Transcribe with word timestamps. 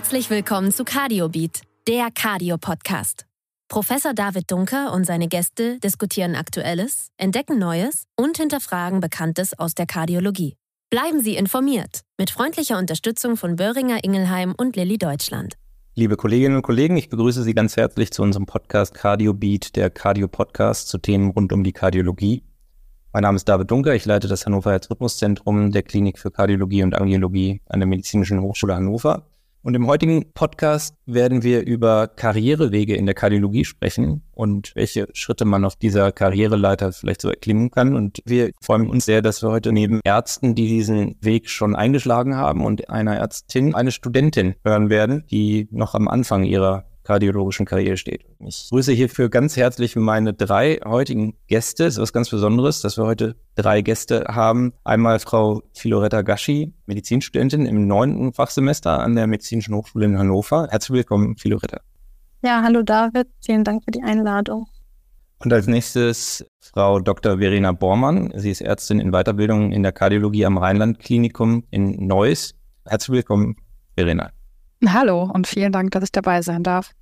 Herzlich 0.00 0.30
willkommen 0.30 0.72
zu 0.72 0.82
CardioBeat, 0.82 1.60
der 1.86 2.08
Cardio-Podcast. 2.10 3.26
Professor 3.68 4.14
David 4.14 4.50
Dunker 4.50 4.94
und 4.94 5.04
seine 5.04 5.28
Gäste 5.28 5.78
diskutieren 5.78 6.36
Aktuelles, 6.36 7.10
entdecken 7.18 7.58
Neues 7.58 8.04
und 8.16 8.38
hinterfragen 8.38 9.00
Bekanntes 9.00 9.56
aus 9.58 9.74
der 9.74 9.84
Kardiologie. 9.84 10.56
Bleiben 10.88 11.20
Sie 11.20 11.36
informiert 11.36 12.00
mit 12.16 12.30
freundlicher 12.30 12.78
Unterstützung 12.78 13.36
von 13.36 13.56
Böhringer 13.56 14.02
Ingelheim 14.02 14.54
und 14.56 14.74
Lilly 14.74 14.96
Deutschland. 14.96 15.56
Liebe 15.94 16.16
Kolleginnen 16.16 16.56
und 16.56 16.62
Kollegen, 16.62 16.96
ich 16.96 17.10
begrüße 17.10 17.42
Sie 17.42 17.52
ganz 17.52 17.76
herzlich 17.76 18.10
zu 18.10 18.22
unserem 18.22 18.46
Podcast 18.46 18.94
CardioBeat, 18.94 19.76
der 19.76 19.90
Cardio-Podcast 19.90 20.88
zu 20.88 20.96
Themen 20.96 21.30
rund 21.32 21.52
um 21.52 21.62
die 21.62 21.72
Kardiologie. 21.72 22.42
Mein 23.12 23.24
Name 23.24 23.36
ist 23.36 23.46
David 23.46 23.70
Dunker, 23.70 23.94
ich 23.94 24.06
leite 24.06 24.28
das 24.28 24.46
Hannover 24.46 24.70
Herzrhythmuszentrum 24.70 25.72
der 25.72 25.82
Klinik 25.82 26.18
für 26.18 26.30
Kardiologie 26.30 26.84
und 26.84 26.94
Angiologie 26.94 27.60
an 27.66 27.80
der 27.80 27.86
Medizinischen 27.86 28.40
Hochschule 28.40 28.74
Hannover. 28.74 29.26
Und 29.62 29.74
im 29.74 29.86
heutigen 29.86 30.32
Podcast 30.32 30.94
werden 31.04 31.42
wir 31.42 31.66
über 31.66 32.08
Karrierewege 32.08 32.94
in 32.94 33.04
der 33.04 33.14
Kardiologie 33.14 33.66
sprechen 33.66 34.22
und 34.32 34.72
welche 34.74 35.08
Schritte 35.12 35.44
man 35.44 35.66
auf 35.66 35.76
dieser 35.76 36.12
Karriereleiter 36.12 36.92
vielleicht 36.92 37.20
so 37.20 37.28
erklimmen 37.28 37.70
kann. 37.70 37.94
Und 37.94 38.20
wir 38.24 38.52
freuen 38.62 38.88
uns 38.88 39.04
sehr, 39.04 39.20
dass 39.20 39.42
wir 39.42 39.50
heute 39.50 39.72
neben 39.72 40.00
Ärzten, 40.02 40.54
die 40.54 40.66
diesen 40.66 41.16
Weg 41.20 41.50
schon 41.50 41.76
eingeschlagen 41.76 42.36
haben 42.36 42.64
und 42.64 42.88
einer 42.88 43.16
Ärztin 43.16 43.74
eine 43.74 43.92
Studentin 43.92 44.54
hören 44.64 44.88
werden, 44.88 45.24
die 45.30 45.68
noch 45.70 45.94
am 45.94 46.08
Anfang 46.08 46.44
ihrer 46.44 46.89
kardiologischen 47.02 47.66
Karriere 47.66 47.96
steht. 47.96 48.24
Ich 48.38 48.68
grüße 48.70 48.92
hierfür 48.92 49.28
ganz 49.28 49.56
herzlich 49.56 49.96
meine 49.96 50.34
drei 50.34 50.80
heutigen 50.84 51.34
Gäste. 51.46 51.86
Es 51.86 51.94
ist 51.94 52.00
was 52.00 52.12
ganz 52.12 52.30
Besonderes, 52.30 52.80
dass 52.82 52.98
wir 52.98 53.04
heute 53.04 53.36
drei 53.54 53.82
Gäste 53.82 54.24
haben. 54.28 54.72
Einmal 54.84 55.18
Frau 55.18 55.62
Filoretta 55.74 56.22
Gaschi, 56.22 56.72
Medizinstudentin 56.86 57.66
im 57.66 57.86
neunten 57.86 58.32
Fachsemester 58.32 59.00
an 59.00 59.14
der 59.14 59.26
Medizinischen 59.26 59.74
Hochschule 59.74 60.06
in 60.06 60.18
Hannover. 60.18 60.68
Herzlich 60.70 60.98
willkommen, 60.98 61.36
Filoretta. 61.36 61.80
Ja, 62.42 62.62
hallo 62.62 62.82
David. 62.82 63.28
Vielen 63.44 63.64
Dank 63.64 63.84
für 63.84 63.90
die 63.90 64.02
Einladung. 64.02 64.66
Und 65.42 65.52
als 65.52 65.66
nächstes 65.66 66.44
Frau 66.60 67.00
Dr. 67.00 67.38
Verena 67.38 67.72
Bormann. 67.72 68.32
Sie 68.36 68.50
ist 68.50 68.60
Ärztin 68.60 69.00
in 69.00 69.10
Weiterbildung 69.10 69.72
in 69.72 69.82
der 69.82 69.92
Kardiologie 69.92 70.44
am 70.44 70.58
Rheinland-Klinikum 70.58 71.64
in 71.70 72.06
Neuss. 72.06 72.54
Herzlich 72.86 73.16
willkommen, 73.16 73.56
Verena. 73.96 74.30
Hallo 74.86 75.30
und 75.32 75.46
vielen 75.46 75.72
Dank, 75.72 75.90
dass 75.90 76.04
ich 76.04 76.12
dabei 76.12 76.42
sein 76.42 76.62
darf. 76.62 76.92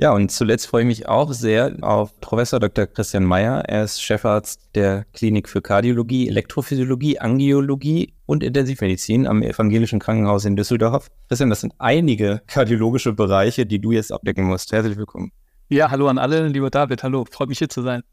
Ja, 0.00 0.12
und 0.12 0.30
zuletzt 0.30 0.68
freue 0.68 0.82
ich 0.82 0.86
mich 0.86 1.08
auch 1.08 1.32
sehr 1.32 1.76
auf 1.80 2.20
Professor 2.20 2.60
Dr. 2.60 2.86
Christian 2.86 3.24
Meyer. 3.24 3.64
Er 3.66 3.82
ist 3.82 4.00
Chefarzt 4.00 4.60
der 4.76 5.04
Klinik 5.12 5.48
für 5.48 5.60
Kardiologie, 5.60 6.28
Elektrophysiologie, 6.28 7.18
Angiologie 7.18 8.14
und 8.24 8.44
Intensivmedizin 8.44 9.26
am 9.26 9.42
Evangelischen 9.42 9.98
Krankenhaus 9.98 10.44
in 10.44 10.54
Düsseldorf. 10.54 11.08
Christian, 11.26 11.50
das 11.50 11.62
sind 11.62 11.74
einige 11.78 12.42
kardiologische 12.46 13.12
Bereiche, 13.12 13.66
die 13.66 13.80
du 13.80 13.90
jetzt 13.90 14.12
abdecken 14.12 14.44
musst. 14.44 14.70
Herzlich 14.70 14.96
willkommen. 14.96 15.32
Ja, 15.68 15.90
hallo 15.90 16.06
an 16.06 16.18
alle, 16.18 16.46
lieber 16.46 16.70
David. 16.70 17.02
Hallo, 17.02 17.24
freut 17.28 17.48
mich 17.48 17.58
hier 17.58 17.68
zu 17.68 17.82
sein. 17.82 18.04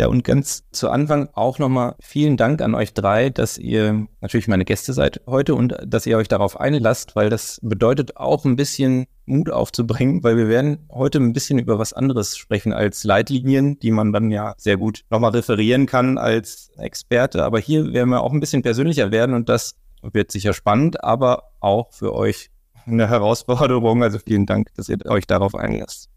Ja, 0.00 0.06
und 0.06 0.24
ganz 0.24 0.64
zu 0.72 0.88
Anfang 0.88 1.28
auch 1.34 1.58
nochmal 1.58 1.94
vielen 2.00 2.38
Dank 2.38 2.62
an 2.62 2.74
euch 2.74 2.94
drei, 2.94 3.28
dass 3.28 3.58
ihr 3.58 4.06
natürlich 4.22 4.48
meine 4.48 4.64
Gäste 4.64 4.94
seid 4.94 5.20
heute 5.26 5.54
und 5.54 5.76
dass 5.86 6.06
ihr 6.06 6.16
euch 6.16 6.26
darauf 6.26 6.58
einlasst, 6.58 7.16
weil 7.16 7.28
das 7.28 7.60
bedeutet 7.62 8.16
auch 8.16 8.46
ein 8.46 8.56
bisschen 8.56 9.04
Mut 9.26 9.50
aufzubringen, 9.50 10.24
weil 10.24 10.38
wir 10.38 10.48
werden 10.48 10.88
heute 10.90 11.18
ein 11.18 11.34
bisschen 11.34 11.58
über 11.58 11.78
was 11.78 11.92
anderes 11.92 12.38
sprechen 12.38 12.72
als 12.72 13.04
Leitlinien, 13.04 13.78
die 13.78 13.90
man 13.90 14.10
dann 14.10 14.30
ja 14.30 14.54
sehr 14.56 14.78
gut 14.78 15.02
nochmal 15.10 15.32
referieren 15.32 15.84
kann 15.84 16.16
als 16.16 16.70
Experte. 16.78 17.44
Aber 17.44 17.58
hier 17.58 17.92
werden 17.92 18.08
wir 18.08 18.22
auch 18.22 18.32
ein 18.32 18.40
bisschen 18.40 18.62
persönlicher 18.62 19.10
werden 19.10 19.34
und 19.34 19.50
das 19.50 19.74
wird 20.00 20.32
sicher 20.32 20.54
spannend, 20.54 21.04
aber 21.04 21.50
auch 21.60 21.92
für 21.92 22.14
euch 22.14 22.48
eine 22.86 23.06
Herausforderung. 23.06 24.02
Also 24.02 24.18
vielen 24.18 24.46
Dank, 24.46 24.72
dass 24.76 24.88
ihr 24.88 24.96
euch 25.04 25.26
darauf 25.26 25.54
einlasst. 25.54 26.08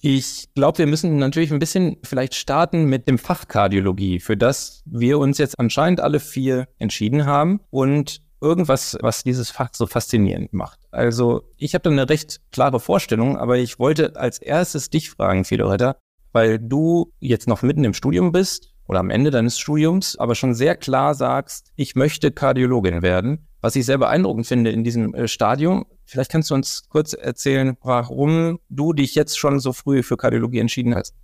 Ich 0.00 0.48
glaube, 0.54 0.78
wir 0.78 0.86
müssen 0.86 1.18
natürlich 1.18 1.52
ein 1.52 1.58
bisschen 1.58 1.96
vielleicht 2.04 2.36
starten 2.36 2.84
mit 2.84 3.08
dem 3.08 3.18
Fach 3.18 3.48
Kardiologie, 3.48 4.20
für 4.20 4.36
das 4.36 4.82
wir 4.86 5.18
uns 5.18 5.38
jetzt 5.38 5.58
anscheinend 5.58 6.00
alle 6.00 6.20
vier 6.20 6.68
entschieden 6.78 7.26
haben 7.26 7.60
und 7.70 8.22
irgendwas, 8.40 8.96
was 9.00 9.24
dieses 9.24 9.50
Fach 9.50 9.70
so 9.72 9.86
faszinierend 9.86 10.52
macht. 10.52 10.78
Also 10.92 11.42
ich 11.56 11.74
habe 11.74 11.82
da 11.82 11.90
eine 11.90 12.08
recht 12.08 12.40
klare 12.52 12.78
Vorstellung, 12.78 13.36
aber 13.36 13.58
ich 13.58 13.80
wollte 13.80 14.14
als 14.14 14.38
erstes 14.38 14.88
dich 14.90 15.10
fragen, 15.10 15.44
Fedoretta, 15.44 15.96
weil 16.32 16.60
du 16.60 17.12
jetzt 17.18 17.48
noch 17.48 17.62
mitten 17.62 17.82
im 17.82 17.94
Studium 17.94 18.30
bist 18.30 18.74
oder 18.86 19.00
am 19.00 19.10
Ende 19.10 19.32
deines 19.32 19.58
Studiums, 19.58 20.16
aber 20.16 20.36
schon 20.36 20.54
sehr 20.54 20.76
klar 20.76 21.14
sagst, 21.14 21.72
ich 21.74 21.96
möchte 21.96 22.30
Kardiologin 22.30 23.02
werden. 23.02 23.47
Was 23.60 23.74
ich 23.74 23.86
sehr 23.86 23.98
beeindruckend 23.98 24.46
finde 24.46 24.70
in 24.70 24.84
diesem 24.84 25.14
äh, 25.14 25.26
Stadium, 25.26 25.86
vielleicht 26.04 26.30
kannst 26.30 26.50
du 26.50 26.54
uns 26.54 26.88
kurz 26.88 27.12
erzählen, 27.12 27.76
warum 27.82 28.60
du 28.68 28.92
dich 28.92 29.14
jetzt 29.14 29.38
schon 29.38 29.58
so 29.58 29.72
früh 29.72 30.02
für 30.02 30.16
Kardiologie 30.16 30.60
entschieden 30.60 30.94
hast. 30.94 31.14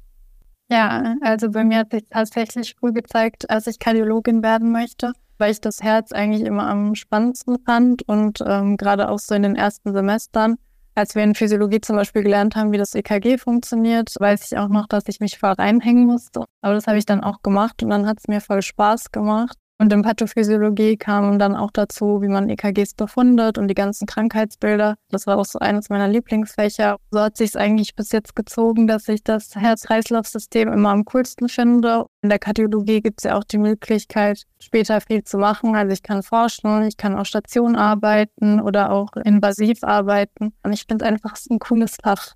Ja, 0.71 1.15
also 1.21 1.51
bei 1.51 1.63
mir 1.63 1.79
hat 1.79 1.93
sich 1.93 2.05
tatsächlich 2.11 2.75
früh 2.79 2.93
gezeigt, 2.93 3.51
als 3.51 3.67
ich 3.67 3.79
Kardiologin 3.79 4.43
werden 4.43 4.73
möchte, 4.73 5.13
weil 5.39 5.53
ich 5.53 5.61
das 5.61 5.83
Herz 5.83 6.11
eigentlich 6.13 6.43
immer 6.43 6.67
am 6.67 6.95
spannendsten 6.95 7.59
fand 7.65 8.03
und 8.09 8.39
ähm, 8.45 8.77
gerade 8.77 9.11
auch 9.11 9.19
so 9.19 9.35
in 9.35 9.43
den 9.43 9.57
ersten 9.57 9.93
Semestern, 9.93 10.57
als 10.95 11.15
wir 11.15 11.23
in 11.23 11.35
Physiologie 11.35 11.81
zum 11.81 11.97
Beispiel 11.97 12.23
gelernt 12.23 12.57
haben, 12.57 12.73
wie 12.73 12.79
das 12.79 12.95
EKG 12.95 13.37
funktioniert, 13.39 14.15
weiß 14.19 14.51
ich 14.51 14.59
auch 14.59 14.69
noch, 14.69 14.87
dass 14.87 15.05
ich 15.09 15.21
mich 15.21 15.39
voll 15.39 15.53
reinhängen 15.53 16.07
musste. 16.07 16.45
Aber 16.63 16.75
das 16.75 16.87
habe 16.87 16.99
ich 16.99 17.05
dann 17.05 17.23
auch 17.23 17.43
gemacht 17.43 17.83
und 17.83 17.91
dann 17.91 18.07
hat 18.07 18.19
es 18.19 18.29
mir 18.29 18.41
voll 18.41 18.63
Spaß 18.63 19.11
gemacht. 19.11 19.57
Und 19.79 19.93
in 19.93 20.03
Pathophysiologie 20.03 20.97
kam 20.97 21.39
dann 21.39 21.57
auch 21.57 21.71
dazu, 21.73 22.23
wie 22.23 22.29
man 22.29 22.49
EKGs 22.49 22.95
befundet 22.95 23.59
und 23.59 23.67
die 23.69 23.75
ganzen 23.75 24.07
Krankheitsbilder. 24.07 24.95
Das 25.11 25.27
war 25.27 25.37
auch 25.37 25.45
so 25.45 25.59
eines 25.59 25.89
meiner 25.89 26.07
Lieblingsfächer. 26.07 26.97
So 27.11 27.21
hat 27.21 27.37
sich 27.37 27.51
es 27.51 27.57
eigentlich 27.57 27.97
bis 27.97 28.13
jetzt 28.13 28.37
gezogen, 28.37 28.87
dass 28.87 29.09
ich 29.09 29.25
das 29.25 29.57
Herz-Kreislauf-System 29.57 30.73
immer 30.73 30.91
am 30.91 31.05
coolsten 31.05 31.49
finde. 31.49 32.07
In 32.23 32.29
der 32.29 32.39
Kardiologie 32.39 33.03
gibt 33.03 33.21
es 33.21 33.25
ja 33.25 33.37
auch 33.37 33.45
die 33.45 33.59
Möglichkeit, 33.59 34.45
später 34.61 35.01
viel 35.01 35.25
zu 35.25 35.39
machen. 35.39 35.75
Also 35.75 35.93
ich 35.93 36.03
kann 36.03 36.23
forschen, 36.23 36.83
ich 36.85 36.97
kann 36.97 37.17
auf 37.17 37.27
Station 37.27 37.75
arbeiten 37.75 38.61
oder 38.61 38.93
auch 38.93 39.13
invasiv 39.25 39.83
arbeiten. 39.83 40.53
Und 40.63 40.73
ich 40.73 40.85
finde 40.89 41.05
einfach, 41.05 41.35
es 41.35 41.41
ist 41.41 41.51
ein 41.51 41.59
cooles 41.59 41.97
Fach. 42.01 42.35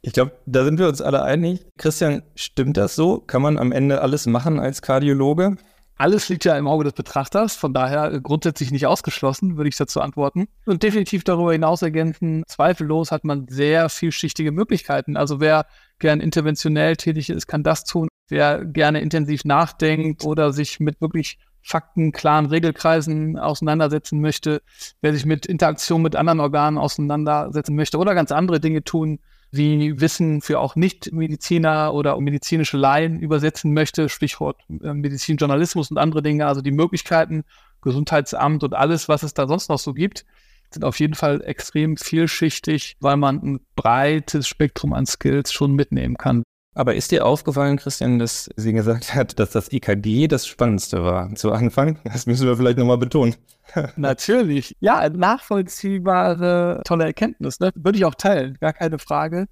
Ich 0.00 0.14
glaube, 0.14 0.32
da 0.46 0.64
sind 0.64 0.78
wir 0.78 0.88
uns 0.88 1.00
alle 1.00 1.22
einig. 1.22 1.64
Christian, 1.78 2.22
stimmt 2.34 2.76
das 2.76 2.96
so? 2.96 3.20
Kann 3.20 3.42
man 3.42 3.56
am 3.58 3.70
Ende 3.70 4.00
alles 4.00 4.26
machen 4.26 4.58
als 4.58 4.82
Kardiologe? 4.82 5.56
Alles 6.02 6.28
liegt 6.28 6.44
ja 6.44 6.58
im 6.58 6.66
Auge 6.66 6.82
des 6.82 6.94
Betrachters, 6.94 7.54
von 7.54 7.72
daher 7.72 8.20
grundsätzlich 8.20 8.72
nicht 8.72 8.86
ausgeschlossen, 8.88 9.56
würde 9.56 9.68
ich 9.68 9.76
dazu 9.76 10.00
antworten. 10.00 10.48
Und 10.66 10.82
definitiv 10.82 11.22
darüber 11.22 11.52
hinaus 11.52 11.80
ergänzen, 11.80 12.42
zweifellos 12.48 13.12
hat 13.12 13.22
man 13.22 13.46
sehr 13.48 13.88
vielschichtige 13.88 14.50
Möglichkeiten. 14.50 15.16
Also 15.16 15.38
wer 15.38 15.64
gern 16.00 16.18
interventionell 16.18 16.96
tätig 16.96 17.30
ist, 17.30 17.46
kann 17.46 17.62
das 17.62 17.84
tun. 17.84 18.08
Wer 18.28 18.64
gerne 18.64 19.00
intensiv 19.00 19.44
nachdenkt 19.44 20.24
oder 20.24 20.52
sich 20.52 20.80
mit 20.80 21.00
wirklich 21.00 21.38
Fakten, 21.62 22.10
klaren 22.10 22.46
Regelkreisen 22.46 23.38
auseinandersetzen 23.38 24.20
möchte, 24.20 24.60
wer 25.02 25.12
sich 25.14 25.24
mit 25.24 25.46
Interaktion 25.46 26.02
mit 26.02 26.16
anderen 26.16 26.40
Organen 26.40 26.78
auseinandersetzen 26.78 27.76
möchte 27.76 27.98
oder 27.98 28.16
ganz 28.16 28.32
andere 28.32 28.58
Dinge 28.58 28.82
tun, 28.82 29.20
wie 29.52 30.00
Wissen 30.00 30.40
für 30.40 30.58
auch 30.58 30.76
Nicht-Mediziner 30.76 31.92
oder 31.92 32.18
medizinische 32.18 32.78
Laien 32.78 33.20
übersetzen 33.20 33.72
möchte, 33.74 34.08
Stichwort 34.08 34.60
äh, 34.68 34.94
Medizinjournalismus 34.94 35.90
und 35.90 35.98
andere 35.98 36.22
Dinge, 36.22 36.46
also 36.46 36.62
die 36.62 36.72
Möglichkeiten, 36.72 37.44
Gesundheitsamt 37.82 38.64
und 38.64 38.74
alles, 38.74 39.08
was 39.08 39.22
es 39.22 39.34
da 39.34 39.46
sonst 39.46 39.68
noch 39.68 39.78
so 39.78 39.92
gibt, 39.92 40.24
sind 40.70 40.84
auf 40.84 40.98
jeden 40.98 41.14
Fall 41.14 41.42
extrem 41.44 41.98
vielschichtig, 41.98 42.96
weil 43.00 43.18
man 43.18 43.42
ein 43.42 43.60
breites 43.76 44.48
Spektrum 44.48 44.94
an 44.94 45.04
Skills 45.04 45.52
schon 45.52 45.74
mitnehmen 45.74 46.16
kann. 46.16 46.44
Aber 46.74 46.94
ist 46.94 47.10
dir 47.10 47.26
aufgefallen, 47.26 47.76
Christian, 47.76 48.18
dass 48.18 48.48
sie 48.56 48.72
gesagt 48.72 49.14
hat, 49.14 49.38
dass 49.38 49.50
das 49.50 49.70
EKG 49.70 50.26
das 50.26 50.46
Spannendste 50.46 51.04
war 51.04 51.34
zu 51.34 51.52
Anfang? 51.52 51.98
Das 52.04 52.26
müssen 52.26 52.46
wir 52.46 52.56
vielleicht 52.56 52.78
nochmal 52.78 52.96
betonen. 52.96 53.34
Natürlich. 53.96 54.74
Ja, 54.80 55.06
nachvollziehbare, 55.08 56.80
tolle 56.84 57.04
Erkenntnis. 57.04 57.60
Ne? 57.60 57.72
Würde 57.74 57.98
ich 57.98 58.06
auch 58.06 58.14
teilen, 58.14 58.56
gar 58.58 58.72
keine 58.72 58.98
Frage. 58.98 59.48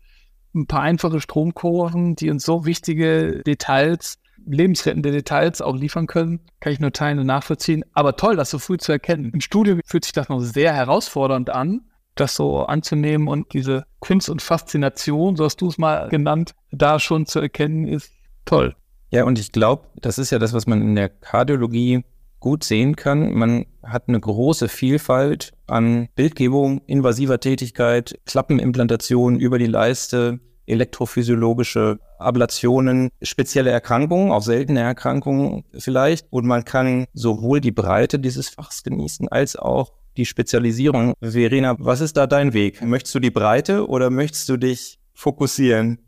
Ein 0.55 0.67
paar 0.67 0.81
einfache 0.81 1.20
Stromkurven, 1.20 2.17
die 2.17 2.31
uns 2.31 2.44
so 2.44 2.64
wichtige 2.64 3.43
Details, 3.43 4.19
lebensrettende 4.46 5.12
Details 5.12 5.61
auch 5.61 5.76
liefern 5.76 6.06
können, 6.06 6.40
kann 6.58 6.73
ich 6.73 6.81
nur 6.81 6.93
teilen 6.93 7.19
und 7.19 7.26
nachvollziehen. 7.26 7.84
Aber 7.93 8.16
toll, 8.16 8.37
das 8.37 8.50
so 8.50 8.58
früh 8.58 8.78
zu 8.78 8.93
erkennen. 8.93 9.31
Im 9.34 9.43
Studium 9.43 9.81
fühlt 9.84 10.05
sich 10.05 10.14
das 10.14 10.31
noch 10.31 10.40
sehr 10.40 10.73
herausfordernd 10.73 11.50
an 11.50 11.82
das 12.20 12.37
so 12.37 12.61
anzunehmen 12.61 13.28
und 13.28 13.52
diese 13.52 13.84
Kunst 13.99 14.28
und 14.28 14.43
Faszination, 14.43 15.37
so 15.37 15.44
hast 15.44 15.61
du 15.61 15.69
es 15.69 15.78
mal 15.78 16.08
genannt, 16.08 16.55
da 16.70 17.00
schon 17.00 17.26
zu 17.26 17.40
erkennen, 17.40 17.87
ist 17.87 18.12
toll. 18.44 18.76
Ja, 19.11 19.25
und 19.25 19.38
ich 19.38 19.52
glaube, 19.52 19.87
das 19.96 20.19
ist 20.19 20.31
ja 20.31 20.38
das, 20.38 20.52
was 20.52 20.67
man 20.67 20.82
in 20.82 20.94
der 20.94 21.08
Kardiologie 21.08 22.05
gut 22.38 22.64
sehen 22.64 22.96
kann. 22.96 23.32
Man 23.34 23.67
hat 23.82 24.08
eine 24.08 24.20
große 24.20 24.69
Vielfalt 24.69 25.52
an 25.67 26.08
Bildgebung, 26.14 26.81
invasiver 26.87 27.40
Tätigkeit, 27.40 28.19
Klappenimplantation 28.25 29.38
über 29.38 29.58
die 29.58 29.66
Leiste, 29.66 30.40
elektrophysiologische 30.66 31.99
Ablationen, 32.19 33.11
spezielle 33.23 33.70
Erkrankungen, 33.70 34.31
auch 34.32 34.43
seltene 34.43 34.81
Erkrankungen 34.81 35.64
vielleicht. 35.76 36.26
Und 36.31 36.46
man 36.46 36.64
kann 36.64 37.06
sowohl 37.12 37.61
die 37.61 37.73
Breite 37.73 38.19
dieses 38.19 38.49
Fachs 38.49 38.82
genießen, 38.82 39.28
als 39.28 39.56
auch 39.56 39.93
die 40.20 40.26
Spezialisierung. 40.26 41.14
Verena, 41.20 41.75
was 41.78 42.00
ist 42.00 42.17
da 42.17 42.26
dein 42.26 42.52
Weg? 42.52 42.82
Möchtest 42.82 43.14
du 43.14 43.20
die 43.20 43.31
Breite 43.31 43.88
oder 43.88 44.11
möchtest 44.11 44.49
du 44.49 44.56
dich 44.56 45.00
fokussieren? 45.14 45.99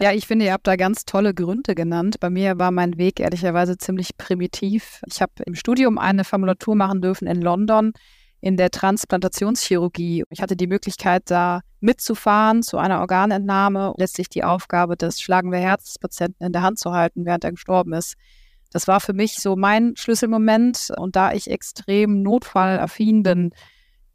Ja, 0.00 0.12
ich 0.12 0.28
finde, 0.28 0.44
ihr 0.44 0.52
habt 0.52 0.68
da 0.68 0.76
ganz 0.76 1.04
tolle 1.04 1.34
Gründe 1.34 1.74
genannt. 1.74 2.20
Bei 2.20 2.30
mir 2.30 2.56
war 2.58 2.70
mein 2.70 2.96
Weg 2.98 3.18
ehrlicherweise 3.18 3.76
ziemlich 3.76 4.16
primitiv. 4.16 5.00
Ich 5.06 5.20
habe 5.20 5.32
im 5.44 5.56
Studium 5.56 5.98
eine 5.98 6.22
Formulatur 6.22 6.76
machen 6.76 7.02
dürfen 7.02 7.26
in 7.26 7.42
London 7.42 7.92
in 8.40 8.56
der 8.56 8.70
Transplantationschirurgie. 8.70 10.22
Ich 10.30 10.40
hatte 10.40 10.54
die 10.54 10.68
Möglichkeit, 10.68 11.24
da 11.26 11.62
mitzufahren 11.80 12.62
zu 12.62 12.78
einer 12.78 13.00
Organentnahme, 13.00 13.94
letztlich 13.96 14.28
die 14.28 14.44
Aufgabe 14.44 14.96
des 14.96 15.20
schlagenden 15.20 15.60
Herzpatienten 15.60 16.46
in 16.46 16.52
der 16.52 16.62
Hand 16.62 16.78
zu 16.78 16.92
halten, 16.92 17.24
während 17.24 17.42
er 17.42 17.50
gestorben 17.50 17.92
ist. 17.92 18.14
Das 18.70 18.86
war 18.86 19.00
für 19.00 19.12
mich 19.12 19.36
so 19.36 19.56
mein 19.56 19.94
Schlüsselmoment. 19.96 20.92
Und 20.96 21.16
da 21.16 21.32
ich 21.32 21.50
extrem 21.50 22.22
notfallaffin 22.22 23.22
bin, 23.22 23.50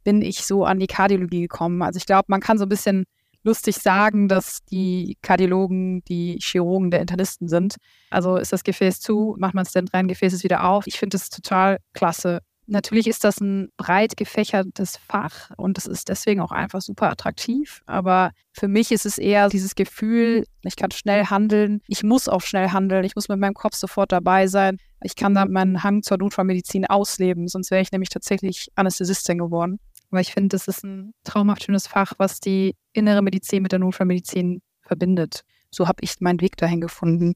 bin 0.04 0.22
ich 0.22 0.44
so 0.44 0.64
an 0.64 0.78
die 0.78 0.86
Kardiologie 0.86 1.42
gekommen. 1.42 1.82
Also 1.82 1.96
ich 1.96 2.06
glaube, 2.06 2.26
man 2.28 2.40
kann 2.40 2.58
so 2.58 2.64
ein 2.64 2.68
bisschen 2.68 3.04
lustig 3.42 3.76
sagen, 3.76 4.28
dass 4.28 4.64
die 4.64 5.18
Kardiologen 5.22 6.02
die 6.04 6.38
Chirurgen 6.40 6.90
der 6.90 7.00
Internisten 7.00 7.48
sind. 7.48 7.76
Also 8.10 8.36
ist 8.36 8.52
das 8.52 8.64
Gefäß 8.64 9.00
zu, 9.00 9.36
macht 9.38 9.54
man 9.54 9.64
es 9.64 9.72
denn 9.72 9.88
rein, 9.88 10.08
Gefäß 10.08 10.32
ist 10.32 10.44
wieder 10.44 10.64
auf. 10.64 10.86
Ich 10.86 10.98
finde 10.98 11.16
das 11.16 11.28
total 11.28 11.78
klasse. 11.92 12.40
Natürlich 12.66 13.06
ist 13.06 13.24
das 13.24 13.40
ein 13.40 13.68
breit 13.76 14.16
gefächertes 14.16 14.96
Fach 14.96 15.50
und 15.56 15.76
es 15.76 15.86
ist 15.86 16.08
deswegen 16.08 16.40
auch 16.40 16.50
einfach 16.50 16.80
super 16.80 17.10
attraktiv. 17.10 17.82
Aber 17.86 18.30
für 18.52 18.68
mich 18.68 18.90
ist 18.90 19.04
es 19.04 19.18
eher 19.18 19.48
dieses 19.50 19.74
Gefühl, 19.74 20.46
ich 20.62 20.76
kann 20.76 20.90
schnell 20.90 21.26
handeln, 21.26 21.82
ich 21.88 22.02
muss 22.02 22.26
auch 22.28 22.40
schnell 22.40 22.70
handeln, 22.70 23.04
ich 23.04 23.16
muss 23.16 23.28
mit 23.28 23.38
meinem 23.38 23.54
Kopf 23.54 23.74
sofort 23.74 24.12
dabei 24.12 24.46
sein. 24.46 24.78
Ich 25.02 25.14
kann 25.14 25.34
da 25.34 25.44
meinen 25.44 25.82
Hang 25.82 26.02
zur 26.02 26.16
Notfallmedizin 26.16 26.86
ausleben, 26.86 27.48
sonst 27.48 27.70
wäre 27.70 27.82
ich 27.82 27.92
nämlich 27.92 28.08
tatsächlich 28.08 28.68
Anästhesistin 28.76 29.38
geworden. 29.38 29.78
Aber 30.10 30.20
ich 30.20 30.32
finde, 30.32 30.48
das 30.50 30.66
ist 30.66 30.84
ein 30.84 31.12
traumhaft 31.24 31.64
schönes 31.64 31.86
Fach, 31.86 32.14
was 32.18 32.40
die 32.40 32.76
innere 32.92 33.20
Medizin 33.20 33.62
mit 33.62 33.72
der 33.72 33.80
Notfallmedizin 33.80 34.62
verbindet. 34.80 35.42
So 35.70 35.86
habe 35.86 35.98
ich 36.02 36.20
meinen 36.20 36.40
Weg 36.40 36.56
dahin 36.56 36.80
gefunden. 36.80 37.34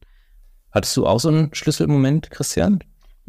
Hattest 0.70 0.96
du 0.96 1.06
auch 1.06 1.18
so 1.18 1.28
einen 1.28 1.54
Schlüsselmoment, 1.54 2.30
Christian? 2.30 2.78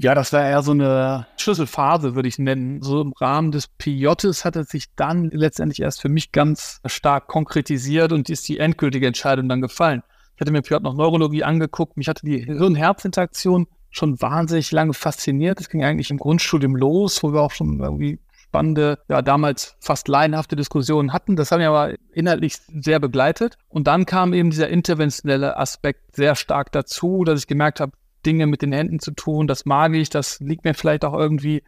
Ja, 0.01 0.15
das 0.15 0.31
war 0.31 0.45
eher 0.45 0.61
so 0.61 0.71
eine 0.71 1.27
Schlüsselphase, 1.35 2.15
würde 2.15 2.29
ich 2.29 2.39
nennen. 2.39 2.81
So 2.81 3.01
im 3.01 3.11
Rahmen 3.11 3.51
des 3.51 3.67
PJs 3.67 4.45
hat 4.45 4.55
es 4.55 4.69
sich 4.69 4.95
dann 4.95 5.29
letztendlich 5.29 5.81
erst 5.81 5.99
für 5.99 6.07
mich 6.07 6.31
ganz 6.31 6.79
stark 6.85 7.27
konkretisiert 7.27 8.13
und 8.13 8.29
ist 8.29 8.47
die 8.47 8.59
endgültige 8.59 9.07
Entscheidung 9.07 9.49
dann 9.49 9.59
gefallen. 9.59 10.01
Ich 10.35 10.39
hatte 10.39 10.53
mir 10.53 10.61
PJ 10.61 10.75
noch 10.75 10.93
Neurologie 10.93 11.43
angeguckt, 11.43 11.97
mich 11.97 12.07
hatte 12.07 12.25
die 12.25 12.45
Hirn-Herz-Interaktion 12.45 13.67
schon 13.89 14.21
wahnsinnig 14.21 14.71
lange 14.71 14.93
fasziniert. 14.93 15.59
Es 15.59 15.67
ging 15.67 15.83
eigentlich 15.83 16.11
im 16.11 16.17
Grundstudium 16.17 16.77
los, 16.77 17.21
wo 17.21 17.33
wir 17.33 17.41
auch 17.41 17.51
schon 17.51 17.81
irgendwie 17.81 18.19
spannende, 18.31 18.99
ja 19.09 19.21
damals 19.21 19.75
fast 19.81 20.07
laienhafte 20.07 20.55
Diskussionen 20.55 21.11
hatten. 21.11 21.35
Das 21.35 21.51
haben 21.51 21.59
wir 21.59 21.71
aber 21.71 21.95
inhaltlich 22.13 22.55
sehr 22.73 23.01
begleitet. 23.01 23.57
Und 23.67 23.87
dann 23.87 24.05
kam 24.05 24.33
eben 24.33 24.49
dieser 24.49 24.69
interventionelle 24.69 25.57
Aspekt 25.57 26.15
sehr 26.15 26.35
stark 26.35 26.71
dazu, 26.71 27.25
dass 27.25 27.41
ich 27.41 27.47
gemerkt 27.47 27.81
habe, 27.81 27.91
Dinge 28.25 28.47
mit 28.47 28.61
den 28.61 28.71
Händen 28.71 28.99
zu 28.99 29.11
tun, 29.11 29.47
das 29.47 29.65
mag 29.65 29.93
ich, 29.93 30.09
das 30.09 30.39
liegt 30.39 30.65
mir 30.65 30.73
vielleicht 30.73 31.05
auch 31.05 31.13
irgendwie. 31.13 31.63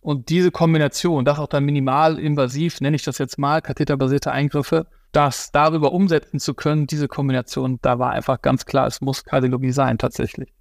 Und 0.00 0.28
diese 0.28 0.50
Kombination, 0.50 1.24
das 1.24 1.38
auch 1.38 1.48
dann 1.48 1.64
minimal 1.64 2.18
invasiv, 2.18 2.80
nenne 2.80 2.96
ich 2.96 3.02
das 3.02 3.18
jetzt 3.18 3.38
mal, 3.38 3.60
katheterbasierte 3.60 4.30
Eingriffe, 4.30 4.86
das 5.12 5.50
darüber 5.50 5.92
umsetzen 5.92 6.38
zu 6.38 6.54
können, 6.54 6.86
diese 6.86 7.08
Kombination, 7.08 7.78
da 7.82 7.98
war 7.98 8.10
einfach 8.10 8.40
ganz 8.42 8.66
klar, 8.66 8.86
es 8.86 9.00
muss 9.00 9.24
Kardiologie 9.24 9.72
sein 9.72 9.98
tatsächlich. 9.98 10.52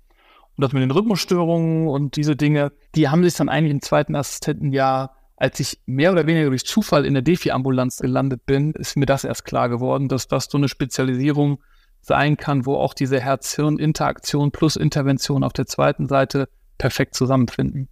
Und 0.58 0.64
das 0.64 0.74
mit 0.74 0.82
den 0.82 0.92
Rhythmusstörungen 0.92 1.88
und 1.88 2.16
diese 2.16 2.36
Dinge, 2.36 2.72
die 2.96 3.10
haben 3.10 3.24
sich 3.24 3.34
dann 3.36 3.50
eigentlich 3.50 3.74
im 3.74 3.82
zweiten 3.82 4.16
Assistentenjahr 4.16 5.16
als 5.38 5.60
ich 5.60 5.80
mehr 5.86 6.12
oder 6.12 6.28
weniger 6.28 6.50
durch 6.50 6.66
Zufall 6.66 7.06
in 7.06 7.14
der 7.14 7.24
Defi-Ambulanz 7.24 7.98
gelandet 7.98 8.46
bin, 8.46 8.72
ist 8.72 8.96
mir 8.96 9.06
das 9.06 9.24
erst 9.24 9.46
klar 9.46 9.70
geworden, 9.70 10.08
dass 10.08 10.28
das 10.28 10.46
so 10.46 10.58
eine 10.58 10.70
Spezialisierung 10.70 11.62
sein 12.06 12.38
kann, 12.38 12.66
wo 12.66 12.76
auch 12.76 12.94
diese 12.94 13.20
Herz-Hirn-Interaktion 13.20 14.52
plus 14.52 14.76
Intervention 14.76 15.44
auf 15.44 15.54
der 15.54 15.66
zweiten 15.66 16.08
Seite 16.08 16.48
perfekt 16.78 17.16
zusammenfinden. 17.16 17.90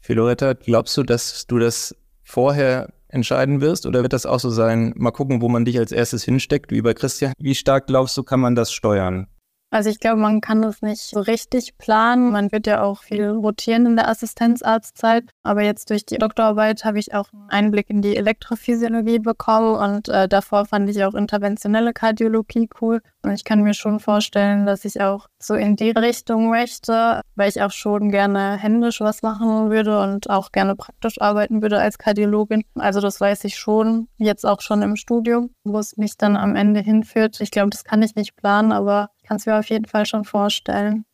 Philoretta, 0.00 0.52
glaubst 0.52 0.96
du, 0.96 1.02
dass 1.02 1.46
du 1.46 1.58
das 1.58 1.96
vorher 2.22 2.92
entscheiden 3.08 3.60
wirst 3.60 3.84
oder 3.84 4.02
wird 4.02 4.12
das 4.12 4.26
auch 4.26 4.38
so 4.38 4.50
sein, 4.50 4.92
mal 4.96 5.10
gucken, 5.10 5.42
wo 5.42 5.48
man 5.48 5.64
dich 5.64 5.78
als 5.78 5.92
erstes 5.92 6.22
hinsteckt, 6.22 6.70
wie 6.70 6.82
bei 6.82 6.94
Christian? 6.94 7.32
Wie 7.38 7.54
stark 7.54 7.88
glaubst 7.88 8.16
du, 8.16 8.22
kann 8.22 8.40
man 8.40 8.54
das 8.54 8.72
steuern? 8.72 9.26
Also 9.72 9.88
ich 9.88 10.00
glaube, 10.00 10.20
man 10.20 10.42
kann 10.42 10.60
das 10.60 10.82
nicht 10.82 11.00
so 11.00 11.18
richtig 11.20 11.78
planen. 11.78 12.30
Man 12.30 12.52
wird 12.52 12.66
ja 12.66 12.82
auch 12.82 13.02
viel 13.04 13.30
rotieren 13.30 13.86
in 13.86 13.96
der 13.96 14.06
Assistenzarztzeit. 14.06 15.24
Aber 15.42 15.62
jetzt 15.62 15.88
durch 15.88 16.04
die 16.04 16.18
Doktorarbeit 16.18 16.84
habe 16.84 16.98
ich 16.98 17.14
auch 17.14 17.32
einen 17.32 17.48
Einblick 17.48 17.88
in 17.88 18.02
die 18.02 18.14
Elektrophysiologie 18.18 19.18
bekommen 19.18 19.76
und 19.76 20.10
äh, 20.10 20.28
davor 20.28 20.66
fand 20.66 20.90
ich 20.90 21.02
auch 21.02 21.14
interventionelle 21.14 21.94
Kardiologie 21.94 22.68
cool. 22.82 23.00
Und 23.22 23.32
ich 23.32 23.44
kann 23.44 23.62
mir 23.62 23.72
schon 23.72 23.98
vorstellen, 23.98 24.66
dass 24.66 24.84
ich 24.84 25.00
auch 25.00 25.28
so 25.38 25.54
in 25.54 25.76
die 25.76 25.90
Richtung 25.90 26.50
möchte, 26.50 27.22
weil 27.34 27.48
ich 27.48 27.62
auch 27.62 27.70
schon 27.70 28.10
gerne 28.10 28.58
händisch 28.58 29.00
was 29.00 29.22
machen 29.22 29.70
würde 29.70 30.00
und 30.02 30.28
auch 30.28 30.52
gerne 30.52 30.76
praktisch 30.76 31.18
arbeiten 31.18 31.62
würde 31.62 31.78
als 31.78 31.96
Kardiologin. 31.96 32.62
Also 32.74 33.00
das 33.00 33.22
weiß 33.22 33.44
ich 33.44 33.56
schon, 33.56 34.08
jetzt 34.18 34.44
auch 34.44 34.60
schon 34.60 34.82
im 34.82 34.96
Studium, 34.96 35.48
wo 35.64 35.78
es 35.78 35.96
mich 35.96 36.18
dann 36.18 36.36
am 36.36 36.56
Ende 36.56 36.80
hinführt. 36.80 37.40
Ich 37.40 37.50
glaube, 37.50 37.70
das 37.70 37.84
kann 37.84 38.02
ich 38.02 38.16
nicht 38.16 38.36
planen, 38.36 38.72
aber 38.72 39.08
kann 39.22 39.36
es 39.36 39.46
mir 39.46 39.58
auf 39.58 39.68
jeden 39.68 39.86
Fall 39.86 40.06
schon 40.06 40.24
vorstellen. 40.24 41.04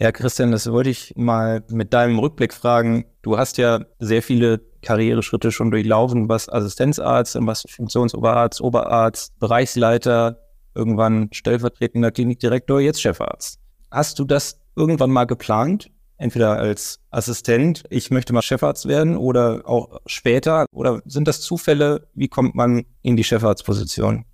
Ja, 0.00 0.12
Christian, 0.12 0.52
das 0.52 0.70
wollte 0.70 0.90
ich 0.90 1.12
mal 1.16 1.64
mit 1.70 1.92
deinem 1.92 2.20
Rückblick 2.20 2.54
fragen. 2.54 3.04
Du 3.22 3.36
hast 3.36 3.58
ja 3.58 3.80
sehr 3.98 4.22
viele 4.22 4.60
Karriereschritte 4.82 5.50
schon 5.50 5.72
durchlaufen, 5.72 6.28
was 6.28 6.48
Assistenzarzt, 6.48 7.36
was 7.40 7.64
Funktionsoberarzt, 7.68 8.60
Oberarzt, 8.60 9.36
Bereichsleiter, 9.40 10.38
irgendwann 10.74 11.28
stellvertretender 11.32 12.12
Klinikdirektor, 12.12 12.80
jetzt 12.80 13.02
Chefarzt. 13.02 13.58
Hast 13.90 14.20
du 14.20 14.24
das 14.24 14.60
irgendwann 14.76 15.10
mal 15.10 15.24
geplant? 15.24 15.90
Entweder 16.16 16.58
als 16.58 17.00
Assistent, 17.10 17.82
ich 17.90 18.10
möchte 18.10 18.32
mal 18.32 18.42
Chefarzt 18.42 18.86
werden 18.86 19.16
oder 19.16 19.62
auch 19.64 20.00
später? 20.06 20.66
Oder 20.72 21.02
sind 21.06 21.26
das 21.26 21.40
Zufälle? 21.40 22.08
Wie 22.14 22.28
kommt 22.28 22.54
man 22.54 22.84
in 23.02 23.16
die 23.16 23.24
Chefarztposition? 23.24 24.24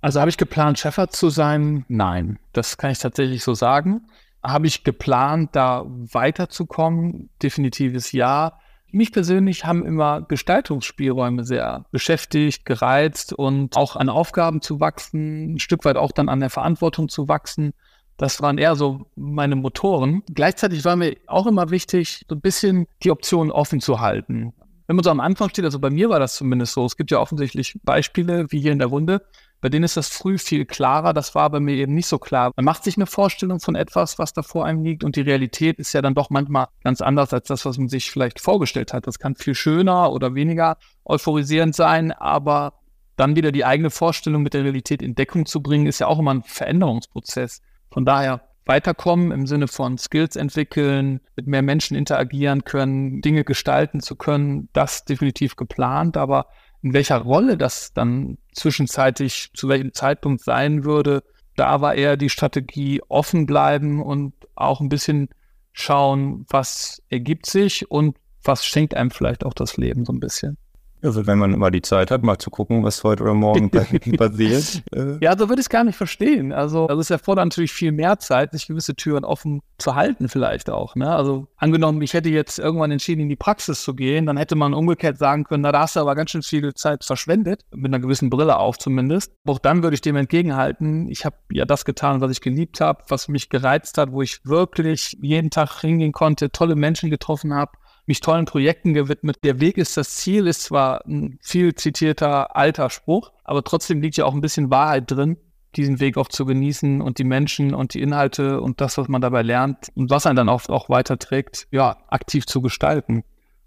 Also 0.00 0.20
habe 0.20 0.30
ich 0.30 0.36
geplant, 0.36 0.78
Chefarzt 0.78 1.18
zu 1.18 1.28
sein? 1.28 1.84
Nein, 1.88 2.38
das 2.52 2.76
kann 2.76 2.90
ich 2.90 2.98
tatsächlich 2.98 3.42
so 3.42 3.54
sagen. 3.54 4.02
Habe 4.42 4.66
ich 4.68 4.84
geplant, 4.84 5.50
da 5.52 5.84
weiterzukommen? 5.86 7.30
Definitives 7.42 8.12
Ja. 8.12 8.58
Mich 8.90 9.12
persönlich 9.12 9.66
haben 9.66 9.84
immer 9.84 10.22
Gestaltungsspielräume 10.22 11.44
sehr 11.44 11.84
beschäftigt, 11.90 12.64
gereizt 12.64 13.34
und 13.34 13.76
auch 13.76 13.96
an 13.96 14.08
Aufgaben 14.08 14.62
zu 14.62 14.80
wachsen, 14.80 15.54
ein 15.54 15.58
Stück 15.58 15.84
weit 15.84 15.96
auch 15.96 16.10
dann 16.10 16.30
an 16.30 16.40
der 16.40 16.48
Verantwortung 16.48 17.10
zu 17.10 17.28
wachsen. 17.28 17.74
Das 18.16 18.40
waren 18.40 18.56
eher 18.56 18.76
so 18.76 19.06
meine 19.14 19.56
Motoren. 19.56 20.22
Gleichzeitig 20.32 20.84
war 20.86 20.96
mir 20.96 21.16
auch 21.26 21.46
immer 21.46 21.70
wichtig, 21.70 22.24
so 22.28 22.34
ein 22.34 22.40
bisschen 22.40 22.86
die 23.02 23.10
Optionen 23.10 23.52
offen 23.52 23.80
zu 23.80 24.00
halten. 24.00 24.54
Wenn 24.86 24.96
man 24.96 25.04
so 25.04 25.10
am 25.10 25.20
Anfang 25.20 25.50
steht, 25.50 25.66
also 25.66 25.78
bei 25.78 25.90
mir 25.90 26.08
war 26.08 26.18
das 26.18 26.36
zumindest 26.36 26.72
so, 26.72 26.86
es 26.86 26.96
gibt 26.96 27.10
ja 27.10 27.18
offensichtlich 27.18 27.78
Beispiele, 27.84 28.46
wie 28.50 28.60
hier 28.60 28.72
in 28.72 28.78
der 28.78 28.88
Runde, 28.88 29.20
bei 29.60 29.68
denen 29.68 29.84
ist 29.84 29.96
das 29.96 30.08
früh 30.08 30.38
viel 30.38 30.64
klarer. 30.64 31.12
Das 31.12 31.34
war 31.34 31.50
bei 31.50 31.60
mir 31.60 31.74
eben 31.74 31.94
nicht 31.94 32.06
so 32.06 32.18
klar. 32.18 32.52
Man 32.56 32.64
macht 32.64 32.84
sich 32.84 32.96
eine 32.96 33.06
Vorstellung 33.06 33.60
von 33.60 33.74
etwas, 33.74 34.18
was 34.18 34.32
da 34.32 34.42
vor 34.42 34.64
einem 34.64 34.82
liegt 34.82 35.04
und 35.04 35.16
die 35.16 35.22
Realität 35.22 35.78
ist 35.78 35.92
ja 35.92 36.02
dann 36.02 36.14
doch 36.14 36.30
manchmal 36.30 36.68
ganz 36.84 37.00
anders 37.00 37.32
als 37.32 37.48
das, 37.48 37.64
was 37.64 37.78
man 37.78 37.88
sich 37.88 38.10
vielleicht 38.10 38.40
vorgestellt 38.40 38.92
hat. 38.92 39.06
Das 39.06 39.18
kann 39.18 39.34
viel 39.34 39.54
schöner 39.54 40.12
oder 40.12 40.34
weniger 40.34 40.76
euphorisierend 41.04 41.74
sein, 41.74 42.12
aber 42.12 42.74
dann 43.16 43.34
wieder 43.34 43.50
die 43.50 43.64
eigene 43.64 43.90
Vorstellung 43.90 44.42
mit 44.42 44.54
der 44.54 44.64
Realität 44.64 45.02
in 45.02 45.14
Deckung 45.14 45.44
zu 45.44 45.60
bringen, 45.60 45.86
ist 45.86 45.98
ja 45.98 46.06
auch 46.06 46.20
immer 46.20 46.32
ein 46.32 46.44
Veränderungsprozess. 46.44 47.60
Von 47.90 48.04
daher 48.04 48.42
weiterkommen 48.64 49.32
im 49.32 49.46
Sinne 49.46 49.66
von 49.66 49.98
Skills 49.98 50.36
entwickeln, 50.36 51.20
mit 51.34 51.46
mehr 51.46 51.62
Menschen 51.62 51.96
interagieren 51.96 52.64
können, 52.64 53.22
Dinge 53.22 53.42
gestalten 53.42 54.00
zu 54.00 54.14
können, 54.14 54.68
das 54.72 55.04
definitiv 55.04 55.56
geplant, 55.56 56.16
aber 56.16 56.46
in 56.82 56.92
welcher 56.92 57.18
Rolle 57.18 57.56
das 57.56 57.92
dann 57.92 58.38
zwischenzeitlich 58.58 59.50
zu 59.54 59.68
welchem 59.68 59.92
Zeitpunkt 59.92 60.42
sein 60.42 60.84
würde, 60.84 61.22
da 61.56 61.80
war 61.80 61.94
eher 61.94 62.16
die 62.16 62.30
Strategie 62.30 63.02
offen 63.08 63.46
bleiben 63.46 64.02
und 64.02 64.34
auch 64.54 64.80
ein 64.80 64.88
bisschen 64.88 65.28
schauen, 65.72 66.44
was 66.48 67.02
ergibt 67.08 67.46
sich 67.46 67.90
und 67.90 68.16
was 68.42 68.64
schenkt 68.64 68.94
einem 68.94 69.10
vielleicht 69.10 69.44
auch 69.44 69.54
das 69.54 69.76
Leben 69.76 70.04
so 70.04 70.12
ein 70.12 70.20
bisschen. 70.20 70.56
Also 71.02 71.26
wenn 71.26 71.38
man 71.38 71.52
immer 71.52 71.70
die 71.70 71.82
Zeit 71.82 72.10
hat, 72.10 72.22
mal 72.22 72.38
zu 72.38 72.50
gucken, 72.50 72.84
was 72.84 73.04
heute 73.04 73.22
oder 73.22 73.34
morgen 73.34 73.70
passiert. 74.16 74.82
Äh. 74.92 75.18
Ja, 75.20 75.36
so 75.36 75.48
würde 75.48 75.60
ich 75.60 75.66
es 75.66 75.68
gar 75.68 75.84
nicht 75.84 75.96
verstehen. 75.96 76.52
Also, 76.52 76.86
also 76.86 77.00
es 77.00 77.10
erfordert 77.10 77.46
natürlich 77.46 77.72
viel 77.72 77.92
mehr 77.92 78.18
Zeit, 78.18 78.52
sich 78.52 78.66
gewisse 78.66 78.94
Türen 78.94 79.24
offen 79.24 79.62
zu 79.78 79.94
halten 79.94 80.28
vielleicht 80.28 80.70
auch. 80.70 80.96
Ne? 80.96 81.08
Also 81.08 81.46
angenommen, 81.56 82.02
ich 82.02 82.14
hätte 82.14 82.28
jetzt 82.28 82.58
irgendwann 82.58 82.90
entschieden, 82.90 83.22
in 83.22 83.28
die 83.28 83.36
Praxis 83.36 83.82
zu 83.82 83.94
gehen, 83.94 84.26
dann 84.26 84.36
hätte 84.36 84.56
man 84.56 84.74
umgekehrt 84.74 85.18
sagen 85.18 85.44
können, 85.44 85.62
na, 85.62 85.72
da 85.72 85.80
hast 85.80 85.96
du 85.96 86.00
aber 86.00 86.14
ganz 86.14 86.30
schön 86.30 86.42
viel 86.42 86.74
Zeit 86.74 87.04
verschwendet, 87.04 87.64
mit 87.72 87.92
einer 87.92 88.00
gewissen 88.00 88.30
Brille 88.30 88.58
auf 88.58 88.78
zumindest. 88.78 89.32
Auch 89.46 89.58
dann 89.58 89.82
würde 89.82 89.94
ich 89.94 90.00
dem 90.00 90.16
entgegenhalten, 90.16 91.08
ich 91.08 91.24
habe 91.24 91.36
ja 91.52 91.64
das 91.64 91.84
getan, 91.84 92.20
was 92.20 92.30
ich 92.30 92.40
geliebt 92.40 92.80
habe, 92.80 93.04
was 93.08 93.28
mich 93.28 93.48
gereizt 93.48 93.98
hat, 93.98 94.12
wo 94.12 94.22
ich 94.22 94.40
wirklich 94.44 95.16
jeden 95.20 95.50
Tag 95.50 95.80
hingehen 95.80 96.12
konnte, 96.12 96.50
tolle 96.50 96.74
Menschen 96.74 97.10
getroffen 97.10 97.54
habe, 97.54 97.72
mich 98.08 98.20
tollen 98.20 98.46
Projekten 98.46 98.94
gewidmet. 98.94 99.36
Der 99.44 99.60
Weg 99.60 99.78
ist 99.78 99.96
das 99.96 100.16
Ziel, 100.16 100.46
ist 100.46 100.62
zwar 100.62 101.04
ein 101.06 101.38
viel 101.42 101.74
zitierter 101.74 102.56
alter 102.56 102.90
Spruch, 102.90 103.32
aber 103.44 103.62
trotzdem 103.62 104.00
liegt 104.00 104.16
ja 104.16 104.24
auch 104.24 104.34
ein 104.34 104.40
bisschen 104.40 104.70
Wahrheit 104.70 105.10
drin, 105.10 105.36
diesen 105.76 106.00
Weg 106.00 106.16
auch 106.16 106.28
zu 106.28 106.46
genießen 106.46 107.00
und 107.02 107.18
die 107.18 107.24
Menschen 107.24 107.74
und 107.74 107.94
die 107.94 108.00
Inhalte 108.00 108.60
und 108.60 108.80
das, 108.80 108.98
was 108.98 109.08
man 109.08 109.20
dabei 109.20 109.42
lernt 109.42 109.88
und 109.94 110.10
was 110.10 110.26
einen 110.26 110.36
dann 110.36 110.48
auch, 110.48 110.68
auch 110.68 110.88
weiterträgt, 110.88 111.68
ja, 111.70 111.98
aktiv 112.08 112.46
zu 112.46 112.62
gestalten. 112.62 113.22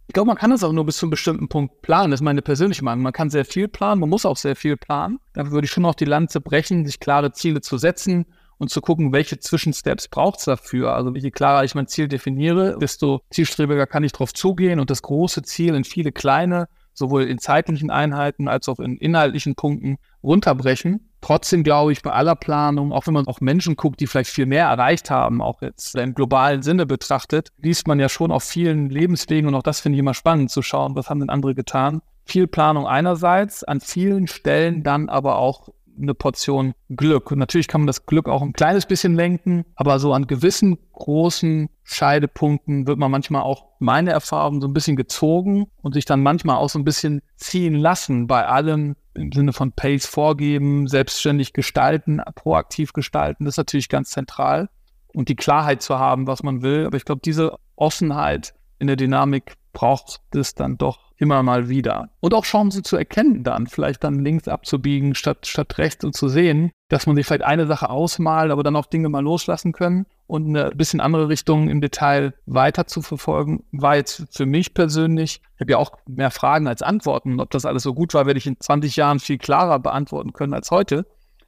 Ich 0.07 0.13
glaube, 0.13 0.27
man 0.27 0.37
kann 0.37 0.49
das 0.49 0.63
auch 0.63 0.73
nur 0.73 0.85
bis 0.85 0.97
zu 0.97 1.05
einem 1.05 1.11
bestimmten 1.11 1.47
Punkt 1.47 1.81
planen. 1.83 2.11
Das 2.11 2.19
ist 2.19 2.25
meine 2.25 2.41
persönliche 2.41 2.83
Meinung. 2.83 3.03
Man 3.03 3.13
kann 3.13 3.29
sehr 3.29 3.45
viel 3.45 3.69
planen, 3.69 4.01
man 4.01 4.09
muss 4.09 4.25
auch 4.25 4.35
sehr 4.35 4.57
viel 4.57 4.75
planen. 4.75 5.19
Dafür 5.33 5.53
würde 5.53 5.65
ich 5.65 5.71
schon 5.71 5.85
auch 5.85 5.95
die 5.95 6.05
Lanze 6.05 6.41
brechen, 6.41 6.85
sich 6.85 6.99
klare 6.99 7.31
Ziele 7.31 7.61
zu 7.61 7.77
setzen 7.77 8.25
und 8.61 8.69
zu 8.69 8.79
gucken, 8.79 9.11
welche 9.11 9.39
Zwischensteps 9.39 10.07
braucht 10.07 10.37
es 10.37 10.45
dafür. 10.45 10.93
Also 10.93 11.11
je 11.15 11.31
klarer 11.31 11.63
ich 11.63 11.73
mein 11.73 11.87
Ziel 11.87 12.07
definiere, 12.07 12.77
desto 12.79 13.21
zielstrebiger 13.31 13.87
kann 13.87 14.03
ich 14.03 14.11
darauf 14.11 14.35
zugehen 14.35 14.79
und 14.79 14.91
das 14.91 15.01
große 15.01 15.41
Ziel 15.41 15.73
in 15.73 15.83
viele 15.83 16.11
kleine, 16.11 16.67
sowohl 16.93 17.23
in 17.23 17.39
zeitlichen 17.39 17.89
Einheiten 17.89 18.47
als 18.47 18.69
auch 18.69 18.79
in 18.79 18.97
inhaltlichen 18.97 19.55
Punkten 19.55 19.97
runterbrechen. 20.21 21.09
Trotzdem 21.21 21.63
glaube 21.63 21.91
ich, 21.91 22.03
bei 22.03 22.11
aller 22.11 22.35
Planung, 22.35 22.93
auch 22.93 23.07
wenn 23.07 23.15
man 23.15 23.25
auf 23.25 23.41
Menschen 23.41 23.75
guckt, 23.77 23.99
die 23.99 24.05
vielleicht 24.05 24.29
viel 24.29 24.45
mehr 24.45 24.67
erreicht 24.67 25.09
haben, 25.09 25.41
auch 25.41 25.63
jetzt 25.63 25.95
im 25.95 26.13
globalen 26.13 26.61
Sinne 26.61 26.85
betrachtet, 26.85 27.49
liest 27.57 27.87
man 27.87 27.99
ja 27.99 28.09
schon 28.09 28.31
auf 28.31 28.43
vielen 28.43 28.91
Lebenswegen 28.91 29.47
und 29.47 29.55
auch 29.55 29.63
das 29.63 29.79
finde 29.79 29.95
ich 29.95 30.01
immer 30.01 30.13
spannend 30.13 30.51
zu 30.51 30.61
schauen, 30.61 30.95
was 30.95 31.09
haben 31.09 31.19
denn 31.19 31.29
andere 31.31 31.55
getan. 31.55 32.03
Viel 32.25 32.45
Planung 32.45 32.85
einerseits, 32.85 33.63
an 33.63 33.81
vielen 33.81 34.27
Stellen 34.27 34.83
dann 34.83 35.09
aber 35.09 35.37
auch 35.37 35.69
eine 35.99 36.13
Portion 36.13 36.73
Glück. 36.89 37.31
Und 37.31 37.39
natürlich 37.39 37.67
kann 37.67 37.81
man 37.81 37.87
das 37.87 38.05
Glück 38.05 38.27
auch 38.27 38.41
ein 38.41 38.53
kleines 38.53 38.85
bisschen 38.85 39.15
lenken, 39.15 39.65
aber 39.75 39.99
so 39.99 40.13
an 40.13 40.27
gewissen 40.27 40.77
großen 40.93 41.69
Scheidepunkten 41.83 42.87
wird 42.87 42.97
man 42.97 43.11
manchmal 43.11 43.43
auch 43.43 43.65
meine 43.79 44.11
Erfahrung 44.11 44.61
so 44.61 44.67
ein 44.67 44.73
bisschen 44.73 44.95
gezogen 44.95 45.67
und 45.81 45.93
sich 45.93 46.05
dann 46.05 46.21
manchmal 46.21 46.57
auch 46.57 46.69
so 46.69 46.79
ein 46.79 46.85
bisschen 46.85 47.21
ziehen 47.35 47.75
lassen 47.75 48.27
bei 48.27 48.45
allem 48.45 48.95
im 49.13 49.31
Sinne 49.31 49.53
von 49.53 49.73
Pace 49.73 50.05
vorgeben, 50.05 50.87
selbstständig 50.87 51.53
gestalten, 51.53 52.21
proaktiv 52.35 52.93
gestalten. 52.93 53.45
Das 53.45 53.53
ist 53.53 53.57
natürlich 53.57 53.89
ganz 53.89 54.11
zentral. 54.11 54.69
Und 55.13 55.27
die 55.27 55.35
Klarheit 55.35 55.81
zu 55.81 55.99
haben, 55.99 56.27
was 56.27 56.43
man 56.43 56.61
will. 56.61 56.85
Aber 56.85 56.95
ich 56.95 57.03
glaube, 57.03 57.21
diese 57.23 57.57
Offenheit 57.75 58.53
in 58.79 58.87
der 58.87 58.95
Dynamik 58.95 59.55
braucht 59.73 60.21
es 60.33 60.55
dann 60.55 60.77
doch 60.77 61.10
immer 61.21 61.43
mal 61.43 61.69
wieder. 61.69 62.09
Und 62.19 62.33
auch 62.33 62.45
Chancen 62.45 62.83
zu 62.83 62.97
erkennen 62.97 63.43
dann, 63.43 63.67
vielleicht 63.67 64.03
dann 64.03 64.25
links 64.25 64.47
abzubiegen 64.47 65.13
statt, 65.13 65.45
statt 65.45 65.77
rechts 65.77 66.03
und 66.03 66.15
zu 66.15 66.27
sehen, 66.27 66.71
dass 66.89 67.05
man 67.05 67.15
sich 67.15 67.27
vielleicht 67.27 67.43
eine 67.43 67.67
Sache 67.67 67.89
ausmalt, 67.89 68.51
aber 68.51 68.63
dann 68.63 68.75
auch 68.75 68.87
Dinge 68.87 69.07
mal 69.07 69.23
loslassen 69.23 69.71
können 69.71 70.07
und 70.25 70.47
eine 70.47 70.71
bisschen 70.71 70.99
andere 70.99 71.29
Richtung 71.29 71.69
im 71.69 71.79
Detail 71.79 72.33
weiter 72.47 72.87
zu 72.87 73.03
verfolgen, 73.03 73.63
war 73.71 73.95
jetzt 73.95 74.25
für 74.31 74.47
mich 74.47 74.73
persönlich, 74.73 75.41
ich 75.55 75.61
habe 75.61 75.71
ja 75.73 75.77
auch 75.77 75.91
mehr 76.07 76.31
Fragen 76.31 76.67
als 76.67 76.81
Antworten. 76.81 77.39
Ob 77.39 77.51
das 77.51 77.65
alles 77.65 77.83
so 77.83 77.93
gut 77.93 78.15
war, 78.15 78.25
werde 78.25 78.39
ich 78.39 78.47
in 78.47 78.59
20 78.59 78.95
Jahren 78.95 79.19
viel 79.19 79.37
klarer 79.37 79.77
beantworten 79.77 80.33
können 80.33 80.55
als 80.55 80.71
heute. 80.71 81.05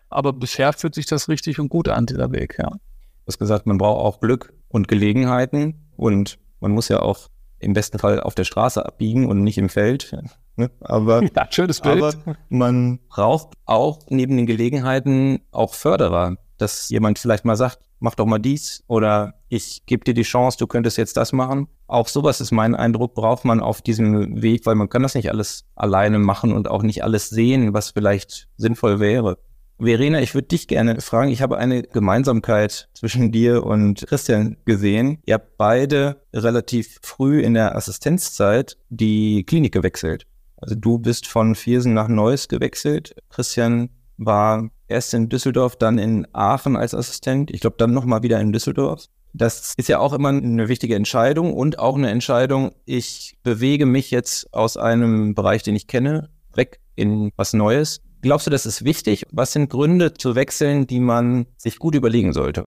Aber 0.10 0.34
bisher 0.34 0.74
fühlt 0.74 0.94
sich 0.94 1.08
das 1.08 1.30
richtig 1.30 1.60
und 1.60 1.70
gut 1.70 1.90
an, 1.90 2.06
dieser 2.06 2.32
Weg, 2.32 2.58
ja. 2.60 2.70
Du 2.70 3.28
hast 3.28 3.40
gesagt, 3.40 3.66
man 3.66 3.80
braucht 3.80 4.02
auch 4.02 4.20
Glück 4.20 4.54
und 4.68 4.88
Gelegenheiten 4.88 5.90
und 5.96 6.38
man 6.60 6.72
muss 6.72 6.90
ja 6.90 7.02
auch 7.02 7.30
im 7.64 7.74
besten 7.74 8.00
Fall 8.00 8.20
auf 8.20 8.36
der 8.36 8.44
Straße 8.44 8.86
abbiegen 8.86 9.28
und 9.28 9.44
nicht 9.44 9.58
im 9.58 9.70
Feld. 9.70 10.16
Ne? 10.56 10.70
Aber, 10.82 11.24
ja, 11.36 11.48
schönes 11.50 11.82
Bild. 11.82 12.04
aber 12.04 12.14
man 12.50 13.00
braucht 13.10 13.54
auch 13.66 14.00
neben 14.10 14.38
den 14.38 14.46
Gelegenheiten 14.46 15.42
auch 15.52 15.74
Förderer, 15.74 16.38
dass 16.58 16.90
jemand 16.90 17.20
vielleicht 17.20 17.46
mal 17.46 17.56
sagt, 17.56 17.80
mach 18.00 18.16
doch 18.16 18.26
mal 18.26 18.40
dies 18.40 18.84
oder 18.88 19.36
ich 19.48 19.86
gebe 19.86 20.04
dir 20.04 20.14
die 20.14 20.24
Chance, 20.24 20.58
du 20.58 20.68
könntest 20.68 20.98
jetzt 20.98 21.16
das 21.16 21.32
machen. 21.32 21.68
Auch 21.88 22.08
sowas 22.10 22.42
ist 22.42 22.52
mein 22.52 22.76
Eindruck, 22.76 23.16
braucht 23.16 23.46
man 23.46 23.62
auf 23.62 23.82
diesem 23.82 24.42
Weg, 24.42 24.66
weil 24.66 24.76
man 24.76 24.90
kann 24.90 25.04
das 25.04 25.16
nicht 25.16 25.30
alles 25.30 25.66
alleine 25.76 26.20
machen 26.20 26.52
und 26.52 26.70
auch 26.70 26.84
nicht 26.84 27.04
alles 27.04 27.30
sehen, 27.30 27.74
was 27.74 27.92
vielleicht 27.92 28.50
sinnvoll 28.58 29.00
wäre. 29.00 29.38
Verena, 29.84 30.22
ich 30.22 30.34
würde 30.34 30.48
dich 30.48 30.68
gerne 30.68 31.02
fragen. 31.02 31.32
Ich 31.32 31.42
habe 31.42 31.58
eine 31.58 31.84
Gemeinsamkeit 31.84 32.90
zwischen 32.94 33.32
dir 33.32 33.64
und 33.64 34.06
Christian 34.08 34.58
gesehen. 34.66 35.20
Ihr 35.26 35.36
habt 35.36 35.58
beide 35.58 36.22
relativ 36.34 37.00
früh 37.02 37.42
in 37.42 37.54
der 37.54 37.76
Assistenzzeit 37.76 38.78
die 38.90 39.44
Klinik 39.44 39.74
gewechselt. 39.74 40.26
Also 40.58 40.76
du 40.76 40.98
bist 40.98 41.28
von 41.28 41.56
Viersen 41.56 41.94
nach 41.94 42.08
Neuss 42.08 42.48
gewechselt. 42.48 43.16
Christian 43.30 43.90
war 44.18 44.70
erst 44.88 45.14
in 45.14 45.28
Düsseldorf, 45.28 45.76
dann 45.76 45.98
in 45.98 46.28
Aachen 46.34 46.76
als 46.76 46.94
Assistent. 46.94 47.52
Ich 47.52 47.62
glaube, 47.62 47.76
dann 47.78 47.94
nochmal 47.94 48.24
wieder 48.24 48.40
in 48.40 48.54
Düsseldorf. 48.54 49.08
Das 49.34 49.74
ist 49.78 49.90
ja 49.90 50.00
auch 50.00 50.14
immer 50.14 50.30
eine 50.30 50.70
wichtige 50.70 50.96
Entscheidung 50.96 51.54
und 51.54 51.80
auch 51.80 51.98
eine 51.98 52.12
Entscheidung, 52.12 52.72
ich 52.86 53.38
bewege 53.42 53.88
mich 53.88 54.12
jetzt 54.12 54.54
aus 54.54 54.78
einem 54.78 55.34
Bereich, 55.34 55.64
den 55.64 55.76
ich 55.76 55.88
kenne, 55.88 56.30
weg 56.54 56.80
in 56.96 57.32
was 57.36 57.54
Neues. 57.54 58.02
Glaubst 58.24 58.48
du, 58.48 58.52
das 58.52 58.66
ist 58.66 58.86
wichtig? 58.86 59.26
Was 59.32 59.52
sind 59.52 59.70
Gründe 59.70 60.14
zu 60.14 60.34
wechseln, 60.34 60.88
die 60.88 61.02
man 61.02 61.46
sich 61.58 61.78
gut 61.78 61.94
überlegen 61.94 62.32
sollte? 62.32 62.64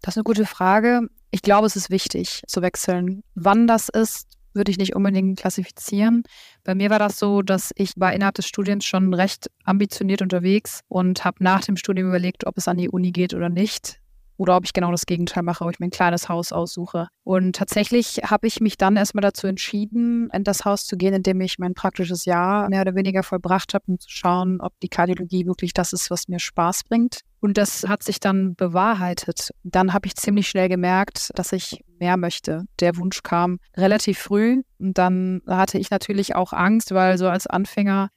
Das 0.00 0.14
ist 0.14 0.18
eine 0.18 0.22
gute 0.24 0.46
Frage. 0.46 1.08
Ich 1.32 1.42
glaube, 1.42 1.66
es 1.66 1.74
ist 1.74 1.90
wichtig 1.90 2.42
zu 2.46 2.62
wechseln. 2.62 3.24
Wann 3.34 3.66
das 3.66 3.88
ist, 3.88 4.28
würde 4.52 4.70
ich 4.70 4.78
nicht 4.78 4.94
unbedingt 4.94 5.36
klassifizieren. 5.36 6.22
Bei 6.62 6.76
mir 6.76 6.90
war 6.90 7.00
das 7.00 7.18
so, 7.18 7.42
dass 7.42 7.72
ich 7.74 7.94
war 7.96 8.12
innerhalb 8.12 8.36
des 8.36 8.46
Studiums 8.46 8.84
schon 8.84 9.12
recht 9.14 9.50
ambitioniert 9.64 10.22
unterwegs 10.22 10.82
und 10.86 11.24
habe 11.24 11.42
nach 11.42 11.64
dem 11.64 11.76
Studium 11.76 12.06
überlegt, 12.06 12.46
ob 12.46 12.56
es 12.56 12.68
an 12.68 12.76
die 12.76 12.88
Uni 12.88 13.10
geht 13.10 13.34
oder 13.34 13.48
nicht 13.48 13.98
oder 14.36 14.56
ob 14.56 14.64
ich 14.64 14.72
genau 14.72 14.90
das 14.90 15.06
Gegenteil 15.06 15.42
mache, 15.42 15.64
ob 15.64 15.70
ich 15.70 15.78
mir 15.78 15.86
ein 15.86 15.90
kleines 15.90 16.28
Haus 16.28 16.52
aussuche. 16.52 17.08
Und 17.22 17.56
tatsächlich 17.56 18.20
habe 18.24 18.46
ich 18.46 18.60
mich 18.60 18.76
dann 18.76 18.96
erstmal 18.96 19.22
dazu 19.22 19.46
entschieden, 19.46 20.28
in 20.32 20.44
das 20.44 20.64
Haus 20.64 20.86
zu 20.86 20.96
gehen, 20.96 21.14
in 21.14 21.22
dem 21.22 21.40
ich 21.40 21.58
mein 21.58 21.74
praktisches 21.74 22.24
Jahr 22.24 22.68
mehr 22.68 22.82
oder 22.82 22.94
weniger 22.94 23.22
vollbracht 23.22 23.74
habe, 23.74 23.84
um 23.88 23.98
zu 23.98 24.10
schauen, 24.10 24.60
ob 24.60 24.72
die 24.82 24.88
Kardiologie 24.88 25.46
wirklich 25.46 25.72
das 25.72 25.92
ist, 25.92 26.10
was 26.10 26.28
mir 26.28 26.38
Spaß 26.38 26.84
bringt. 26.84 27.20
Und 27.40 27.58
das 27.58 27.86
hat 27.86 28.02
sich 28.02 28.20
dann 28.20 28.54
bewahrheitet. 28.54 29.50
Dann 29.64 29.92
habe 29.92 30.06
ich 30.06 30.16
ziemlich 30.16 30.48
schnell 30.48 30.70
gemerkt, 30.70 31.30
dass 31.34 31.52
ich 31.52 31.84
mehr 32.00 32.16
möchte. 32.16 32.64
Der 32.80 32.96
Wunsch 32.96 33.22
kam 33.22 33.58
relativ 33.76 34.18
früh 34.18 34.62
und 34.78 34.96
dann 34.96 35.42
hatte 35.46 35.78
ich 35.78 35.90
natürlich 35.90 36.34
auch 36.34 36.52
Angst, 36.52 36.92
weil 36.92 37.18
so 37.18 37.28
als 37.28 37.46
Anfänger 37.46 38.08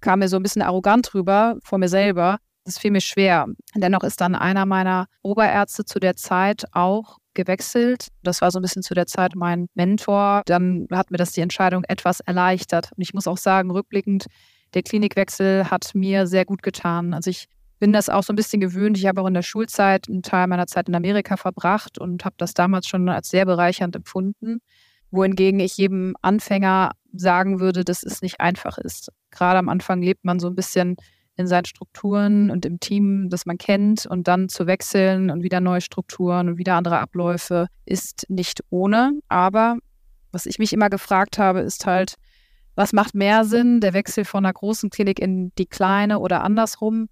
kam 0.00 0.18
mir 0.18 0.28
so 0.28 0.36
ein 0.36 0.42
bisschen 0.42 0.62
arrogant 0.62 1.14
rüber 1.14 1.56
vor 1.62 1.78
mir 1.78 1.88
selber, 1.88 2.38
das 2.64 2.78
fiel 2.78 2.90
mir 2.90 3.00
schwer. 3.00 3.46
Dennoch 3.74 4.02
ist 4.02 4.20
dann 4.20 4.34
einer 4.34 4.66
meiner 4.66 5.06
Oberärzte 5.22 5.84
zu 5.84 5.98
der 5.98 6.16
Zeit 6.16 6.64
auch 6.72 7.18
gewechselt. 7.34 8.08
Das 8.22 8.40
war 8.40 8.50
so 8.50 8.58
ein 8.58 8.62
bisschen 8.62 8.82
zu 8.82 8.94
der 8.94 9.06
Zeit 9.06 9.34
mein 9.34 9.68
Mentor. 9.74 10.42
Dann 10.46 10.86
hat 10.92 11.10
mir 11.10 11.16
das 11.16 11.32
die 11.32 11.40
Entscheidung 11.40 11.84
etwas 11.84 12.20
erleichtert. 12.20 12.90
Und 12.96 13.02
ich 13.02 13.14
muss 13.14 13.26
auch 13.26 13.38
sagen, 13.38 13.70
rückblickend, 13.70 14.26
der 14.74 14.82
Klinikwechsel 14.82 15.70
hat 15.70 15.94
mir 15.94 16.26
sehr 16.26 16.44
gut 16.44 16.62
getan. 16.62 17.14
Also 17.14 17.30
ich 17.30 17.46
bin 17.78 17.92
das 17.92 18.08
auch 18.08 18.22
so 18.22 18.32
ein 18.32 18.36
bisschen 18.36 18.60
gewöhnt. 18.60 18.96
Ich 18.96 19.06
habe 19.06 19.20
auch 19.20 19.26
in 19.26 19.34
der 19.34 19.42
Schulzeit 19.42 20.08
einen 20.08 20.22
Teil 20.22 20.46
meiner 20.46 20.66
Zeit 20.66 20.88
in 20.88 20.94
Amerika 20.94 21.36
verbracht 21.36 21.98
und 21.98 22.24
habe 22.24 22.36
das 22.38 22.54
damals 22.54 22.86
schon 22.86 23.08
als 23.08 23.28
sehr 23.28 23.44
bereichernd 23.44 23.96
empfunden. 23.96 24.60
Wohingegen 25.10 25.60
ich 25.60 25.76
jedem 25.76 26.14
Anfänger 26.22 26.92
sagen 27.12 27.60
würde, 27.60 27.84
dass 27.84 28.02
es 28.02 28.22
nicht 28.22 28.40
einfach 28.40 28.78
ist. 28.78 29.10
Gerade 29.30 29.58
am 29.58 29.68
Anfang 29.68 30.00
lebt 30.00 30.24
man 30.24 30.38
so 30.38 30.46
ein 30.46 30.54
bisschen 30.54 30.96
in 31.36 31.46
seinen 31.46 31.64
Strukturen 31.64 32.50
und 32.50 32.66
im 32.66 32.78
Team, 32.78 33.28
das 33.30 33.46
man 33.46 33.58
kennt 33.58 34.06
und 34.06 34.28
dann 34.28 34.48
zu 34.48 34.66
wechseln 34.66 35.30
und 35.30 35.42
wieder 35.42 35.60
neue 35.60 35.80
Strukturen 35.80 36.48
und 36.48 36.58
wieder 36.58 36.74
andere 36.74 36.98
Abläufe 36.98 37.68
ist 37.86 38.26
nicht 38.28 38.62
ohne. 38.70 39.12
Aber 39.28 39.78
was 40.30 40.46
ich 40.46 40.58
mich 40.58 40.72
immer 40.72 40.90
gefragt 40.90 41.38
habe, 41.38 41.60
ist 41.60 41.86
halt, 41.86 42.16
was 42.74 42.92
macht 42.92 43.14
mehr 43.14 43.44
Sinn, 43.44 43.80
der 43.80 43.92
Wechsel 43.94 44.24
von 44.24 44.44
einer 44.44 44.52
großen 44.52 44.90
Klinik 44.90 45.18
in 45.18 45.52
die 45.58 45.66
kleine 45.66 46.18
oder 46.18 46.42
andersrum? 46.42 47.08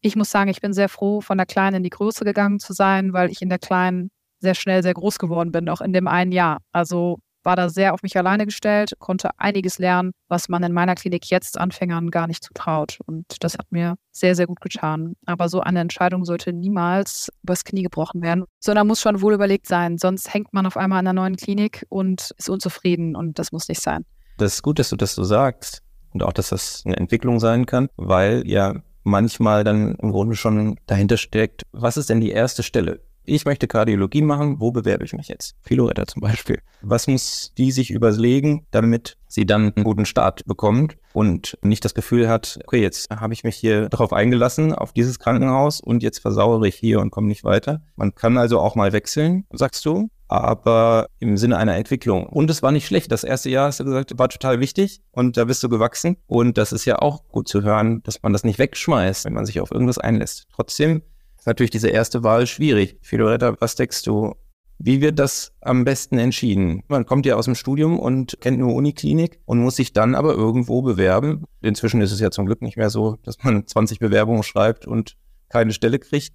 Ich 0.00 0.16
muss 0.16 0.30
sagen, 0.30 0.50
ich 0.50 0.60
bin 0.60 0.72
sehr 0.72 0.88
froh, 0.88 1.20
von 1.20 1.36
der 1.36 1.46
kleinen 1.46 1.76
in 1.76 1.82
die 1.82 1.90
Größe 1.90 2.24
gegangen 2.24 2.58
zu 2.58 2.72
sein, 2.72 3.12
weil 3.12 3.30
ich 3.30 3.42
in 3.42 3.48
der 3.48 3.58
kleinen 3.58 4.10
sehr 4.38 4.54
schnell 4.54 4.82
sehr 4.82 4.94
groß 4.94 5.18
geworden 5.18 5.52
bin, 5.52 5.68
auch 5.68 5.80
in 5.80 5.92
dem 5.92 6.08
einen 6.08 6.32
Jahr. 6.32 6.58
Also 6.72 7.18
war 7.42 7.56
da 7.56 7.68
sehr 7.68 7.94
auf 7.94 8.02
mich 8.02 8.16
alleine 8.16 8.46
gestellt, 8.46 8.92
konnte 8.98 9.30
einiges 9.38 9.78
lernen, 9.78 10.12
was 10.28 10.48
man 10.48 10.62
in 10.62 10.72
meiner 10.72 10.94
Klinik 10.94 11.30
jetzt 11.30 11.58
Anfängern 11.58 12.10
gar 12.10 12.26
nicht 12.26 12.44
zutraut. 12.44 12.98
Und 13.06 13.24
das 13.40 13.54
hat 13.54 13.70
mir 13.70 13.96
sehr, 14.12 14.34
sehr 14.34 14.46
gut 14.46 14.60
getan. 14.60 15.14
Aber 15.26 15.48
so 15.48 15.60
eine 15.60 15.80
Entscheidung 15.80 16.24
sollte 16.24 16.52
niemals 16.52 17.30
übers 17.42 17.64
Knie 17.64 17.82
gebrochen 17.82 18.22
werden, 18.22 18.44
sondern 18.60 18.86
muss 18.86 19.00
schon 19.00 19.20
wohl 19.20 19.34
überlegt 19.34 19.66
sein. 19.66 19.98
Sonst 19.98 20.32
hängt 20.32 20.52
man 20.52 20.66
auf 20.66 20.76
einmal 20.76 20.98
an 20.98 21.06
einer 21.06 21.20
neuen 21.20 21.36
Klinik 21.36 21.86
und 21.88 22.30
ist 22.36 22.50
unzufrieden 22.50 23.16
und 23.16 23.38
das 23.38 23.52
muss 23.52 23.68
nicht 23.68 23.80
sein. 23.80 24.04
Das 24.38 24.54
ist 24.54 24.62
gut, 24.62 24.78
dass 24.78 24.90
du 24.90 24.96
das 24.96 25.14
so 25.14 25.24
sagst 25.24 25.82
und 26.12 26.22
auch, 26.22 26.32
dass 26.32 26.50
das 26.50 26.82
eine 26.84 26.96
Entwicklung 26.96 27.40
sein 27.40 27.66
kann, 27.66 27.88
weil 27.96 28.46
ja 28.46 28.82
manchmal 29.02 29.64
dann 29.64 29.94
im 29.96 30.12
Grunde 30.12 30.36
schon 30.36 30.78
dahinter 30.86 31.16
steckt, 31.16 31.62
was 31.72 31.96
ist 31.96 32.10
denn 32.10 32.20
die 32.20 32.30
erste 32.30 32.62
Stelle? 32.62 33.00
Ich 33.30 33.44
möchte 33.44 33.68
Kardiologie 33.68 34.22
machen, 34.22 34.60
wo 34.60 34.72
bewerbe 34.72 35.04
ich 35.04 35.12
mich 35.12 35.28
jetzt? 35.28 35.54
Philoretta 35.62 36.06
zum 36.06 36.20
Beispiel. 36.20 36.60
Was 36.82 37.06
muss 37.06 37.52
die 37.56 37.70
sich 37.72 37.90
überlegen, 37.90 38.66
damit 38.70 39.16
sie 39.28 39.46
dann 39.46 39.72
einen 39.74 39.84
guten 39.84 40.04
Start 40.04 40.44
bekommt 40.44 40.96
und 41.12 41.56
nicht 41.62 41.84
das 41.84 41.94
Gefühl 41.94 42.28
hat, 42.28 42.58
okay, 42.64 42.82
jetzt 42.82 43.10
habe 43.10 43.32
ich 43.32 43.44
mich 43.44 43.56
hier 43.56 43.88
darauf 43.88 44.12
eingelassen, 44.12 44.74
auf 44.74 44.92
dieses 44.92 45.18
Krankenhaus 45.18 45.80
und 45.80 46.02
jetzt 46.02 46.18
versauere 46.18 46.66
ich 46.66 46.74
hier 46.74 47.00
und 47.00 47.10
komme 47.10 47.28
nicht 47.28 47.44
weiter. 47.44 47.80
Man 47.96 48.14
kann 48.14 48.36
also 48.36 48.58
auch 48.58 48.74
mal 48.74 48.92
wechseln, 48.92 49.44
sagst 49.52 49.84
du. 49.86 50.08
aber 50.30 51.08
im 51.18 51.36
Sinne 51.36 51.56
einer 51.56 51.76
Entwicklung. 51.76 52.26
Und 52.26 52.50
es 52.50 52.62
war 52.62 52.70
nicht 52.70 52.86
schlecht. 52.86 53.10
Das 53.10 53.24
erste 53.24 53.50
Jahr, 53.50 53.66
hast 53.66 53.80
du 53.80 53.84
gesagt, 53.84 54.16
war 54.16 54.28
total 54.28 54.60
wichtig 54.60 55.00
und 55.10 55.36
da 55.36 55.44
bist 55.44 55.60
du 55.64 55.68
gewachsen. 55.68 56.16
Und 56.28 56.56
das 56.56 56.72
ist 56.72 56.84
ja 56.84 57.00
auch 57.00 57.24
gut 57.28 57.48
zu 57.48 57.62
hören, 57.62 58.00
dass 58.04 58.22
man 58.22 58.32
das 58.32 58.44
nicht 58.44 58.60
wegschmeißt, 58.60 59.24
wenn 59.24 59.32
man 59.32 59.44
sich 59.44 59.60
auf 59.60 59.72
irgendwas 59.72 59.98
einlässt. 59.98 60.46
Trotzdem 60.54 61.02
ist 61.40 61.46
natürlich 61.46 61.70
diese 61.70 61.88
erste 61.88 62.22
Wahl 62.22 62.46
schwierig. 62.46 62.98
Filoretta, 63.00 63.56
was 63.60 63.74
denkst 63.74 64.02
du? 64.02 64.34
Wie 64.78 65.00
wird 65.00 65.18
das 65.18 65.52
am 65.60 65.84
besten 65.84 66.18
entschieden? 66.18 66.82
Man 66.88 67.04
kommt 67.04 67.26
ja 67.26 67.36
aus 67.36 67.46
dem 67.46 67.54
Studium 67.54 67.98
und 67.98 68.38
kennt 68.40 68.58
nur 68.58 68.74
Uniklinik 68.74 69.40
und 69.46 69.58
muss 69.58 69.76
sich 69.76 69.92
dann 69.92 70.14
aber 70.14 70.34
irgendwo 70.34 70.82
bewerben. 70.82 71.44
Inzwischen 71.60 72.00
ist 72.02 72.12
es 72.12 72.20
ja 72.20 72.30
zum 72.30 72.46
Glück 72.46 72.62
nicht 72.62 72.76
mehr 72.76 72.90
so, 72.90 73.16
dass 73.22 73.42
man 73.42 73.66
20 73.66 73.98
Bewerbungen 73.98 74.42
schreibt 74.42 74.86
und 74.86 75.16
keine 75.48 75.72
Stelle 75.72 75.98
kriegt, 75.98 76.34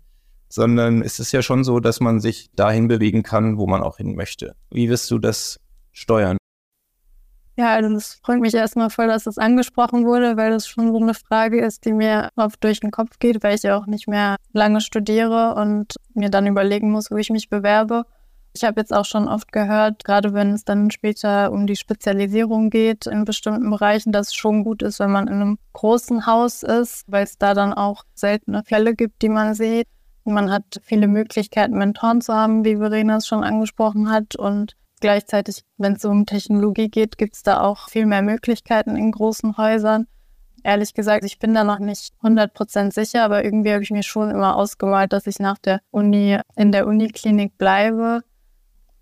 sondern 0.50 1.02
es 1.02 1.20
ist 1.20 1.32
ja 1.32 1.42
schon 1.42 1.64
so, 1.64 1.80
dass 1.80 2.00
man 2.00 2.20
sich 2.20 2.50
dahin 2.56 2.88
bewegen 2.88 3.24
kann, 3.24 3.58
wo 3.58 3.68
man 3.68 3.82
auch 3.82 3.98
hin 3.98 4.16
möchte. 4.16 4.56
Wie 4.72 4.90
wirst 4.90 5.10
du 5.12 5.20
das 5.20 5.60
steuern? 5.92 6.38
Ja, 7.58 7.74
also 7.74 7.94
das 7.94 8.20
freut 8.22 8.42
mich 8.42 8.54
erstmal 8.54 8.90
voll, 8.90 9.08
dass 9.08 9.24
das 9.24 9.38
angesprochen 9.38 10.06
wurde, 10.06 10.36
weil 10.36 10.52
das 10.52 10.68
schon 10.68 10.92
so 10.92 11.00
eine 11.00 11.14
Frage 11.14 11.62
ist, 11.62 11.86
die 11.86 11.94
mir 11.94 12.30
oft 12.36 12.62
durch 12.62 12.82
den 12.82 12.92
Kopf 12.92 13.18
geht, 13.18 13.44
weil 13.44 13.56
ich 13.56 13.64
ja 13.64 13.78
auch 13.78 13.86
nicht 13.86 14.10
mehr 14.10 14.36
lange 14.52 14.82
studiere 14.82 15.56
und 15.56 15.96
mir 16.14 16.30
dann 16.30 16.48
überlegen 16.48 16.92
muss, 16.92 17.12
wo 17.12 17.16
ich 17.16 17.30
mich 17.30 17.50
bewerbe. 17.50 18.04
Ich 18.54 18.66
habe 18.66 18.82
jetzt 18.82 18.94
auch 18.94 19.06
schon 19.06 19.28
oft 19.30 19.54
gehört, 19.54 20.04
gerade 20.04 20.34
wenn 20.34 20.52
es 20.52 20.66
dann 20.66 20.92
später 20.92 21.52
um 21.52 21.66
die 21.66 21.76
Spezialisierung 21.78 22.70
geht 22.70 23.06
in 23.06 23.24
bestimmten 23.24 23.70
Bereichen, 23.70 24.12
dass 24.12 24.28
es 24.28 24.36
schon 24.36 24.64
gut 24.66 24.82
ist, 24.82 25.00
wenn 25.00 25.12
man 25.12 25.28
in 25.28 25.36
einem 25.36 25.58
großen 25.74 26.26
Haus 26.26 26.62
ist, 26.64 27.04
weil 27.08 27.24
es 27.24 27.38
da 27.38 27.54
dann 27.54 27.74
auch 27.74 28.04
seltene 28.16 28.64
Fälle 28.64 28.96
gibt, 28.96 29.22
die 29.22 29.30
man 29.30 29.56
sieht. 29.56 29.88
Man 30.26 30.52
hat 30.52 30.82
viele 30.84 31.08
Möglichkeiten, 31.08 31.78
Mentoren 31.78 32.20
zu 32.20 32.34
haben, 32.34 32.66
wie 32.66 32.78
Verena 32.78 33.18
es 33.18 33.28
schon 33.28 33.44
angesprochen 33.44 34.10
hat. 34.10 34.36
Und 34.36 34.76
gleichzeitig, 35.06 35.64
wenn 35.78 35.94
es 35.94 36.06
um 36.06 36.26
Technologie 36.26 36.90
geht, 36.90 37.18
gibt 37.18 37.36
es 37.36 37.44
da 37.44 37.62
auch 37.62 37.90
viel 37.90 38.06
mehr 38.06 38.22
Möglichkeiten 38.22 38.96
in 38.96 39.12
großen 39.12 39.58
Häusern. 39.58 40.08
Ehrlich 40.64 40.96
gesagt, 40.96 41.24
ich 41.26 41.38
bin 41.38 41.54
da 41.54 41.64
noch 41.64 41.78
nicht 41.78 42.14
100% 42.24 42.92
sicher, 42.92 43.24
aber 43.24 43.46
irgendwie 43.46 43.72
habe 43.72 43.84
ich 43.84 43.92
mir 43.92 44.02
schon 44.02 44.32
immer 44.32 44.56
ausgemalt, 44.56 45.14
dass 45.14 45.28
ich 45.28 45.38
nach 45.38 45.60
der 45.60 45.80
Uni 45.92 46.40
in 46.56 46.72
der 46.72 46.88
Uniklinik 46.88 47.58
bleibe 47.58 48.24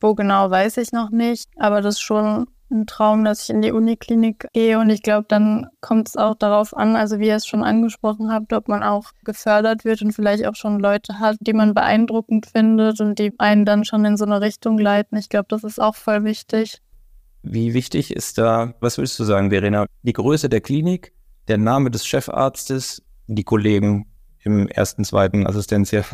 wo 0.04 0.14
genau, 0.14 0.52
weiß 0.52 0.78
ich 0.78 0.92
noch 0.92 1.10
nicht. 1.10 1.50
Aber 1.56 1.82
das 1.82 1.96
ist 1.96 2.02
schon 2.02 2.48
ein 2.74 2.88
Traum, 2.88 3.24
dass 3.24 3.44
ich 3.44 3.50
in 3.50 3.62
die 3.62 3.72
Uniklinik 3.72 4.48
gehe. 4.54 4.80
Und 4.80 4.90
ich 4.90 5.02
glaube, 5.02 5.26
dann 5.30 5.68
kommt 5.80 6.10
es 6.10 6.18
auch 6.18 6.36
darauf 6.36 6.76
an, 6.76 6.96
also 6.96 7.20
wie 7.20 7.28
ihr 7.28 7.36
es 7.36 7.48
schon 7.48 7.64
angesprochen 7.64 8.32
habt, 8.32 8.52
ob 8.52 8.68
man 8.68 8.84
auch 8.84 9.12
gefördert 9.24 9.86
wird 9.86 10.02
und 10.02 10.12
vielleicht 10.12 10.46
auch 10.46 10.56
schon 10.56 10.80
Leute 10.80 11.20
hat, 11.20 11.38
die 11.40 11.54
man 11.54 11.74
beeindruckend 11.74 12.48
findet 12.48 13.00
und 13.00 13.20
die 13.20 13.32
einen 13.38 13.66
dann 13.66 13.86
schon 13.86 14.04
in 14.04 14.18
so 14.18 14.26
eine 14.26 14.42
Richtung 14.42 14.78
leiten. 14.78 15.18
Ich 15.18 15.30
glaube, 15.30 15.46
das 15.50 15.64
ist 15.64 15.80
auch 15.80 15.96
voll 15.96 16.24
wichtig. 16.24 16.80
Wie 17.44 17.74
wichtig 17.74 18.16
ist 18.16 18.38
da, 18.38 18.74
was 18.80 18.98
würdest 18.98 19.20
du 19.20 19.24
sagen, 19.24 19.50
Verena, 19.50 19.86
die 20.02 20.14
Größe 20.14 20.50
der 20.50 20.62
Klinik, 20.62 21.14
der 21.48 21.58
Name 21.58 21.92
des 21.92 22.06
Chefarztes, 22.06 23.04
die 23.28 23.44
Kollegen 23.44 24.08
im 24.40 24.68
ersten, 24.68 25.04
zweiten 25.04 25.46
Assistenzjahr? 25.46 26.06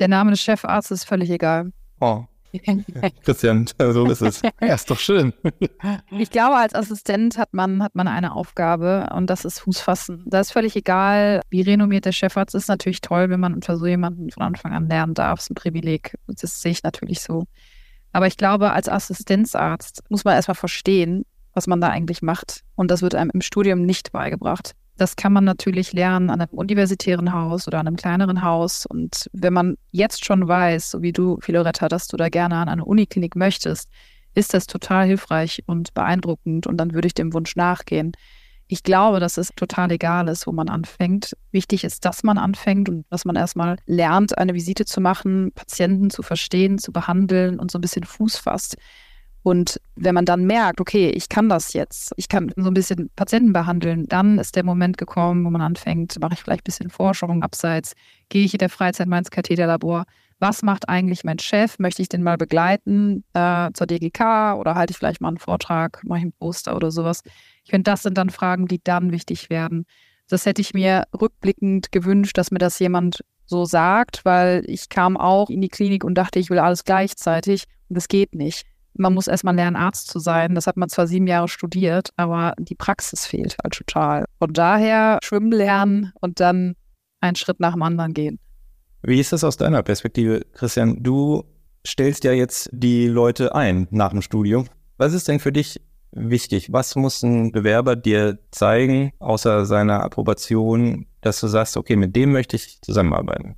Der 0.00 0.08
Name 0.08 0.30
des 0.30 0.40
Chefarztes 0.40 1.02
ist 1.02 1.08
völlig 1.08 1.30
egal. 1.30 1.72
Oh, 2.00 2.24
Christian, 3.24 3.66
so 3.78 4.06
ist 4.06 4.22
es. 4.22 4.42
Ja, 4.60 4.74
ist 4.74 4.90
doch 4.90 4.98
schön. 4.98 5.32
Ich 6.10 6.30
glaube, 6.30 6.56
als 6.56 6.74
Assistent 6.74 7.38
hat 7.38 7.54
man, 7.54 7.82
hat 7.82 7.94
man 7.94 8.08
eine 8.08 8.34
Aufgabe 8.34 9.08
und 9.14 9.28
das 9.28 9.44
ist 9.44 9.60
Fußfassen. 9.60 10.24
Da 10.26 10.40
ist 10.40 10.52
völlig 10.52 10.76
egal, 10.76 11.40
wie 11.50 11.62
renommiert 11.62 12.04
der 12.04 12.12
Chefarzt 12.12 12.54
ist. 12.54 12.68
Natürlich 12.68 13.00
toll, 13.00 13.30
wenn 13.30 13.40
man 13.40 13.54
unter 13.54 13.76
so 13.76 13.86
jemanden 13.86 14.30
von 14.30 14.42
Anfang 14.42 14.72
an 14.72 14.88
lernen 14.88 15.14
darf. 15.14 15.38
Das 15.38 15.44
ist 15.44 15.50
ein 15.50 15.54
Privileg. 15.54 16.16
Das 16.26 16.60
sehe 16.60 16.72
ich 16.72 16.82
natürlich 16.82 17.20
so. 17.20 17.44
Aber 18.12 18.26
ich 18.26 18.36
glaube, 18.36 18.72
als 18.72 18.88
Assistenzarzt 18.88 20.02
muss 20.08 20.24
man 20.24 20.34
erstmal 20.34 20.56
verstehen, 20.56 21.24
was 21.54 21.66
man 21.66 21.80
da 21.80 21.88
eigentlich 21.88 22.22
macht. 22.22 22.62
Und 22.74 22.90
das 22.90 23.02
wird 23.02 23.14
einem 23.14 23.30
im 23.32 23.40
Studium 23.40 23.82
nicht 23.82 24.12
beigebracht. 24.12 24.74
Das 25.00 25.16
kann 25.16 25.32
man 25.32 25.44
natürlich 25.44 25.94
lernen 25.94 26.28
an 26.28 26.42
einem 26.42 26.50
universitären 26.50 27.32
Haus 27.32 27.66
oder 27.66 27.78
an 27.78 27.86
einem 27.86 27.96
kleineren 27.96 28.42
Haus. 28.42 28.84
Und 28.84 29.30
wenn 29.32 29.54
man 29.54 29.78
jetzt 29.92 30.26
schon 30.26 30.46
weiß, 30.46 30.90
so 30.90 31.00
wie 31.00 31.14
du, 31.14 31.38
Filoretta, 31.40 31.88
dass 31.88 32.06
du 32.06 32.18
da 32.18 32.28
gerne 32.28 32.56
an 32.56 32.68
eine 32.68 32.84
Uniklinik 32.84 33.34
möchtest, 33.34 33.88
ist 34.34 34.52
das 34.52 34.66
total 34.66 35.06
hilfreich 35.06 35.62
und 35.64 35.94
beeindruckend. 35.94 36.66
Und 36.66 36.76
dann 36.76 36.92
würde 36.92 37.06
ich 37.06 37.14
dem 37.14 37.32
Wunsch 37.32 37.56
nachgehen. 37.56 38.12
Ich 38.66 38.82
glaube, 38.82 39.20
dass 39.20 39.38
es 39.38 39.52
total 39.56 39.90
egal 39.90 40.28
ist, 40.28 40.46
wo 40.46 40.52
man 40.52 40.68
anfängt. 40.68 41.34
Wichtig 41.50 41.82
ist, 41.84 42.04
dass 42.04 42.22
man 42.22 42.36
anfängt 42.36 42.90
und 42.90 43.06
dass 43.08 43.24
man 43.24 43.36
erstmal 43.36 43.76
lernt, 43.86 44.36
eine 44.36 44.52
Visite 44.52 44.84
zu 44.84 45.00
machen, 45.00 45.50
Patienten 45.54 46.10
zu 46.10 46.22
verstehen, 46.22 46.76
zu 46.76 46.92
behandeln 46.92 47.58
und 47.58 47.70
so 47.70 47.78
ein 47.78 47.80
bisschen 47.80 48.04
Fuß 48.04 48.36
fasst. 48.36 48.76
Und 49.42 49.80
wenn 49.96 50.14
man 50.14 50.26
dann 50.26 50.44
merkt, 50.44 50.80
okay, 50.80 51.10
ich 51.10 51.28
kann 51.28 51.48
das 51.48 51.72
jetzt, 51.72 52.12
ich 52.16 52.28
kann 52.28 52.52
so 52.56 52.68
ein 52.68 52.74
bisschen 52.74 53.10
Patienten 53.16 53.52
behandeln, 53.52 54.06
dann 54.06 54.38
ist 54.38 54.54
der 54.54 54.64
Moment 54.64 54.98
gekommen, 54.98 55.44
wo 55.44 55.50
man 55.50 55.62
anfängt, 55.62 56.20
mache 56.20 56.34
ich 56.34 56.40
vielleicht 56.40 56.62
ein 56.62 56.64
bisschen 56.64 56.90
Forschung 56.90 57.42
abseits, 57.42 57.94
gehe 58.28 58.44
ich 58.44 58.52
in 58.52 58.58
der 58.58 58.68
Freizeit 58.68 59.08
mal 59.08 59.18
ins 59.18 59.30
Katheterlabor, 59.30 60.04
was 60.40 60.62
macht 60.62 60.88
eigentlich 60.88 61.22
mein 61.22 61.38
Chef? 61.38 61.78
Möchte 61.78 62.00
ich 62.00 62.08
den 62.08 62.22
mal 62.22 62.38
begleiten 62.38 63.24
äh, 63.34 63.70
zur 63.74 63.86
DGK 63.86 64.54
oder 64.58 64.74
halte 64.74 64.92
ich 64.92 64.96
vielleicht 64.96 65.20
mal 65.20 65.28
einen 65.28 65.38
Vortrag, 65.38 66.02
mache 66.04 66.20
ich 66.20 66.24
einen 66.24 66.32
Poster 66.32 66.74
oder 66.74 66.90
sowas? 66.90 67.22
Ich 67.62 67.70
finde, 67.70 67.90
das 67.90 68.02
sind 68.02 68.16
dann 68.16 68.30
Fragen, 68.30 68.66
die 68.66 68.80
dann 68.82 69.12
wichtig 69.12 69.50
werden. 69.50 69.84
Das 70.28 70.46
hätte 70.46 70.62
ich 70.62 70.72
mir 70.72 71.04
rückblickend 71.18 71.92
gewünscht, 71.92 72.38
dass 72.38 72.50
mir 72.50 72.58
das 72.58 72.78
jemand 72.78 73.22
so 73.44 73.66
sagt, 73.66 74.24
weil 74.24 74.62
ich 74.66 74.88
kam 74.88 75.16
auch 75.16 75.50
in 75.50 75.60
die 75.60 75.68
Klinik 75.68 76.04
und 76.04 76.14
dachte, 76.14 76.38
ich 76.38 76.48
will 76.48 76.58
alles 76.58 76.84
gleichzeitig 76.84 77.64
und 77.88 77.96
das 77.96 78.08
geht 78.08 78.34
nicht 78.34 78.64
man 78.94 79.14
muss 79.14 79.28
erstmal 79.28 79.54
lernen, 79.54 79.76
Arzt 79.76 80.08
zu 80.08 80.18
sein. 80.18 80.54
Das 80.54 80.66
hat 80.66 80.76
man 80.76 80.88
zwar 80.88 81.06
sieben 81.06 81.26
Jahre 81.26 81.48
studiert, 81.48 82.10
aber 82.16 82.54
die 82.58 82.74
Praxis 82.74 83.26
fehlt 83.26 83.56
halt 83.62 83.74
total. 83.74 84.24
Von 84.38 84.52
daher 84.52 85.18
schwimmen 85.22 85.52
lernen 85.52 86.12
und 86.20 86.40
dann 86.40 86.74
einen 87.20 87.36
Schritt 87.36 87.60
nach 87.60 87.72
dem 87.72 87.82
anderen 87.82 88.14
gehen. 88.14 88.38
Wie 89.02 89.20
ist 89.20 89.32
das 89.32 89.44
aus 89.44 89.56
deiner 89.56 89.82
Perspektive, 89.82 90.44
Christian? 90.52 91.02
Du 91.02 91.44
stellst 91.86 92.24
ja 92.24 92.32
jetzt 92.32 92.68
die 92.72 93.06
Leute 93.06 93.54
ein 93.54 93.88
nach 93.90 94.10
dem 94.10 94.22
Studium. 94.22 94.66
Was 94.98 95.14
ist 95.14 95.28
denn 95.28 95.40
für 95.40 95.52
dich 95.52 95.80
wichtig? 96.12 96.72
Was 96.72 96.96
muss 96.96 97.22
ein 97.22 97.52
Bewerber 97.52 97.96
dir 97.96 98.38
zeigen, 98.50 99.12
außer 99.18 99.64
seiner 99.64 100.02
Approbation, 100.02 101.06
dass 101.22 101.40
du 101.40 101.46
sagst, 101.46 101.76
okay, 101.76 101.96
mit 101.96 102.14
dem 102.16 102.32
möchte 102.32 102.56
ich 102.56 102.82
zusammenarbeiten? 102.82 103.56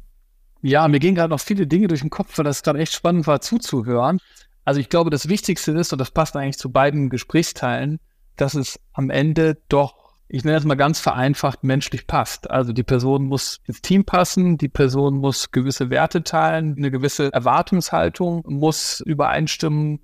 Ja, 0.62 0.86
mir 0.86 1.00
gehen 1.00 1.16
gerade 1.16 1.30
noch 1.30 1.40
viele 1.40 1.66
Dinge 1.66 1.88
durch 1.88 2.02
den 2.02 2.10
Kopf, 2.10 2.38
weil 2.38 2.44
das 2.44 2.62
gerade 2.62 2.78
echt 2.78 2.92
spannend 2.92 3.26
war 3.26 3.40
zuzuhören. 3.40 4.20
Also 4.64 4.80
ich 4.80 4.88
glaube, 4.88 5.10
das 5.10 5.28
Wichtigste 5.28 5.72
ist, 5.72 5.92
und 5.92 5.98
das 5.98 6.10
passt 6.10 6.36
eigentlich 6.36 6.58
zu 6.58 6.70
beiden 6.70 7.10
Gesprächsteilen, 7.10 7.98
dass 8.36 8.54
es 8.54 8.80
am 8.92 9.10
Ende 9.10 9.58
doch, 9.68 10.14
ich 10.28 10.44
nenne 10.44 10.56
es 10.56 10.64
mal 10.64 10.76
ganz 10.76 11.00
vereinfacht, 11.00 11.64
menschlich 11.64 12.06
passt. 12.06 12.50
Also 12.50 12.72
die 12.72 12.84
Person 12.84 13.24
muss 13.24 13.60
ins 13.66 13.82
Team 13.82 14.04
passen, 14.04 14.56
die 14.56 14.68
Person 14.68 15.16
muss 15.18 15.50
gewisse 15.50 15.90
Werte 15.90 16.22
teilen, 16.22 16.76
eine 16.76 16.90
gewisse 16.90 17.32
Erwartungshaltung 17.32 18.42
muss 18.46 19.00
übereinstimmen. 19.00 20.00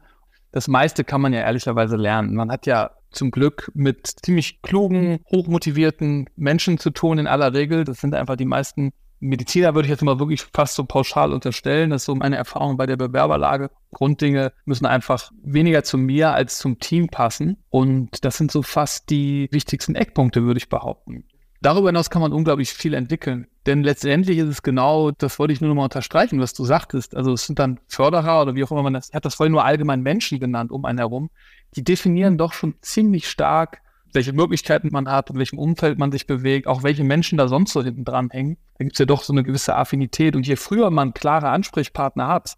Das 0.53 0.69
meiste 0.69 1.05
kann 1.05 1.21
man 1.21 1.33
ja 1.33 1.41
ehrlicherweise 1.41 1.97
lernen. 1.97 2.35
Man 2.35 2.51
hat 2.51 2.67
ja 2.67 2.91
zum 3.11 3.31
Glück 3.31 3.71
mit 3.75 4.07
ziemlich 4.23 4.61
klugen, 4.61 5.21
hochmotivierten 5.31 6.29
Menschen 6.37 6.79
zu 6.79 6.91
tun 6.91 7.19
in 7.19 7.27
aller 7.27 7.55
Regel. 7.55 7.85
Das 7.85 8.01
sind 8.01 8.15
einfach 8.15 8.37
die 8.37 8.45
meisten 8.45 8.93
Mediziner 9.21 9.75
würde 9.75 9.87
ich 9.87 9.91
jetzt 9.91 10.03
mal 10.03 10.19
wirklich 10.19 10.43
fast 10.43 10.75
so 10.75 10.85
pauschal 10.85 11.33
unterstellen. 11.33 11.91
Das 11.91 12.03
ist 12.03 12.07
so 12.07 12.15
meine 12.15 12.37
Erfahrung 12.37 12.77
bei 12.77 12.87
der 12.87 12.97
Bewerberlage. 12.97 13.71
Grunddinge 13.93 14.53
müssen 14.65 14.87
einfach 14.87 15.31
weniger 15.43 15.83
zu 15.83 15.99
mir 15.99 16.33
als 16.33 16.59
zum 16.59 16.79
Team 16.79 17.09
passen. 17.09 17.57
Und 17.71 18.25
das 18.25 18.37
sind 18.37 18.51
so 18.51 18.63
fast 18.63 19.11
die 19.11 19.49
wichtigsten 19.51 19.95
Eckpunkte, 19.95 20.45
würde 20.45 20.59
ich 20.59 20.69
behaupten. 20.69 21.25
Darüber 21.61 21.89
hinaus 21.89 22.09
kann 22.09 22.23
man 22.23 22.33
unglaublich 22.33 22.73
viel 22.73 22.95
entwickeln. 22.95 23.49
Denn 23.67 23.83
letztendlich 23.83 24.39
ist 24.39 24.49
es 24.49 24.63
genau, 24.63 25.11
das 25.11 25.39
wollte 25.39 25.53
ich 25.53 25.61
nur 25.61 25.69
noch 25.69 25.75
mal 25.75 25.85
unterstreichen, 25.85 26.41
was 26.41 26.55
du 26.55 26.65
sagtest. 26.65 27.17
Also 27.17 27.33
es 27.33 27.47
sind 27.47 27.59
dann 27.59 27.81
Förderer 27.89 28.43
oder 28.43 28.55
wie 28.55 28.63
auch 28.63 28.71
immer 28.71 28.85
man 28.85 28.95
das, 28.95 29.13
hat 29.13 29.25
das 29.25 29.35
vorhin 29.35 29.53
nur 29.53 29.65
allgemein 29.65 30.01
Menschen 30.01 30.39
genannt 30.39 30.71
um 30.71 30.85
einen 30.85 30.99
herum. 30.99 31.31
Die 31.75 31.83
definieren 31.83 32.39
doch 32.39 32.53
schon 32.53 32.75
ziemlich 32.81 33.29
stark, 33.29 33.83
welche 34.13 34.33
Möglichkeiten 34.33 34.89
man 34.91 35.09
hat, 35.09 35.31
in 35.31 35.39
welchem 35.39 35.59
Umfeld 35.59 35.99
man 35.99 36.13
sich 36.13 36.27
bewegt, 36.27 36.67
auch 36.67 36.83
welche 36.83 37.05
Menschen 37.05 37.39
da 37.39 37.49
sonst 37.49 37.73
so 37.73 37.83
hinten 37.83 38.05
dran 38.05 38.31
hängen. 38.31 38.57
Da 38.79 38.85
gibt 38.85 38.95
es 38.95 38.99
ja 38.99 39.07
doch 39.07 39.23
so 39.23 39.33
eine 39.33 39.43
gewisse 39.43 39.77
Affinität. 39.77 40.37
Und 40.37 40.47
je 40.47 40.57
früher 40.57 40.91
man 40.91 41.15
klare 41.15 41.51
Ansprechpartner 41.51 42.29
hat, 42.29 42.57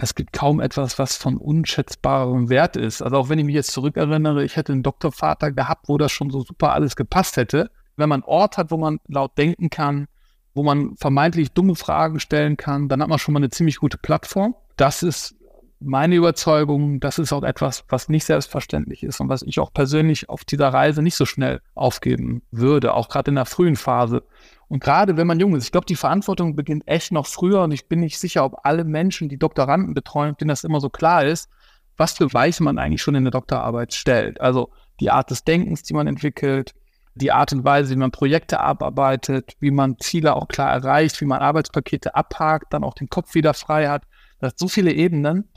es 0.00 0.14
gibt 0.14 0.32
kaum 0.32 0.60
etwas, 0.60 0.98
was 0.98 1.16
von 1.16 1.36
unschätzbarem 1.36 2.48
Wert 2.48 2.76
ist. 2.76 3.02
Also 3.02 3.16
auch 3.16 3.28
wenn 3.28 3.38
ich 3.40 3.44
mich 3.44 3.56
jetzt 3.56 3.72
zurückerinnere, 3.72 4.44
ich 4.44 4.56
hätte 4.56 4.72
einen 4.72 4.84
Doktorvater 4.84 5.50
gehabt, 5.50 5.88
wo 5.88 5.98
das 5.98 6.12
schon 6.12 6.30
so 6.30 6.40
super 6.40 6.72
alles 6.72 6.94
gepasst 6.94 7.36
hätte. 7.36 7.70
Wenn 7.96 8.08
man 8.08 8.22
einen 8.22 8.30
Ort 8.30 8.58
hat, 8.58 8.70
wo 8.70 8.76
man 8.76 9.00
laut 9.08 9.36
denken 9.36 9.70
kann, 9.70 10.06
wo 10.54 10.62
man 10.62 10.96
vermeintlich 10.96 11.52
dumme 11.52 11.74
Fragen 11.74 12.20
stellen 12.20 12.56
kann, 12.56 12.88
dann 12.88 13.02
hat 13.02 13.08
man 13.08 13.18
schon 13.18 13.32
mal 13.32 13.40
eine 13.40 13.50
ziemlich 13.50 13.78
gute 13.78 13.98
Plattform. 13.98 14.54
Das 14.76 15.02
ist 15.02 15.34
meine 15.80 16.16
Überzeugung, 16.16 16.98
das 17.00 17.18
ist 17.18 17.32
auch 17.32 17.44
etwas, 17.44 17.84
was 17.88 18.08
nicht 18.08 18.24
selbstverständlich 18.24 19.02
ist 19.04 19.20
und 19.20 19.28
was 19.28 19.42
ich 19.42 19.60
auch 19.60 19.72
persönlich 19.72 20.28
auf 20.28 20.44
dieser 20.44 20.68
Reise 20.68 21.02
nicht 21.02 21.14
so 21.14 21.24
schnell 21.24 21.60
aufgeben 21.74 22.42
würde, 22.50 22.94
auch 22.94 23.08
gerade 23.08 23.30
in 23.30 23.36
der 23.36 23.44
frühen 23.44 23.76
Phase. 23.76 24.24
Und 24.68 24.82
gerade 24.82 25.16
wenn 25.16 25.26
man 25.26 25.40
jung 25.40 25.54
ist, 25.54 25.64
ich 25.64 25.72
glaube, 25.72 25.86
die 25.86 25.96
Verantwortung 25.96 26.56
beginnt 26.56 26.86
echt 26.86 27.12
noch 27.12 27.26
früher 27.26 27.62
und 27.62 27.72
ich 27.72 27.86
bin 27.88 28.00
nicht 28.00 28.18
sicher, 28.18 28.44
ob 28.44 28.56
alle 28.64 28.84
Menschen, 28.84 29.28
die 29.28 29.38
Doktoranden 29.38 29.94
betreuen, 29.94 30.36
denen 30.40 30.48
das 30.48 30.64
immer 30.64 30.80
so 30.80 30.90
klar 30.90 31.24
ist, 31.24 31.48
was 31.96 32.12
für 32.12 32.32
Weiche 32.32 32.62
man 32.62 32.78
eigentlich 32.78 33.02
schon 33.02 33.14
in 33.14 33.24
der 33.24 33.30
Doktorarbeit 33.30 33.94
stellt. 33.94 34.40
Also 34.40 34.70
die 35.00 35.10
Art 35.10 35.30
des 35.30 35.44
Denkens, 35.44 35.82
die 35.82 35.94
man 35.94 36.06
entwickelt, 36.06 36.74
die 37.14 37.32
Art 37.32 37.52
und 37.52 37.64
Weise, 37.64 37.94
wie 37.94 37.98
man 37.98 38.10
Projekte 38.10 38.60
abarbeitet, 38.60 39.54
wie 39.60 39.70
man 39.70 39.98
Ziele 39.98 40.36
auch 40.36 40.48
klar 40.48 40.72
erreicht, 40.72 41.20
wie 41.20 41.24
man 41.24 41.40
Arbeitspakete 41.40 42.14
abhakt, 42.14 42.72
dann 42.72 42.84
auch 42.84 42.94
den 42.94 43.08
Kopf 43.08 43.34
wieder 43.34 43.54
frei 43.54 43.88
hat. 43.88 44.04
Das 44.38 44.52
hat 44.52 44.58
so 44.58 44.68
viele 44.68 44.92
Ebenen. 44.92 45.48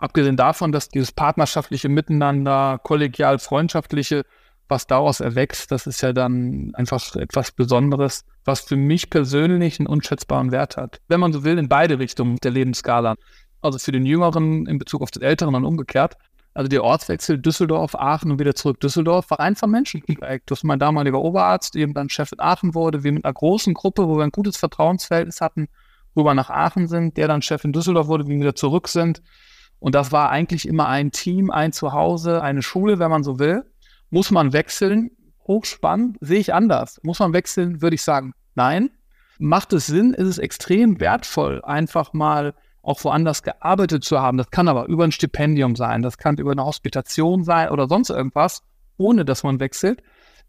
Abgesehen 0.00 0.36
davon, 0.36 0.72
dass 0.72 0.88
dieses 0.88 1.12
partnerschaftliche 1.12 1.90
Miteinander, 1.90 2.80
kollegial, 2.82 3.38
freundschaftliche, 3.38 4.24
was 4.66 4.86
daraus 4.86 5.20
erwächst, 5.20 5.70
das 5.72 5.86
ist 5.86 6.00
ja 6.00 6.12
dann 6.12 6.70
einfach 6.74 7.16
etwas 7.16 7.52
Besonderes, 7.52 8.24
was 8.44 8.60
für 8.60 8.76
mich 8.76 9.10
persönlich 9.10 9.78
einen 9.78 9.88
unschätzbaren 9.88 10.52
Wert 10.52 10.76
hat. 10.76 11.00
Wenn 11.08 11.20
man 11.20 11.32
so 11.32 11.44
will, 11.44 11.58
in 11.58 11.68
beide 11.68 11.98
Richtungen 11.98 12.38
der 12.42 12.52
Lebensskala. 12.52 13.16
Also 13.60 13.78
für 13.78 13.92
den 13.92 14.06
Jüngeren 14.06 14.66
in 14.66 14.78
Bezug 14.78 15.02
auf 15.02 15.10
den 15.10 15.22
Älteren 15.22 15.54
und 15.54 15.66
umgekehrt. 15.66 16.14
Also 16.54 16.68
der 16.68 16.82
Ortswechsel 16.82 17.38
Düsseldorf, 17.38 17.94
Aachen 17.94 18.30
und 18.30 18.38
wieder 18.38 18.54
zurück 18.54 18.80
Düsseldorf 18.80 19.30
war 19.30 19.40
einfach 19.40 19.66
menschengeprägt. 19.66 20.50
Dass 20.50 20.64
mein 20.64 20.78
damaliger 20.78 21.20
Oberarzt 21.20 21.76
eben 21.76 21.92
dann 21.92 22.08
Chef 22.08 22.32
in 22.32 22.40
Aachen 22.40 22.74
wurde, 22.74 23.04
wir 23.04 23.12
mit 23.12 23.24
einer 23.24 23.34
großen 23.34 23.74
Gruppe, 23.74 24.08
wo 24.08 24.16
wir 24.16 24.24
ein 24.24 24.30
gutes 24.30 24.56
Vertrauensverhältnis 24.56 25.42
hatten, 25.42 25.68
rüber 26.16 26.34
nach 26.34 26.48
Aachen 26.48 26.88
sind, 26.88 27.18
der 27.18 27.28
dann 27.28 27.42
Chef 27.42 27.64
in 27.64 27.72
Düsseldorf 27.72 28.06
wurde, 28.06 28.26
wir 28.26 28.40
wieder 28.40 28.54
zurück 28.54 28.88
sind. 28.88 29.20
Und 29.80 29.94
das 29.94 30.12
war 30.12 30.30
eigentlich 30.30 30.68
immer 30.68 30.88
ein 30.88 31.10
Team, 31.10 31.50
ein 31.50 31.72
Zuhause, 31.72 32.42
eine 32.42 32.62
Schule, 32.62 32.98
wenn 32.98 33.10
man 33.10 33.24
so 33.24 33.38
will. 33.38 33.64
Muss 34.10 34.30
man 34.30 34.52
wechseln? 34.52 35.10
Hochspannend, 35.46 36.18
sehe 36.20 36.38
ich 36.38 36.54
anders. 36.54 37.00
Muss 37.02 37.18
man 37.18 37.32
wechseln, 37.32 37.82
würde 37.82 37.94
ich 37.94 38.02
sagen, 38.02 38.34
nein. 38.54 38.90
Macht 39.38 39.72
es 39.72 39.86
Sinn? 39.86 40.12
Ist 40.12 40.28
es 40.28 40.38
extrem 40.38 41.00
wertvoll, 41.00 41.62
einfach 41.64 42.12
mal 42.12 42.54
auch 42.82 43.02
woanders 43.04 43.42
gearbeitet 43.42 44.04
zu 44.04 44.20
haben. 44.20 44.38
Das 44.38 44.50
kann 44.50 44.68
aber 44.68 44.86
über 44.86 45.04
ein 45.04 45.12
Stipendium 45.12 45.76
sein, 45.76 46.02
das 46.02 46.18
kann 46.18 46.36
über 46.36 46.52
eine 46.52 46.64
Hospitation 46.64 47.44
sein 47.44 47.70
oder 47.70 47.88
sonst 47.88 48.10
irgendwas, 48.10 48.62
ohne 48.96 49.24
dass 49.24 49.42
man 49.42 49.60
wechselt. 49.60 50.02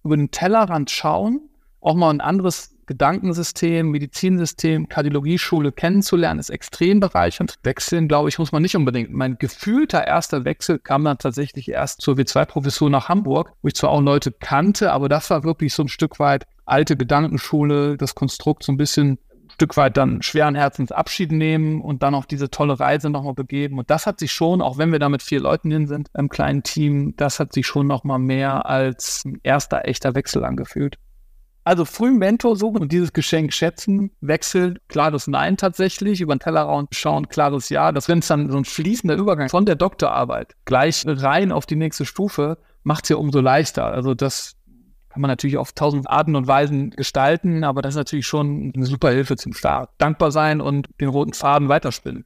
Über 0.03 0.17
den 0.17 0.31
Tellerrand 0.31 0.89
schauen, 0.89 1.49
auch 1.79 1.95
mal 1.95 2.09
ein 2.09 2.21
anderes 2.21 2.75
Gedankensystem, 2.91 3.89
Medizinsystem, 3.89 4.89
Kardiologieschule 4.89 5.71
kennenzulernen, 5.71 6.41
ist 6.41 6.49
extrem 6.49 6.99
bereichernd. 6.99 7.55
Wechseln, 7.63 8.09
glaube 8.09 8.27
ich, 8.27 8.37
muss 8.37 8.51
man 8.51 8.61
nicht 8.61 8.75
unbedingt. 8.75 9.11
Mein 9.11 9.37
gefühlter 9.37 10.05
erster 10.05 10.43
Wechsel 10.43 10.77
kam 10.77 11.05
dann 11.05 11.17
tatsächlich 11.17 11.69
erst 11.69 12.01
zur 12.01 12.15
W2-Professur 12.15 12.89
nach 12.89 13.07
Hamburg, 13.07 13.53
wo 13.61 13.69
ich 13.69 13.75
zwar 13.75 13.91
auch 13.91 14.01
Leute 14.01 14.33
kannte, 14.33 14.91
aber 14.91 15.07
das 15.07 15.29
war 15.29 15.45
wirklich 15.45 15.73
so 15.73 15.83
ein 15.83 15.87
Stück 15.87 16.19
weit 16.19 16.45
alte 16.65 16.97
Gedankenschule, 16.97 17.95
das 17.95 18.13
Konstrukt 18.13 18.63
so 18.63 18.73
ein 18.73 18.77
bisschen 18.77 19.19
Stück 19.53 19.77
weit 19.77 19.95
dann 19.95 20.21
schweren 20.21 20.55
Herzens 20.55 20.91
Abschied 20.91 21.31
nehmen 21.31 21.79
und 21.79 22.03
dann 22.03 22.13
auf 22.13 22.25
diese 22.25 22.49
tolle 22.49 22.77
Reise 22.77 23.09
nochmal 23.09 23.35
begeben. 23.35 23.79
Und 23.79 23.89
das 23.89 24.05
hat 24.05 24.19
sich 24.19 24.33
schon, 24.33 24.61
auch 24.61 24.77
wenn 24.77 24.91
wir 24.91 24.99
da 24.99 25.07
mit 25.07 25.23
vier 25.23 25.39
Leuten 25.39 25.71
hin 25.71 25.87
sind, 25.87 26.09
im 26.13 26.27
kleinen 26.27 26.63
Team, 26.63 27.13
das 27.15 27.39
hat 27.39 27.53
sich 27.53 27.65
schon 27.65 27.87
nochmal 27.87 28.19
mehr 28.19 28.65
als 28.65 29.23
erster 29.43 29.85
echter 29.85 30.13
Wechsel 30.13 30.43
angefühlt. 30.43 30.97
Also 31.63 31.85
früh 31.85 32.11
Mentor 32.11 32.55
suchen 32.55 32.81
und 32.81 32.91
dieses 32.91 33.13
Geschenk 33.13 33.53
schätzen, 33.53 34.11
wechseln, 34.19 34.79
klares 34.87 35.27
Nein 35.27 35.57
tatsächlich, 35.57 36.19
über 36.21 36.35
den 36.35 36.39
Tellerrand 36.39 36.95
schauen, 36.95 37.29
klares 37.29 37.69
Ja. 37.69 37.91
Das, 37.91 38.07
wenn 38.07 38.19
es 38.19 38.27
dann 38.27 38.49
so 38.49 38.57
ein 38.57 38.65
fließender 38.65 39.15
Übergang 39.15 39.49
von 39.49 39.65
der 39.65 39.75
Doktorarbeit 39.75 40.55
gleich 40.65 41.03
rein 41.05 41.51
auf 41.51 41.67
die 41.67 41.75
nächste 41.75 42.05
Stufe, 42.05 42.57
macht 42.83 43.05
es 43.05 43.09
ja 43.09 43.17
umso 43.17 43.41
leichter. 43.41 43.85
Also 43.85 44.15
das 44.15 44.55
kann 45.09 45.21
man 45.21 45.29
natürlich 45.29 45.57
auf 45.57 45.73
tausend 45.73 46.09
Arten 46.09 46.35
und 46.35 46.47
Weisen 46.47 46.91
gestalten, 46.91 47.63
aber 47.63 47.81
das 47.81 47.93
ist 47.93 47.97
natürlich 47.97 48.25
schon 48.25 48.71
eine 48.75 48.85
super 48.85 49.11
Hilfe 49.11 49.35
zum 49.35 49.53
Start. 49.53 49.89
Dankbar 49.97 50.31
sein 50.31 50.61
und 50.61 50.87
den 50.99 51.09
roten 51.09 51.33
Faden 51.33 51.69
weiterspinnen. 51.69 52.25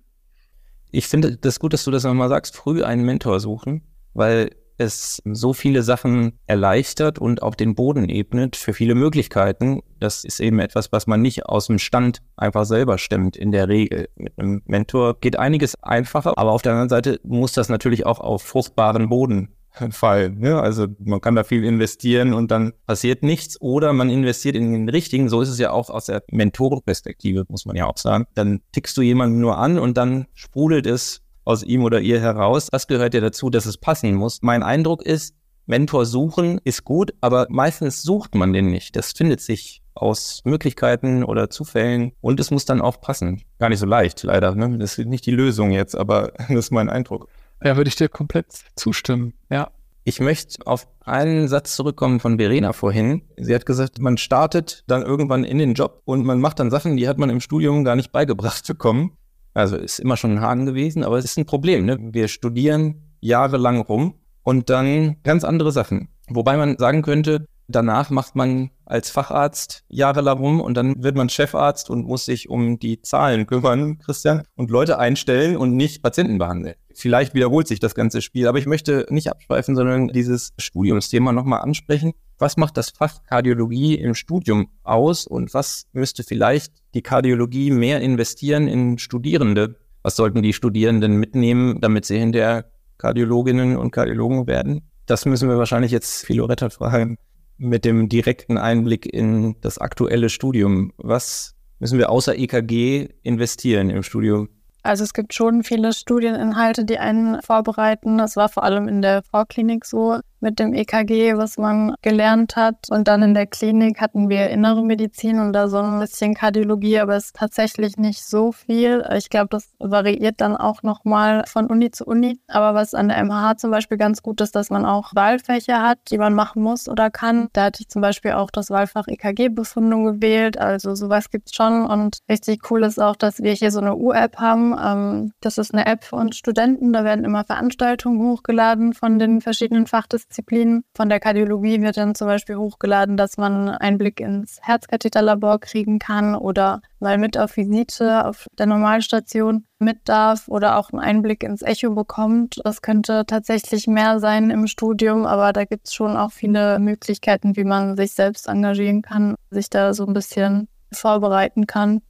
Ich 0.92 1.08
finde 1.08 1.36
das 1.36 1.60
gut, 1.60 1.74
dass 1.74 1.84
du 1.84 1.92
das 1.92 2.04
nochmal 2.04 2.30
sagst, 2.30 2.56
früh 2.56 2.84
einen 2.84 3.04
Mentor 3.04 3.40
suchen, 3.40 3.82
weil 4.14 4.52
es 4.78 5.22
so 5.26 5.54
viele 5.54 5.84
Sachen 5.84 6.40
erleichtert 6.48 7.20
und 7.20 7.44
auch 7.44 7.56
den 7.56 7.76
Boden 7.76 8.10
ebnet 8.10 8.56
für 8.56 8.74
viele 8.74 8.96
Möglichkeiten. 8.96 9.82
Das 10.00 10.24
ist 10.24 10.40
eben 10.40 10.60
etwas, 10.60 10.92
was 10.92 11.08
man 11.08 11.22
nicht 11.22 11.46
aus 11.46 11.68
dem 11.68 11.80
Stand 11.80 12.22
einfach 12.38 12.66
selber 12.66 12.98
stemmt 12.98 13.38
in 13.38 13.52
der 13.52 13.68
Regel. 13.68 14.10
Mit 14.16 14.38
einem 14.38 14.62
Mentor 14.66 15.20
geht 15.20 15.38
einiges 15.38 15.76
einfacher, 15.82 16.38
aber 16.38 16.52
auf 16.52 16.62
der 16.62 16.74
anderen 16.74 16.90
Seite 16.90 17.20
muss 17.24 17.54
das 17.54 17.70
natürlich 17.70 18.06
auch 18.06 18.20
auf 18.20 18.44
fruchtbaren 18.44 19.10
Boden 19.10 19.50
fallen. 19.92 20.40
Ne? 20.40 20.60
Also 20.60 20.88
man 21.00 21.22
kann 21.22 21.36
da 21.36 21.44
viel 21.44 21.64
investieren 21.64 22.34
und 22.34 22.52
dann 22.52 22.74
passiert 22.86 23.24
nichts 23.24 23.60
oder 23.60 23.94
man 23.94 24.10
investiert 24.10 24.56
in 24.56 24.74
den 24.74 24.90
richtigen. 24.90 25.30
So 25.30 25.42
ist 25.42 25.50
es 25.50 25.60
ja 25.60 25.72
auch 25.72 25.90
aus 25.90 26.06
der 26.06 26.24
Mentorenperspektive, 26.32 27.46
muss 27.50 27.66
man 27.66 27.76
ja 27.76 27.86
auch 27.86 27.98
sagen. 27.98 28.26
Dann 28.36 28.62
tickst 28.72 28.96
du 28.98 29.02
jemanden 29.02 29.40
nur 29.40 29.58
an 29.58 29.80
und 29.80 29.98
dann 29.98 30.26
sprudelt 30.34 30.86
es 30.86 31.22
aus 31.46 31.64
ihm 31.64 31.84
oder 31.84 32.02
ihr 32.02 32.20
heraus. 32.20 32.68
Das 32.72 32.88
gehört 32.88 33.14
ja 33.14 33.22
dazu, 33.22 33.50
dass 33.50 33.66
es 33.66 33.78
passen 33.78 34.14
muss. 34.16 34.42
Mein 34.42 34.64
Eindruck 34.64 35.04
ist, 35.04 35.36
Mentor 35.68 36.06
suchen 36.06 36.60
ist 36.64 36.84
gut, 36.84 37.14
aber 37.22 37.48
meistens 37.50 38.04
sucht 38.04 38.36
man 38.36 38.54
den 38.54 38.70
nicht. 38.70 38.96
Das 38.96 39.14
findet 39.14 39.42
sich 39.42 39.82
aus 39.96 40.42
Möglichkeiten 40.44 41.24
oder 41.24 41.50
Zufällen 41.50 42.12
und 42.22 42.40
es 42.40 42.52
muss 42.52 42.66
dann 42.66 42.82
auch 42.82 43.02
passen. 43.02 43.42
Gar 43.60 43.70
nicht 43.70 43.80
so 43.80 43.86
leicht, 43.86 44.24
leider. 44.24 44.54
Ne? 44.54 44.78
Das 44.78 44.98
ist 44.98 45.08
nicht 45.08 45.26
die 45.26 45.32
Lösung 45.32 45.72
jetzt, 45.72 45.96
aber 45.96 46.34
das 46.38 46.50
ist 46.50 46.72
mein 46.72 46.90
Eindruck. 46.90 47.30
Ja, 47.64 47.78
würde 47.78 47.88
ich 47.88 47.96
dir 47.96 48.10
komplett 48.10 48.48
zustimmen. 48.76 49.34
Ja. 49.50 49.72
Ich 50.08 50.20
möchte 50.20 50.68
auf 50.68 50.88
einen 51.04 51.48
Satz 51.48 51.76
zurückkommen 51.76 52.20
von 52.20 52.38
Verena 52.38 52.74
vorhin. 52.74 53.24
Sie 53.38 53.56
hat 53.56 53.66
gesagt, 53.66 53.98
man 53.98 54.18
startet 54.18 54.84
dann 54.86 55.02
irgendwann 55.02 55.44
in 55.44 55.58
den 55.58 55.74
Job 55.74 56.04
und 56.06 56.24
man 56.24 56.40
macht 56.40 56.60
dann 56.60 56.70
Sachen, 56.70 56.96
die 56.96 57.08
hat 57.08 57.18
man 57.18 57.32
im 57.32 57.42
Studium 57.42 57.84
gar 57.84 57.96
nicht 57.96 58.12
beigebracht 58.12 58.68
bekommen. 58.68 59.18
Also 59.56 59.78
ist 59.78 60.00
immer 60.00 60.18
schon 60.18 60.34
ein 60.34 60.42
Haken 60.42 60.66
gewesen, 60.66 61.04
aber 61.04 61.18
es 61.18 61.26
ist 61.26 61.38
ein 61.38 61.46
Problem. 61.46 61.86
Ne? 61.86 61.98
Wir 62.12 62.28
studieren 62.28 63.16
jahrelang 63.22 63.80
rum 63.80 64.16
und 64.44 64.70
dann 64.70 65.16
ganz 65.24 65.44
andere 65.44 65.72
Sachen. 65.72 66.10
Wobei 66.28 66.58
man 66.58 66.78
sagen 66.78 67.02
könnte, 67.02 67.46
danach 67.68 68.10
macht 68.10 68.36
man 68.36 68.72
als 68.86 69.10
Facharzt 69.10 69.84
jahrelang 69.88 70.38
rum 70.38 70.62
und 70.62 70.76
dann 70.76 71.02
wird 71.02 71.16
man 71.16 71.30
Chefarzt 71.30 71.90
und 71.90 72.06
muss 72.06 72.26
sich 72.26 72.50
um 72.50 72.80
die 72.80 73.02
Zahlen 73.02 73.48
kümmern, 73.48 73.98
Christian, 74.00 74.44
und 74.56 74.70
Leute 74.70 75.00
einstellen 75.00 75.56
und 75.56 75.76
nicht 75.76 76.04
Patienten 76.04 76.38
behandeln. 76.38 76.76
Vielleicht 76.94 77.34
wiederholt 77.34 77.68
sich 77.68 77.80
das 77.80 77.96
ganze 77.96 78.22
Spiel, 78.22 78.48
aber 78.48 78.58
ich 78.58 78.68
möchte 78.68 79.06
nicht 79.10 79.30
abschweifen, 79.30 79.76
sondern 79.76 80.10
dieses 80.10 80.54
Studiumsthema 80.58 81.32
nochmal 81.32 81.62
ansprechen. 81.62 82.14
Was 82.38 82.58
macht 82.58 82.76
das 82.78 82.90
Fach 82.90 83.24
Kardiologie 83.24 83.96
im 83.96 84.16
Studium 84.16 84.68
aus 84.84 85.26
und 85.26 85.54
was 85.54 85.88
müsste 85.94 86.24
vielleicht 86.24 86.74
die 86.96 87.04
Kardiologie 87.04 87.72
mehr 87.72 88.02
investieren 88.02 88.68
in 88.68 88.98
Studierende? 88.98 89.76
Was 90.02 90.16
sollten 90.16 90.42
die 90.42 90.54
Studierenden 90.54 91.18
mitnehmen, 91.18 91.82
damit 91.82 92.06
sie 92.06 92.18
hinterher 92.18 92.66
Kardiologinnen 92.98 93.76
und 93.76 93.92
Kardiologen 93.92 94.48
werden? 94.48 94.90
Das 95.06 95.26
müssen 95.26 95.50
wir 95.50 95.58
wahrscheinlich 95.58 95.92
jetzt 95.92 96.26
Filoretta 96.26 96.70
fragen 96.70 97.18
mit 97.58 97.86
dem 97.86 98.10
direkten 98.10 98.58
Einblick 98.58 99.06
in 99.06 99.56
das 99.62 99.78
aktuelle 99.78 100.30
Studium. 100.30 100.94
Was 100.98 101.56
müssen 101.80 102.00
wir 102.00 102.10
außer 102.10 102.38
EKG 102.38 103.10
investieren 103.24 103.90
im 103.90 104.02
Studium? 104.02 104.50
Also 104.84 105.04
es 105.04 105.14
gibt 105.14 105.34
schon 105.34 105.64
viele 105.64 105.94
Studieninhalte, 105.94 106.86
die 106.86 107.00
einen 107.00 107.42
vorbereiten. 107.42 108.18
Das 108.20 108.36
war 108.36 108.50
vor 108.50 108.64
allem 108.64 108.88
in 108.88 109.02
der 109.02 109.24
Vorklinik 109.24 109.84
so 109.84 110.20
mit 110.46 110.60
dem 110.60 110.74
EKG, 110.74 111.36
was 111.38 111.58
man 111.58 111.96
gelernt 112.04 112.56
hat. 112.56 112.88
Und 112.90 113.08
dann 113.08 113.24
in 113.24 113.34
der 113.34 113.48
Klinik 113.48 114.00
hatten 114.00 114.30
wir 114.30 114.52
innere 114.52 114.84
Medizin 114.84 115.40
und 115.40 115.54
da 115.54 115.68
so 115.68 115.80
ein 115.80 116.00
bisschen 116.00 116.36
Kardiologie, 116.36 117.00
aber 117.00 117.16
es 117.16 117.26
ist 117.26 117.36
tatsächlich 117.36 117.98
nicht 117.98 118.24
so 118.24 118.52
viel. 118.52 119.04
Ich 119.18 119.30
glaube, 119.30 119.48
das 119.50 119.74
variiert 119.80 120.40
dann 120.42 120.56
auch 120.56 120.84
nochmal 120.84 121.44
von 121.48 121.66
Uni 121.66 121.90
zu 121.90 122.06
Uni. 122.06 122.40
Aber 122.48 122.76
was 122.76 122.94
an 122.94 123.10
der 123.10 123.26
MH 123.26 123.58
zum 123.58 123.72
Beispiel 123.72 123.98
ganz 123.98 124.22
gut 124.22 124.40
ist, 124.40 124.56
dass 124.56 124.70
man 124.70 124.86
auch 124.86 125.16
Wahlfächer 125.16 125.82
hat, 125.82 125.98
die 126.12 126.20
man 126.20 126.36
machen 126.36 126.62
muss 126.62 126.88
oder 126.88 127.10
kann. 127.10 127.48
Da 127.54 127.66
hatte 127.66 127.82
ich 127.82 127.90
zum 127.90 128.04
Beispiel 128.04 128.34
auch 128.34 128.52
das 128.52 128.70
Wahlfach 128.70 129.08
EKG-Befundung 129.08 130.06
gewählt. 130.06 130.60
Also 130.60 130.94
sowas 130.94 131.32
gibt 131.32 131.50
es 131.50 131.56
schon. 131.56 131.88
Und 131.88 132.20
richtig 132.30 132.70
cool 132.70 132.84
ist 132.84 133.02
auch, 133.02 133.16
dass 133.16 133.42
wir 133.42 133.54
hier 133.54 133.72
so 133.72 133.80
eine 133.80 133.96
U-App 133.96 134.38
haben. 134.38 134.76
Ähm, 134.80 135.32
das 135.42 135.58
ist 135.58 135.74
eine 135.74 135.88
App 135.88 136.04
für 136.04 136.18
uns 136.18 136.38
Studenten. 136.38 136.94
Da 136.94 137.04
werden 137.04 137.26
immer 137.26 137.44
Veranstaltungen 137.46 138.22
hochgeladen 138.22 138.94
von 138.94 139.18
den 139.18 139.42
verschiedenen 139.42 139.88
Fachdisziplinen. 139.88 140.35
Disziplinen. 140.36 140.84
Von 140.94 141.10
der 141.10 141.20
Kardiologie 141.20 141.82
wird 141.82 141.98
dann 141.98 142.16
zum 142.16 142.28
Beispiel 142.28 142.58
hochgeladen, 142.58 143.16
dass 143.16 143.38
man 143.38 143.70
einen 143.70 143.98
Blick 143.98 144.20
ins 144.20 144.60
Herzkatheterlabor 144.62 145.60
kriegen 145.60 146.00
kann 146.00 146.36
oder 146.36 146.82
mal 147.00 147.18
mit 147.18 147.38
auf 147.38 147.56
Visite 147.56 148.26
auf 148.26 148.48
der 148.58 148.66
Normalstation 148.66 149.66
mit 149.80 149.98
darf 150.06 150.48
oder 150.48 150.78
auch 150.78 150.92
einen 150.92 151.02
Einblick 151.02 151.44
ins 151.44 151.62
Echo 151.62 151.94
bekommt. 151.94 152.60
Das 152.64 152.82
könnte 152.82 153.26
tatsächlich 153.26 153.88
mehr 153.88 154.20
sein 154.20 154.50
im 154.50 154.68
Studium, 154.68 155.26
aber 155.26 155.54
da 155.54 155.64
gibt 155.64 155.88
es 155.88 155.94
schon 155.94 156.18
auch 156.18 156.32
viele 156.32 156.80
Möglichkeiten, 156.80 157.56
wie 157.56 157.64
man 157.64 157.96
sich 157.96 158.14
selbst 158.14 158.48
engagieren 158.48 159.02
kann, 159.02 159.36
sich 159.52 159.70
da 159.70 159.94
so 159.94 160.06
ein 160.06 160.14
bisschen 160.14 160.68
vorbereiten 160.92 161.68
kann. 161.68 162.02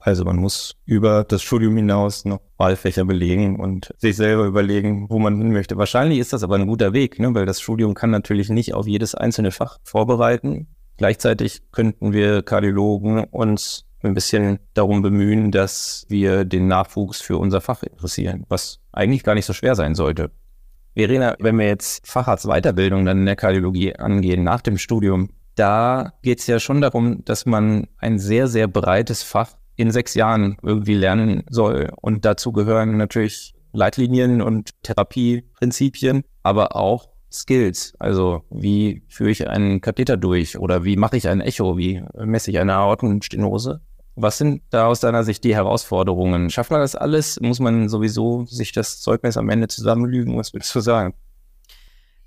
Also 0.00 0.24
man 0.24 0.36
muss 0.36 0.76
über 0.84 1.24
das 1.24 1.42
Studium 1.42 1.76
hinaus 1.76 2.24
noch 2.24 2.40
Wahlfächer 2.56 3.04
belegen 3.04 3.58
und 3.58 3.92
sich 3.98 4.16
selber 4.16 4.44
überlegen, 4.44 5.08
wo 5.10 5.18
man 5.18 5.38
hin 5.38 5.52
möchte. 5.52 5.76
Wahrscheinlich 5.76 6.18
ist 6.18 6.32
das 6.32 6.42
aber 6.42 6.56
ein 6.56 6.66
guter 6.66 6.92
Weg, 6.92 7.18
ne? 7.18 7.34
weil 7.34 7.46
das 7.46 7.60
Studium 7.60 7.94
kann 7.94 8.10
natürlich 8.10 8.48
nicht 8.48 8.74
auf 8.74 8.86
jedes 8.86 9.14
einzelne 9.14 9.50
Fach 9.50 9.78
vorbereiten. 9.82 10.68
Gleichzeitig 10.96 11.62
könnten 11.70 12.12
wir 12.12 12.42
Kardiologen 12.42 13.24
uns 13.24 13.84
ein 14.02 14.14
bisschen 14.14 14.58
darum 14.74 15.02
bemühen, 15.02 15.50
dass 15.50 16.06
wir 16.08 16.44
den 16.44 16.68
Nachwuchs 16.68 17.20
für 17.20 17.36
unser 17.36 17.60
Fach 17.60 17.82
interessieren, 17.82 18.44
was 18.48 18.80
eigentlich 18.92 19.24
gar 19.24 19.34
nicht 19.34 19.46
so 19.46 19.52
schwer 19.52 19.74
sein 19.74 19.94
sollte. 19.94 20.30
Verena, 20.94 21.36
wenn 21.38 21.58
wir 21.58 21.66
jetzt 21.66 22.06
Facharztweiterbildung 22.06 23.04
dann 23.04 23.18
in 23.18 23.26
der 23.26 23.36
Kardiologie 23.36 23.94
angehen 23.96 24.42
nach 24.42 24.60
dem 24.60 24.78
Studium, 24.78 25.30
da 25.54 26.12
geht 26.22 26.40
es 26.40 26.46
ja 26.46 26.60
schon 26.60 26.80
darum, 26.80 27.24
dass 27.24 27.46
man 27.46 27.88
ein 27.98 28.18
sehr, 28.18 28.46
sehr 28.46 28.68
breites 28.68 29.22
Fach 29.22 29.52
in 29.78 29.90
sechs 29.90 30.14
Jahren 30.14 30.56
irgendwie 30.62 30.94
lernen 30.94 31.44
soll. 31.48 31.92
Und 32.00 32.24
dazu 32.24 32.52
gehören 32.52 32.96
natürlich 32.96 33.54
Leitlinien 33.72 34.42
und 34.42 34.70
Therapieprinzipien, 34.82 36.24
aber 36.42 36.74
auch 36.76 37.10
Skills. 37.30 37.94
Also 37.98 38.42
wie 38.50 39.02
führe 39.08 39.30
ich 39.30 39.48
einen 39.48 39.80
Katheter 39.80 40.16
durch 40.16 40.58
oder 40.58 40.84
wie 40.84 40.96
mache 40.96 41.16
ich 41.16 41.28
ein 41.28 41.40
Echo, 41.40 41.76
wie 41.78 42.02
messe 42.14 42.50
ich 42.50 42.58
eine 42.58 42.74
Aortenstenose. 42.74 43.80
Was 44.16 44.38
sind 44.38 44.62
da 44.70 44.86
aus 44.86 44.98
deiner 44.98 45.22
Sicht 45.22 45.44
die 45.44 45.54
Herausforderungen? 45.54 46.50
Schafft 46.50 46.72
man 46.72 46.80
das 46.80 46.96
alles? 46.96 47.40
Muss 47.40 47.60
man 47.60 47.88
sowieso 47.88 48.46
sich 48.46 48.72
das 48.72 49.00
Zeugnis 49.00 49.36
am 49.36 49.48
Ende 49.48 49.68
zusammenlügen? 49.68 50.36
Was 50.36 50.52
würdest 50.52 50.74
du 50.74 50.80
sagen? 50.80 51.14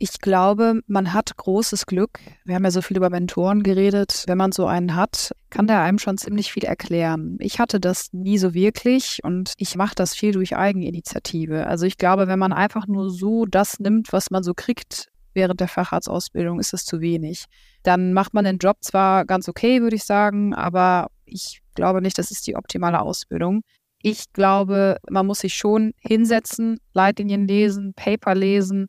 Ich 0.03 0.19
glaube, 0.19 0.81
man 0.87 1.13
hat 1.13 1.37
großes 1.37 1.85
Glück. 1.85 2.17
Wir 2.43 2.55
haben 2.55 2.63
ja 2.63 2.71
so 2.71 2.81
viel 2.81 2.97
über 2.97 3.11
Mentoren 3.11 3.61
geredet. 3.61 4.23
Wenn 4.25 4.39
man 4.39 4.51
so 4.51 4.65
einen 4.65 4.95
hat, 4.95 5.31
kann 5.51 5.67
der 5.67 5.81
einem 5.81 5.99
schon 5.99 6.17
ziemlich 6.17 6.51
viel 6.51 6.63
erklären. 6.63 7.37
Ich 7.39 7.59
hatte 7.59 7.79
das 7.79 8.11
nie 8.11 8.39
so 8.39 8.55
wirklich 8.55 9.19
und 9.23 9.53
ich 9.57 9.75
mache 9.75 9.93
das 9.93 10.15
viel 10.15 10.31
durch 10.31 10.57
Eigeninitiative. 10.57 11.67
Also 11.67 11.85
ich 11.85 11.99
glaube, 11.99 12.27
wenn 12.27 12.39
man 12.39 12.51
einfach 12.51 12.87
nur 12.87 13.11
so 13.11 13.45
das 13.45 13.79
nimmt, 13.79 14.11
was 14.11 14.31
man 14.31 14.41
so 14.41 14.55
kriegt 14.55 15.11
während 15.35 15.59
der 15.59 15.67
Facharztausbildung, 15.67 16.59
ist 16.59 16.73
es 16.73 16.83
zu 16.83 16.99
wenig. 16.99 17.45
Dann 17.83 18.13
macht 18.13 18.33
man 18.33 18.43
den 18.43 18.57
Job 18.57 18.77
zwar 18.81 19.25
ganz 19.25 19.47
okay, 19.47 19.83
würde 19.83 19.97
ich 19.97 20.05
sagen, 20.05 20.55
aber 20.55 21.09
ich 21.25 21.61
glaube 21.75 22.01
nicht, 22.01 22.17
das 22.17 22.31
ist 22.31 22.47
die 22.47 22.55
optimale 22.55 23.01
Ausbildung. 23.03 23.61
Ich 24.01 24.33
glaube, 24.33 24.97
man 25.11 25.27
muss 25.27 25.41
sich 25.41 25.53
schon 25.53 25.93
hinsetzen, 25.99 26.79
Leitlinien 26.91 27.47
lesen, 27.47 27.93
Paper 27.93 28.33
lesen, 28.33 28.87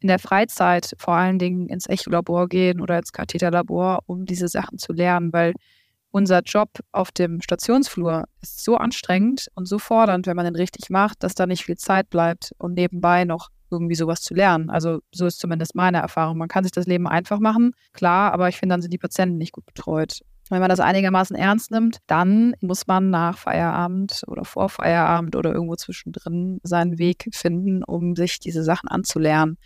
in 0.00 0.08
der 0.08 0.18
Freizeit 0.18 0.94
vor 0.98 1.14
allen 1.14 1.38
Dingen 1.38 1.68
ins 1.68 1.86
Echolabor 1.86 2.48
gehen 2.48 2.80
oder 2.80 2.98
ins 2.98 3.12
Katheterlabor, 3.12 4.00
um 4.06 4.24
diese 4.24 4.48
Sachen 4.48 4.78
zu 4.78 4.92
lernen, 4.92 5.32
weil 5.32 5.54
unser 6.10 6.40
Job 6.40 6.70
auf 6.92 7.10
dem 7.12 7.40
Stationsflur 7.42 8.24
ist 8.40 8.64
so 8.64 8.76
anstrengend 8.76 9.48
und 9.54 9.66
so 9.66 9.78
fordernd, 9.78 10.26
wenn 10.26 10.36
man 10.36 10.46
den 10.46 10.56
richtig 10.56 10.90
macht, 10.90 11.22
dass 11.22 11.34
da 11.34 11.46
nicht 11.46 11.64
viel 11.64 11.76
Zeit 11.76 12.08
bleibt 12.10 12.52
und 12.58 12.74
nebenbei 12.74 13.24
noch 13.24 13.48
irgendwie 13.70 13.94
sowas 13.94 14.22
zu 14.22 14.34
lernen. 14.34 14.70
Also 14.70 15.00
so 15.12 15.26
ist 15.26 15.38
zumindest 15.38 15.74
meine 15.74 15.98
Erfahrung. 15.98 16.38
Man 16.38 16.48
kann 16.48 16.64
sich 16.64 16.72
das 16.72 16.86
Leben 16.86 17.06
einfach 17.06 17.38
machen, 17.38 17.72
klar, 17.92 18.32
aber 18.32 18.48
ich 18.48 18.56
finde, 18.56 18.74
dann 18.74 18.82
sind 18.82 18.92
die 18.92 18.98
Patienten 18.98 19.36
nicht 19.36 19.52
gut 19.52 19.66
betreut. 19.66 20.20
Wenn 20.50 20.60
man 20.60 20.70
das 20.70 20.80
einigermaßen 20.80 21.36
ernst 21.36 21.70
nimmt, 21.70 21.98
dann 22.06 22.54
muss 22.62 22.86
man 22.86 23.10
nach 23.10 23.36
Feierabend 23.36 24.22
oder 24.28 24.46
vor 24.46 24.70
Feierabend 24.70 25.36
oder 25.36 25.52
irgendwo 25.52 25.76
zwischendrin 25.76 26.58
seinen 26.62 26.98
Weg 26.98 27.28
finden, 27.32 27.84
um 27.84 28.16
sich 28.16 28.38
diese 28.38 28.64
Sachen 28.64 28.88
anzulernen. 28.88 29.58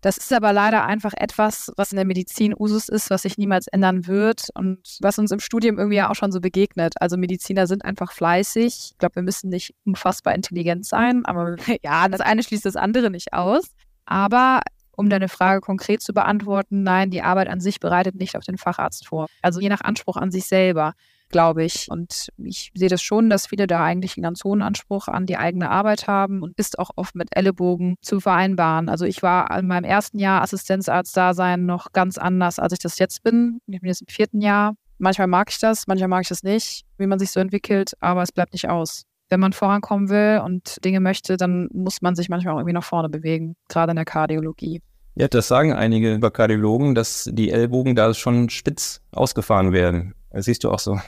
Das 0.00 0.16
ist 0.16 0.32
aber 0.32 0.52
leider 0.52 0.84
einfach 0.84 1.12
etwas, 1.16 1.72
was 1.76 1.92
in 1.92 1.96
der 1.96 2.04
Medizin 2.04 2.54
Usus 2.56 2.88
ist, 2.88 3.10
was 3.10 3.22
sich 3.22 3.36
niemals 3.36 3.66
ändern 3.66 4.06
wird 4.06 4.48
und 4.54 4.98
was 5.00 5.18
uns 5.18 5.32
im 5.32 5.40
Studium 5.40 5.78
irgendwie 5.78 5.96
ja 5.96 6.10
auch 6.10 6.14
schon 6.14 6.30
so 6.30 6.40
begegnet. 6.40 6.94
Also 7.00 7.16
Mediziner 7.16 7.66
sind 7.66 7.84
einfach 7.84 8.12
fleißig. 8.12 8.90
Ich 8.92 8.98
glaube, 8.98 9.16
wir 9.16 9.22
müssen 9.22 9.50
nicht 9.50 9.74
unfassbar 9.84 10.34
intelligent 10.34 10.86
sein, 10.86 11.24
aber 11.24 11.56
ja, 11.82 12.08
das 12.08 12.20
eine 12.20 12.42
schließt 12.42 12.64
das 12.64 12.76
andere 12.76 13.10
nicht 13.10 13.32
aus. 13.32 13.70
Aber 14.06 14.62
um 14.96 15.08
deine 15.08 15.28
Frage 15.28 15.60
konkret 15.60 16.02
zu 16.02 16.12
beantworten, 16.12 16.82
nein, 16.82 17.10
die 17.10 17.22
Arbeit 17.22 17.48
an 17.48 17.60
sich 17.60 17.78
bereitet 17.80 18.14
nicht 18.14 18.36
auf 18.36 18.44
den 18.44 18.58
Facharzt 18.58 19.06
vor. 19.06 19.26
Also 19.42 19.60
je 19.60 19.68
nach 19.68 19.80
Anspruch 19.80 20.16
an 20.16 20.30
sich 20.30 20.46
selber 20.46 20.94
glaube 21.28 21.64
ich. 21.64 21.86
Und 21.90 22.28
ich 22.38 22.70
sehe 22.74 22.88
das 22.88 23.02
schon, 23.02 23.30
dass 23.30 23.46
viele 23.46 23.66
da 23.66 23.84
eigentlich 23.84 24.16
einen 24.16 24.22
ganz 24.22 24.44
hohen 24.44 24.62
Anspruch 24.62 25.08
an 25.08 25.26
die 25.26 25.36
eigene 25.36 25.70
Arbeit 25.70 26.06
haben 26.06 26.42
und 26.42 26.58
ist 26.58 26.78
auch 26.78 26.90
oft 26.96 27.14
mit 27.14 27.28
Ellenbogen 27.36 27.96
zu 28.02 28.20
vereinbaren. 28.20 28.88
Also 28.88 29.04
ich 29.04 29.22
war 29.22 29.56
in 29.58 29.66
meinem 29.66 29.84
ersten 29.84 30.18
Jahr 30.18 30.42
Assistenzarzt-Dasein 30.42 31.66
noch 31.66 31.92
ganz 31.92 32.18
anders, 32.18 32.58
als 32.58 32.72
ich 32.72 32.78
das 32.78 32.98
jetzt 32.98 33.22
bin. 33.22 33.60
Ich 33.66 33.80
bin 33.80 33.88
jetzt 33.88 34.02
im 34.02 34.08
vierten 34.08 34.40
Jahr. 34.40 34.74
Manchmal 34.98 35.28
mag 35.28 35.50
ich 35.50 35.58
das, 35.58 35.86
manchmal 35.86 36.08
mag 36.08 36.22
ich 36.22 36.28
das 36.28 36.42
nicht, 36.42 36.84
wie 36.96 37.06
man 37.06 37.18
sich 37.18 37.30
so 37.30 37.38
entwickelt, 37.38 37.92
aber 38.00 38.22
es 38.22 38.32
bleibt 38.32 38.52
nicht 38.52 38.68
aus. 38.68 39.04
Wenn 39.28 39.40
man 39.40 39.52
vorankommen 39.52 40.08
will 40.08 40.40
und 40.44 40.84
Dinge 40.84 41.00
möchte, 41.00 41.36
dann 41.36 41.68
muss 41.72 42.02
man 42.02 42.16
sich 42.16 42.28
manchmal 42.28 42.54
auch 42.54 42.58
irgendwie 42.58 42.72
nach 42.72 42.84
vorne 42.84 43.08
bewegen, 43.08 43.54
gerade 43.68 43.90
in 43.90 43.96
der 43.96 44.04
Kardiologie. 44.04 44.80
Ja, 45.14 45.28
das 45.28 45.48
sagen 45.48 45.72
einige 45.72 46.14
über 46.14 46.30
Kardiologen, 46.30 46.94
dass 46.94 47.28
die 47.32 47.50
Ellbogen 47.50 47.96
da 47.96 48.14
schon 48.14 48.50
spitz 48.50 49.00
ausgefahren 49.10 49.72
werden. 49.72 50.14
Das 50.30 50.44
siehst 50.44 50.64
du 50.64 50.70
auch 50.70 50.78
so. 50.78 50.98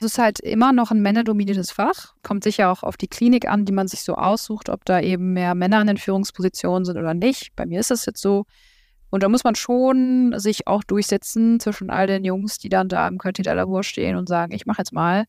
Es 0.00 0.12
ist 0.12 0.18
halt 0.18 0.38
immer 0.38 0.72
noch 0.72 0.92
ein 0.92 1.02
männerdominiertes 1.02 1.72
Fach. 1.72 2.14
Kommt 2.22 2.44
sicher 2.44 2.70
auch 2.70 2.84
auf 2.84 2.96
die 2.96 3.08
Klinik 3.08 3.48
an, 3.48 3.64
die 3.64 3.72
man 3.72 3.88
sich 3.88 4.02
so 4.02 4.14
aussucht, 4.14 4.68
ob 4.68 4.84
da 4.84 5.00
eben 5.00 5.32
mehr 5.32 5.56
Männer 5.56 5.80
in 5.80 5.88
den 5.88 5.96
Führungspositionen 5.96 6.84
sind 6.84 6.96
oder 6.96 7.14
nicht. 7.14 7.56
Bei 7.56 7.66
mir 7.66 7.80
ist 7.80 7.90
es 7.90 8.06
jetzt 8.06 8.20
so. 8.20 8.44
Und 9.10 9.24
da 9.24 9.28
muss 9.28 9.42
man 9.42 9.56
schon 9.56 10.34
sich 10.36 10.68
auch 10.68 10.84
durchsetzen 10.84 11.58
zwischen 11.58 11.90
all 11.90 12.06
den 12.06 12.24
Jungs, 12.24 12.58
die 12.58 12.68
dann 12.68 12.88
da 12.88 13.08
im 13.08 13.18
Katheterlabor 13.18 13.82
stehen 13.82 14.16
und 14.16 14.28
sagen, 14.28 14.52
ich 14.52 14.66
mache 14.66 14.82
jetzt 14.82 14.92
mal. 14.92 15.24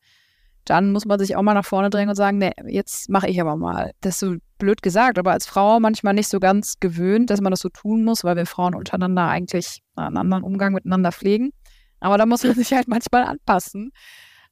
Dann 0.65 0.91
muss 0.91 1.05
man 1.05 1.17
sich 1.17 1.35
auch 1.35 1.41
mal 1.41 1.55
nach 1.55 1.65
vorne 1.65 1.89
drängen 1.89 2.09
und 2.09 2.15
sagen, 2.15 2.37
nee, 2.37 2.51
jetzt 2.67 3.09
mache 3.09 3.27
ich 3.27 3.41
aber 3.41 3.55
mal. 3.55 3.93
Das 4.01 4.15
ist 4.15 4.19
so 4.19 4.35
blöd 4.59 4.83
gesagt, 4.83 5.17
aber 5.17 5.31
als 5.31 5.47
Frau 5.47 5.79
manchmal 5.79 6.13
nicht 6.13 6.29
so 6.29 6.39
ganz 6.39 6.75
gewöhnt, 6.79 7.31
dass 7.31 7.41
man 7.41 7.49
das 7.49 7.61
so 7.61 7.69
tun 7.69 8.03
muss, 8.03 8.23
weil 8.23 8.35
wir 8.35 8.45
Frauen 8.45 8.75
untereinander 8.75 9.29
eigentlich 9.29 9.81
einen 9.95 10.17
anderen 10.17 10.43
Umgang 10.43 10.73
miteinander 10.73 11.11
pflegen. 11.11 11.53
Aber 12.01 12.19
da 12.19 12.27
muss 12.27 12.43
man 12.43 12.53
sich 12.55 12.71
halt 12.73 12.87
manchmal 12.87 13.23
anpassen 13.23 13.91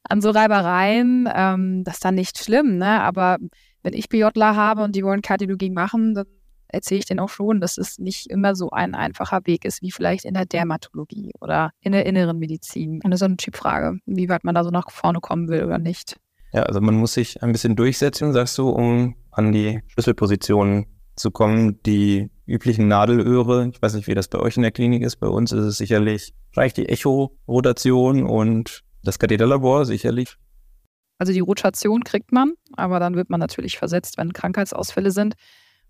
an 0.04 0.20
so 0.20 0.30
Reibereien. 0.30 1.28
Ähm, 1.32 1.84
das 1.84 1.94
ist 1.94 2.04
dann 2.04 2.14
nicht 2.14 2.38
schlimm, 2.38 2.78
ne? 2.78 3.00
Aber 3.02 3.38
wenn 3.82 3.94
ich 3.94 4.08
BJler 4.08 4.56
habe 4.56 4.82
und 4.82 4.96
die 4.96 5.04
wollen 5.04 5.22
Kardiologie 5.22 5.70
machen, 5.70 6.14
dann 6.14 6.26
erzähle 6.68 7.00
ich 7.00 7.06
denen 7.06 7.20
auch 7.20 7.28
schon, 7.28 7.60
dass 7.60 7.78
es 7.78 7.98
nicht 7.98 8.26
immer 8.26 8.54
so 8.54 8.70
ein 8.70 8.94
einfacher 8.94 9.40
Weg 9.44 9.64
ist, 9.64 9.82
wie 9.82 9.90
vielleicht 9.90 10.24
in 10.24 10.34
der 10.34 10.44
Dermatologie 10.44 11.32
oder 11.40 11.70
in 11.80 11.92
der 11.92 12.06
inneren 12.06 12.38
Medizin. 12.38 13.00
Ist 13.00 13.18
so 13.18 13.24
eine 13.24 13.36
Typfrage, 13.36 13.98
wie 14.06 14.28
weit 14.28 14.44
man 14.44 14.54
da 14.54 14.64
so 14.64 14.70
nach 14.70 14.90
vorne 14.90 15.20
kommen 15.20 15.48
will 15.48 15.64
oder 15.64 15.78
nicht. 15.78 16.16
Ja, 16.52 16.62
also 16.62 16.80
man 16.80 16.94
muss 16.94 17.14
sich 17.14 17.42
ein 17.42 17.52
bisschen 17.52 17.76
durchsetzen, 17.76 18.32
sagst 18.32 18.56
du, 18.58 18.70
um 18.70 19.14
an 19.30 19.52
die 19.52 19.80
Schlüsselpositionen 19.88 20.86
zu 21.16 21.30
kommen. 21.30 21.82
Die 21.84 22.30
üblichen 22.46 22.88
Nadelöhre, 22.88 23.68
ich 23.72 23.82
weiß 23.82 23.94
nicht, 23.94 24.06
wie 24.06 24.14
das 24.14 24.28
bei 24.28 24.38
euch 24.38 24.56
in 24.56 24.62
der 24.62 24.72
Klinik 24.72 25.02
ist, 25.02 25.16
bei 25.16 25.26
uns 25.26 25.52
ist 25.52 25.64
es 25.64 25.78
sicherlich 25.78 26.32
vielleicht 26.50 26.76
die 26.78 26.88
Echo-Rotation 26.88 28.24
und 28.24 28.82
das 29.02 29.18
Katheterlabor 29.18 29.84
sicherlich. 29.84 30.36
Also 31.18 31.32
die 31.32 31.40
Rotation 31.40 32.04
kriegt 32.04 32.32
man, 32.32 32.54
aber 32.76 33.00
dann 33.00 33.16
wird 33.16 33.28
man 33.28 33.40
natürlich 33.40 33.76
versetzt, 33.76 34.18
wenn 34.18 34.32
Krankheitsausfälle 34.32 35.10
sind. 35.10 35.34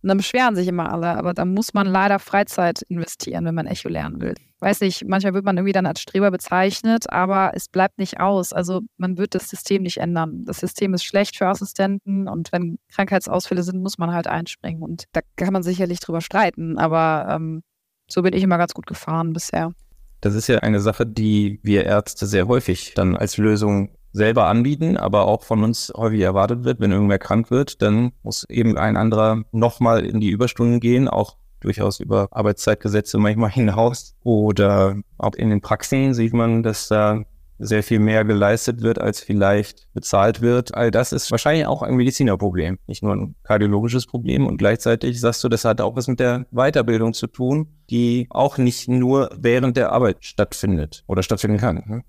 Und 0.00 0.08
dann 0.08 0.16
beschweren 0.16 0.54
sich 0.54 0.68
immer 0.68 0.92
alle, 0.92 1.16
aber 1.16 1.34
da 1.34 1.44
muss 1.44 1.74
man 1.74 1.86
leider 1.86 2.20
Freizeit 2.20 2.82
investieren, 2.82 3.44
wenn 3.44 3.54
man 3.54 3.66
Echo 3.66 3.88
lernen 3.88 4.20
will. 4.20 4.34
Weiß 4.60 4.80
nicht, 4.80 5.04
manchmal 5.06 5.34
wird 5.34 5.44
man 5.44 5.56
irgendwie 5.56 5.72
dann 5.72 5.86
als 5.86 6.00
Streber 6.00 6.30
bezeichnet, 6.30 7.10
aber 7.10 7.52
es 7.54 7.68
bleibt 7.68 7.98
nicht 7.98 8.20
aus. 8.20 8.52
Also 8.52 8.82
man 8.96 9.18
wird 9.18 9.34
das 9.34 9.48
System 9.48 9.82
nicht 9.82 9.98
ändern. 9.98 10.44
Das 10.44 10.58
System 10.58 10.94
ist 10.94 11.04
schlecht 11.04 11.36
für 11.36 11.46
Assistenten 11.46 12.28
und 12.28 12.52
wenn 12.52 12.78
Krankheitsausfälle 12.92 13.64
sind, 13.64 13.82
muss 13.82 13.98
man 13.98 14.12
halt 14.12 14.28
einspringen. 14.28 14.82
Und 14.82 15.04
da 15.12 15.20
kann 15.36 15.52
man 15.52 15.64
sicherlich 15.64 15.98
drüber 15.98 16.20
streiten, 16.20 16.78
aber 16.78 17.26
ähm, 17.30 17.62
so 18.08 18.22
bin 18.22 18.34
ich 18.34 18.42
immer 18.42 18.58
ganz 18.58 18.74
gut 18.74 18.86
gefahren 18.86 19.32
bisher. 19.32 19.72
Das 20.20 20.34
ist 20.34 20.48
ja 20.48 20.58
eine 20.58 20.80
Sache, 20.80 21.06
die 21.06 21.60
wir 21.62 21.84
Ärzte 21.84 22.26
sehr 22.26 22.48
häufig 22.48 22.94
dann 22.94 23.16
als 23.16 23.36
Lösung 23.36 23.90
selber 24.12 24.46
anbieten, 24.46 24.96
aber 24.96 25.26
auch 25.26 25.44
von 25.44 25.62
uns 25.62 25.92
häufig 25.96 26.20
erwartet 26.20 26.64
wird, 26.64 26.80
wenn 26.80 26.92
irgendwer 26.92 27.18
krank 27.18 27.50
wird, 27.50 27.82
dann 27.82 28.12
muss 28.22 28.44
eben 28.48 28.76
ein 28.76 28.96
anderer 28.96 29.44
nochmal 29.52 30.04
in 30.04 30.20
die 30.20 30.30
Überstunden 30.30 30.80
gehen, 30.80 31.08
auch 31.08 31.36
durchaus 31.60 32.00
über 32.00 32.28
Arbeitszeitgesetze 32.30 33.18
manchmal 33.18 33.50
hinaus. 33.52 34.16
Oder 34.22 34.96
auch 35.18 35.34
in 35.34 35.50
den 35.50 35.60
Praxen 35.60 36.14
sieht 36.14 36.32
man, 36.32 36.62
dass 36.62 36.88
da 36.88 37.22
sehr 37.58 37.82
viel 37.82 37.98
mehr 37.98 38.24
geleistet 38.24 38.82
wird, 38.82 39.00
als 39.00 39.20
vielleicht 39.20 39.88
bezahlt 39.92 40.40
wird. 40.40 40.74
All 40.74 40.90
das 40.90 41.12
ist 41.12 41.30
wahrscheinlich 41.30 41.66
auch 41.66 41.82
ein 41.82 41.94
Medizinerproblem, 41.94 42.78
nicht 42.86 43.02
nur 43.02 43.12
ein 43.14 43.34
kardiologisches 43.42 44.06
Problem. 44.06 44.46
Und 44.46 44.58
gleichzeitig 44.58 45.20
sagst 45.20 45.42
du, 45.44 45.48
das 45.48 45.64
hat 45.64 45.80
auch 45.80 45.96
was 45.96 46.08
mit 46.08 46.20
der 46.20 46.46
Weiterbildung 46.50 47.14
zu 47.14 47.26
tun, 47.26 47.68
die 47.90 48.26
auch 48.30 48.58
nicht 48.58 48.88
nur 48.88 49.30
während 49.36 49.76
der 49.76 49.92
Arbeit 49.92 50.24
stattfindet 50.24 51.04
oder 51.06 51.22
stattfinden 51.22 51.58
kann. 51.58 51.82
Ne? 51.86 52.02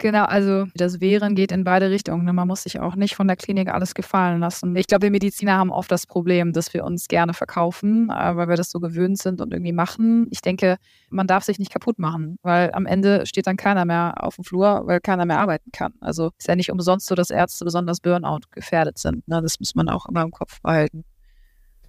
Genau, 0.00 0.24
also 0.26 0.66
das 0.76 1.00
Wehren 1.00 1.34
geht 1.34 1.50
in 1.50 1.64
beide 1.64 1.90
Richtungen. 1.90 2.24
Ne? 2.24 2.32
Man 2.32 2.46
muss 2.46 2.62
sich 2.62 2.78
auch 2.78 2.94
nicht 2.94 3.16
von 3.16 3.26
der 3.26 3.36
Klinik 3.36 3.68
alles 3.68 3.94
gefallen 3.94 4.38
lassen. 4.40 4.76
Ich 4.76 4.86
glaube, 4.86 5.02
wir 5.02 5.10
Mediziner 5.10 5.54
haben 5.58 5.70
oft 5.70 5.90
das 5.90 6.06
Problem, 6.06 6.52
dass 6.52 6.72
wir 6.72 6.84
uns 6.84 7.08
gerne 7.08 7.34
verkaufen, 7.34 8.08
äh, 8.08 8.36
weil 8.36 8.48
wir 8.48 8.54
das 8.54 8.70
so 8.70 8.78
gewöhnt 8.78 9.18
sind 9.18 9.40
und 9.40 9.52
irgendwie 9.52 9.72
machen. 9.72 10.28
Ich 10.30 10.40
denke, 10.40 10.76
man 11.10 11.26
darf 11.26 11.42
sich 11.42 11.58
nicht 11.58 11.72
kaputt 11.72 11.98
machen, 11.98 12.38
weil 12.42 12.70
am 12.74 12.86
Ende 12.86 13.26
steht 13.26 13.48
dann 13.48 13.56
keiner 13.56 13.84
mehr 13.84 14.14
auf 14.22 14.36
dem 14.36 14.44
Flur, 14.44 14.82
weil 14.84 15.00
keiner 15.00 15.24
mehr 15.24 15.40
arbeiten 15.40 15.72
kann. 15.72 15.94
Also 16.00 16.30
ist 16.38 16.46
ja 16.46 16.54
nicht 16.54 16.70
umsonst 16.70 17.06
so, 17.06 17.16
dass 17.16 17.30
Ärzte 17.30 17.64
besonders 17.64 17.98
Burnout 17.98 18.42
gefährdet 18.52 18.98
sind. 18.98 19.26
Ne? 19.26 19.42
Das 19.42 19.58
muss 19.58 19.74
man 19.74 19.88
auch 19.88 20.06
immer 20.06 20.22
im 20.22 20.30
Kopf 20.30 20.60
behalten. 20.62 21.04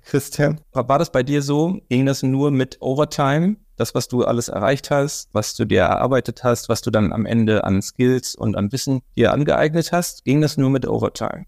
Christian, 0.10 0.60
war 0.74 0.98
das 0.98 1.12
bei 1.12 1.22
dir 1.22 1.44
so? 1.44 1.80
Ging 1.88 2.08
das 2.08 2.24
nur 2.24 2.50
mit 2.50 2.78
Overtime? 2.82 3.58
Das, 3.76 3.94
was 3.94 4.08
du 4.08 4.26
alles 4.26 4.50
erreicht 4.50 4.90
hast, 4.90 5.30
was 5.34 5.54
du 5.54 5.66
dir 5.66 5.82
erarbeitet 5.82 6.44
hast, 6.44 6.68
was 6.68 6.82
du 6.82 6.90
dann 6.90 7.14
am 7.14 7.28
Ende 7.28 7.64
an 7.64 7.84
Skills 7.84 8.34
und 8.34 8.58
an 8.58 8.72
Wissen 8.72 9.02
dir 9.16 9.32
angeeignet 9.32 9.92
hast, 9.92 10.26
ging 10.26 10.42
das 10.42 10.58
nur 10.58 10.72
mit 10.72 10.88
Overtime? 10.88 11.46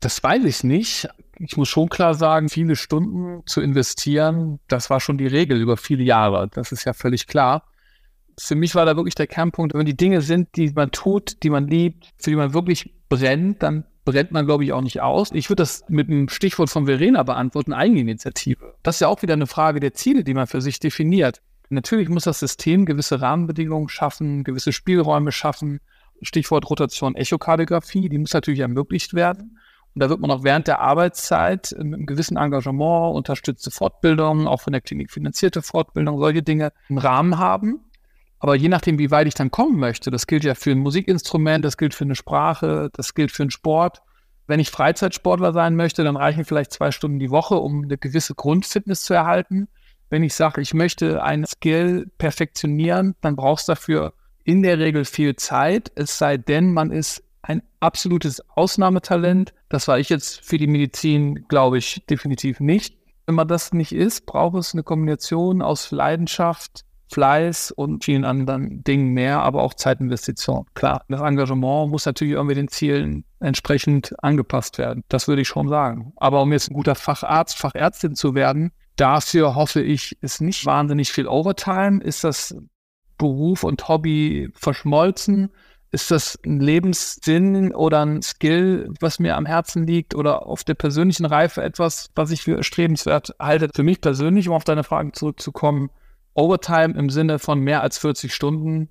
Das 0.00 0.22
weiß 0.24 0.44
ich 0.44 0.64
nicht. 0.64 1.08
Ich 1.38 1.56
muss 1.56 1.68
schon 1.68 1.88
klar 1.88 2.14
sagen, 2.14 2.48
viele 2.48 2.74
Stunden 2.74 3.46
zu 3.46 3.60
investieren, 3.60 4.58
das 4.66 4.90
war 4.90 4.98
schon 4.98 5.16
die 5.16 5.28
Regel 5.28 5.60
über 5.60 5.76
viele 5.76 6.02
Jahre. 6.02 6.48
Das 6.52 6.72
ist 6.72 6.84
ja 6.84 6.92
völlig 6.92 7.28
klar. 7.28 7.62
Für 8.38 8.56
mich 8.56 8.74
war 8.74 8.86
da 8.86 8.96
wirklich 8.96 9.14
der 9.14 9.28
Kernpunkt, 9.28 9.72
wenn 9.72 9.86
die 9.86 9.96
Dinge 9.96 10.20
sind, 10.20 10.48
die 10.56 10.72
man 10.72 10.90
tut, 10.90 11.44
die 11.44 11.50
man 11.50 11.68
liebt, 11.68 12.10
für 12.18 12.30
die 12.30 12.36
man 12.36 12.54
wirklich 12.54 12.92
brennt, 13.08 13.62
dann 13.62 13.84
brennt 14.04 14.32
man, 14.32 14.46
glaube 14.46 14.64
ich, 14.64 14.72
auch 14.72 14.80
nicht 14.80 15.00
aus. 15.00 15.30
Ich 15.32 15.50
würde 15.50 15.62
das 15.62 15.84
mit 15.88 16.08
einem 16.08 16.28
Stichwort 16.28 16.70
von 16.70 16.86
Verena 16.86 17.22
beantworten, 17.22 17.72
Eigeninitiative. 17.72 18.74
Das 18.82 18.96
ist 18.96 19.00
ja 19.00 19.08
auch 19.08 19.22
wieder 19.22 19.34
eine 19.34 19.46
Frage 19.46 19.80
der 19.80 19.94
Ziele, 19.94 20.24
die 20.24 20.34
man 20.34 20.46
für 20.46 20.60
sich 20.60 20.80
definiert. 20.80 21.42
Natürlich 21.68 22.08
muss 22.08 22.24
das 22.24 22.40
System 22.40 22.84
gewisse 22.84 23.20
Rahmenbedingungen 23.20 23.88
schaffen, 23.88 24.42
gewisse 24.42 24.72
Spielräume 24.72 25.32
schaffen. 25.32 25.80
Stichwort 26.22 26.68
Rotation, 26.68 27.14
Echokardiographie, 27.14 28.08
die 28.08 28.18
muss 28.18 28.32
natürlich 28.32 28.60
ermöglicht 28.60 29.14
werden. 29.14 29.58
Und 29.94 30.02
da 30.02 30.08
wird 30.08 30.20
man 30.20 30.30
auch 30.30 30.44
während 30.44 30.66
der 30.66 30.80
Arbeitszeit 30.80 31.74
mit 31.78 31.94
einem 31.94 32.06
gewissen 32.06 32.36
Engagement, 32.36 33.14
unterstützte 33.14 33.70
Fortbildung, 33.70 34.46
auch 34.46 34.60
von 34.60 34.72
der 34.72 34.82
Klinik 34.82 35.10
finanzierte 35.10 35.62
Fortbildung, 35.62 36.18
solche 36.18 36.42
Dinge 36.42 36.72
im 36.88 36.98
Rahmen 36.98 37.38
haben. 37.38 37.80
Aber 38.40 38.54
je 38.54 38.68
nachdem, 38.68 38.98
wie 38.98 39.10
weit 39.10 39.26
ich 39.26 39.34
dann 39.34 39.50
kommen 39.50 39.78
möchte, 39.78 40.10
das 40.10 40.26
gilt 40.26 40.44
ja 40.44 40.54
für 40.54 40.72
ein 40.72 40.78
Musikinstrument, 40.78 41.64
das 41.64 41.76
gilt 41.76 41.94
für 41.94 42.04
eine 42.04 42.14
Sprache, 42.14 42.90
das 42.94 43.14
gilt 43.14 43.30
für 43.30 43.42
einen 43.42 43.50
Sport. 43.50 44.02
Wenn 44.46 44.60
ich 44.60 44.70
Freizeitsportler 44.70 45.52
sein 45.52 45.76
möchte, 45.76 46.02
dann 46.02 46.16
reichen 46.16 46.44
vielleicht 46.44 46.72
zwei 46.72 46.90
Stunden 46.90 47.18
die 47.18 47.30
Woche, 47.30 47.56
um 47.56 47.84
eine 47.84 47.98
gewisse 47.98 48.34
Grundfitness 48.34 49.02
zu 49.02 49.14
erhalten. 49.14 49.68
Wenn 50.08 50.24
ich 50.24 50.34
sage, 50.34 50.62
ich 50.62 50.74
möchte 50.74 51.22
einen 51.22 51.46
Skill 51.46 52.10
perfektionieren, 52.18 53.14
dann 53.20 53.36
brauchst 53.36 53.68
du 53.68 53.72
dafür 53.72 54.14
in 54.42 54.62
der 54.62 54.78
Regel 54.78 55.04
viel 55.04 55.36
Zeit, 55.36 55.92
es 55.94 56.18
sei 56.18 56.38
denn, 56.38 56.72
man 56.72 56.90
ist 56.90 57.22
ein 57.42 57.62
absolutes 57.78 58.42
Ausnahmetalent. 58.50 59.54
Das 59.68 59.86
war 59.86 59.98
ich 59.98 60.08
jetzt 60.08 60.44
für 60.44 60.58
die 60.58 60.66
Medizin, 60.66 61.46
glaube 61.48 61.78
ich, 61.78 62.04
definitiv 62.08 62.58
nicht. 62.58 62.96
Wenn 63.26 63.34
man 63.34 63.48
das 63.48 63.72
nicht 63.72 63.92
ist, 63.92 64.26
braucht 64.26 64.56
es 64.56 64.72
eine 64.72 64.82
Kombination 64.82 65.62
aus 65.62 65.90
Leidenschaft, 65.90 66.84
Fleiß 67.10 67.72
und 67.72 68.04
vielen 68.04 68.24
anderen 68.24 68.84
Dingen 68.84 69.12
mehr, 69.12 69.40
aber 69.40 69.62
auch 69.62 69.74
Zeitinvestition. 69.74 70.66
Klar, 70.74 71.04
das 71.08 71.20
Engagement 71.20 71.90
muss 71.90 72.06
natürlich 72.06 72.34
irgendwie 72.34 72.54
den 72.54 72.68
Zielen 72.68 73.24
entsprechend 73.40 74.14
angepasst 74.22 74.78
werden. 74.78 75.02
Das 75.08 75.28
würde 75.28 75.42
ich 75.42 75.48
schon 75.48 75.68
sagen. 75.68 76.12
Aber 76.16 76.42
um 76.42 76.52
jetzt 76.52 76.70
ein 76.70 76.74
guter 76.74 76.94
Facharzt, 76.94 77.58
Fachärztin 77.58 78.14
zu 78.14 78.34
werden, 78.34 78.72
dafür 78.96 79.54
hoffe 79.54 79.82
ich, 79.82 80.16
ist 80.20 80.40
nicht 80.40 80.66
wahnsinnig 80.66 81.12
viel 81.12 81.26
Overtime. 81.26 82.02
Ist 82.02 82.24
das 82.24 82.54
Beruf 83.18 83.64
und 83.64 83.88
Hobby 83.88 84.50
verschmolzen? 84.54 85.50
Ist 85.92 86.12
das 86.12 86.38
ein 86.46 86.60
Lebenssinn 86.60 87.74
oder 87.74 88.06
ein 88.06 88.22
Skill, 88.22 88.92
was 89.00 89.18
mir 89.18 89.36
am 89.36 89.44
Herzen 89.44 89.86
liegt 89.86 90.14
oder 90.14 90.46
auf 90.46 90.62
der 90.62 90.74
persönlichen 90.74 91.26
Reife 91.26 91.62
etwas, 91.62 92.10
was 92.14 92.30
ich 92.30 92.42
für 92.42 92.56
erstrebenswert 92.56 93.34
halte? 93.40 93.68
Für 93.74 93.82
mich 93.82 94.00
persönlich, 94.00 94.48
um 94.48 94.54
auf 94.54 94.62
deine 94.62 94.84
Fragen 94.84 95.12
zurückzukommen, 95.12 95.90
Overtime 96.34 96.94
im 96.94 97.10
Sinne 97.10 97.38
von 97.38 97.60
mehr 97.60 97.82
als 97.82 97.98
40 97.98 98.34
Stunden, 98.34 98.88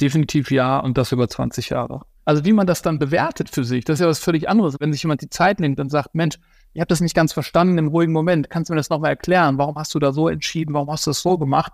definitiv 0.00 0.50
ja 0.50 0.78
und 0.78 0.98
das 0.98 1.12
über 1.12 1.28
20 1.28 1.70
Jahre. 1.70 2.02
Also 2.24 2.44
wie 2.44 2.52
man 2.52 2.66
das 2.66 2.82
dann 2.82 2.98
bewertet 2.98 3.48
für 3.50 3.64
sich, 3.64 3.84
das 3.84 3.94
ist 3.94 4.00
ja 4.00 4.08
was 4.08 4.18
völlig 4.18 4.48
anderes. 4.48 4.76
Wenn 4.78 4.92
sich 4.92 5.02
jemand 5.02 5.22
die 5.22 5.30
Zeit 5.30 5.60
nimmt 5.60 5.80
und 5.80 5.90
sagt, 5.90 6.14
Mensch, 6.14 6.38
ich 6.72 6.80
habe 6.80 6.88
das 6.88 7.00
nicht 7.00 7.14
ganz 7.14 7.32
verstanden 7.32 7.78
im 7.78 7.88
ruhigen 7.88 8.12
Moment, 8.12 8.50
kannst 8.50 8.68
du 8.68 8.74
mir 8.74 8.76
das 8.76 8.90
nochmal 8.90 9.10
erklären? 9.10 9.58
Warum 9.58 9.76
hast 9.76 9.94
du 9.94 9.98
da 9.98 10.12
so 10.12 10.28
entschieden? 10.28 10.74
Warum 10.74 10.90
hast 10.90 11.06
du 11.06 11.10
das 11.10 11.22
so 11.22 11.38
gemacht? 11.38 11.72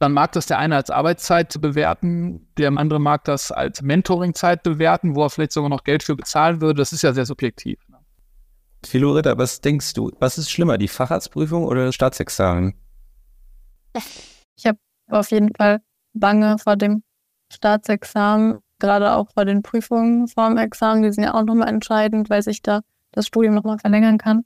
Dann 0.00 0.12
mag 0.12 0.32
das 0.32 0.46
der 0.46 0.58
eine 0.58 0.74
als 0.74 0.90
Arbeitszeit 0.90 1.60
bewerten, 1.60 2.48
der 2.58 2.76
andere 2.76 2.98
mag 2.98 3.24
das 3.24 3.52
als 3.52 3.80
Mentoringzeit 3.82 4.64
bewerten, 4.64 5.14
wo 5.14 5.22
er 5.22 5.30
vielleicht 5.30 5.52
sogar 5.52 5.70
noch 5.70 5.84
Geld 5.84 6.02
für 6.02 6.16
bezahlen 6.16 6.60
würde. 6.60 6.78
Das 6.78 6.92
ist 6.92 7.02
ja 7.02 7.12
sehr 7.12 7.26
subjektiv. 7.26 7.78
Ne? 7.88 7.98
Philorita, 8.84 9.38
was 9.38 9.60
denkst 9.60 9.94
du? 9.94 10.10
Was 10.18 10.36
ist 10.38 10.50
schlimmer, 10.50 10.78
die 10.78 10.88
Facharztprüfung 10.88 11.64
oder 11.64 11.86
das 11.86 11.94
Staatsexamen? 11.94 12.74
Ich 14.56 14.66
habe 14.66 14.78
auf 15.08 15.30
jeden 15.30 15.54
Fall 15.54 15.80
Bange 16.12 16.58
vor 16.58 16.76
dem 16.76 17.02
Staatsexamen, 17.52 18.58
gerade 18.78 19.14
auch 19.14 19.30
vor 19.32 19.44
den 19.44 19.62
Prüfungen 19.62 20.28
vor 20.28 20.48
dem 20.48 20.58
Examen. 20.58 21.02
Die 21.02 21.12
sind 21.12 21.24
ja 21.24 21.34
auch 21.34 21.44
nochmal 21.44 21.68
entscheidend, 21.68 22.30
weil 22.30 22.42
sich 22.42 22.62
da 22.62 22.80
das 23.12 23.26
Studium 23.26 23.54
nochmal 23.54 23.78
verlängern 23.78 24.18
kann. 24.18 24.44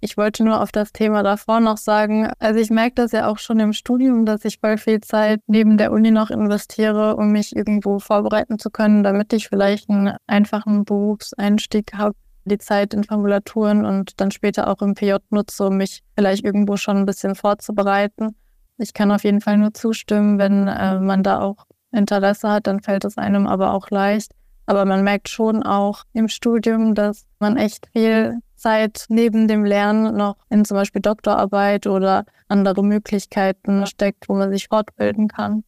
Ich 0.00 0.16
wollte 0.16 0.44
nur 0.44 0.62
auf 0.62 0.70
das 0.70 0.92
Thema 0.92 1.24
davor 1.24 1.58
noch 1.58 1.76
sagen, 1.76 2.30
also 2.38 2.60
ich 2.60 2.70
merke 2.70 2.94
das 2.94 3.10
ja 3.10 3.26
auch 3.26 3.38
schon 3.38 3.58
im 3.58 3.72
Studium, 3.72 4.26
dass 4.26 4.44
ich 4.44 4.60
voll 4.60 4.78
viel 4.78 5.00
Zeit 5.00 5.40
neben 5.48 5.76
der 5.76 5.90
Uni 5.90 6.12
noch 6.12 6.30
investiere, 6.30 7.16
um 7.16 7.32
mich 7.32 7.56
irgendwo 7.56 7.98
vorbereiten 7.98 8.60
zu 8.60 8.70
können, 8.70 9.02
damit 9.02 9.32
ich 9.32 9.48
vielleicht 9.48 9.90
einen 9.90 10.16
einfachen 10.28 10.84
Berufseinstieg 10.84 11.94
habe, 11.94 12.14
die 12.44 12.58
Zeit 12.58 12.94
in 12.94 13.02
Formulaturen 13.02 13.84
und 13.84 14.20
dann 14.20 14.30
später 14.30 14.68
auch 14.68 14.82
im 14.82 14.94
PJ 14.94 15.16
nutze, 15.30 15.66
um 15.66 15.76
mich 15.76 16.04
vielleicht 16.16 16.44
irgendwo 16.44 16.76
schon 16.76 16.98
ein 16.98 17.06
bisschen 17.06 17.34
vorzubereiten. 17.34 18.36
Ich 18.78 18.94
kann 18.94 19.10
auf 19.10 19.24
jeden 19.24 19.40
Fall 19.40 19.58
nur 19.58 19.74
zustimmen, 19.74 20.38
wenn 20.38 20.68
äh, 20.68 20.98
man 21.00 21.22
da 21.22 21.40
auch 21.40 21.66
Interesse 21.92 22.48
hat, 22.50 22.66
dann 22.66 22.80
fällt 22.80 23.04
es 23.04 23.18
einem 23.18 23.46
aber 23.46 23.72
auch 23.72 23.90
leicht. 23.90 24.32
Aber 24.66 24.84
man 24.84 25.02
merkt 25.02 25.28
schon 25.28 25.62
auch 25.62 26.04
im 26.12 26.28
Studium, 26.28 26.94
dass 26.94 27.24
man 27.38 27.56
echt 27.56 27.88
viel 27.92 28.38
Zeit 28.54 29.06
neben 29.08 29.48
dem 29.48 29.64
Lernen 29.64 30.16
noch 30.16 30.36
in 30.50 30.64
zum 30.64 30.76
Beispiel 30.76 31.00
Doktorarbeit 31.00 31.86
oder 31.86 32.24
andere 32.48 32.84
Möglichkeiten 32.84 33.86
steckt, 33.86 34.28
wo 34.28 34.34
man 34.34 34.50
sich 34.50 34.68
fortbilden 34.68 35.28
kann. 35.28 35.64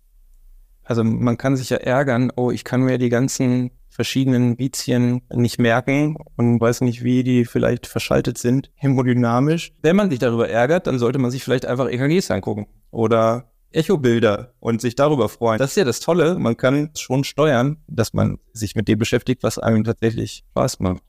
Also 0.84 1.04
man 1.04 1.38
kann 1.38 1.56
sich 1.56 1.70
ja 1.70 1.78
ärgern, 1.78 2.32
oh, 2.36 2.50
ich 2.50 2.64
kann 2.64 2.82
mir 2.82 2.98
die 2.98 3.08
ganzen 3.08 3.70
verschiedenen 3.90 4.58
Vizien 4.58 5.22
nicht 5.32 5.58
merken 5.58 6.16
und 6.36 6.60
weiß 6.60 6.80
nicht, 6.80 7.02
wie 7.04 7.22
die 7.24 7.44
vielleicht 7.44 7.86
verschaltet 7.86 8.38
sind, 8.38 8.70
hemodynamisch. 8.76 9.72
Wenn 9.82 9.96
man 9.96 10.10
sich 10.10 10.20
darüber 10.20 10.48
ärgert, 10.48 10.86
dann 10.86 10.98
sollte 10.98 11.18
man 11.18 11.30
sich 11.30 11.44
vielleicht 11.44 11.66
einfach 11.66 11.88
EKGs 11.90 12.30
angucken 12.30 12.66
oder 12.90 13.50
Echobilder 13.72 14.54
und 14.60 14.80
sich 14.80 14.94
darüber 14.94 15.28
freuen. 15.28 15.58
Das 15.58 15.70
ist 15.70 15.76
ja 15.76 15.84
das 15.84 16.00
Tolle, 16.00 16.38
man 16.38 16.56
kann 16.56 16.90
schon 16.96 17.24
steuern, 17.24 17.78
dass 17.86 18.12
man 18.14 18.38
sich 18.52 18.74
mit 18.74 18.88
dem 18.88 18.98
beschäftigt, 18.98 19.42
was 19.42 19.58
einem 19.58 19.84
tatsächlich 19.84 20.44
Spaß 20.50 20.80
macht. 20.80 21.02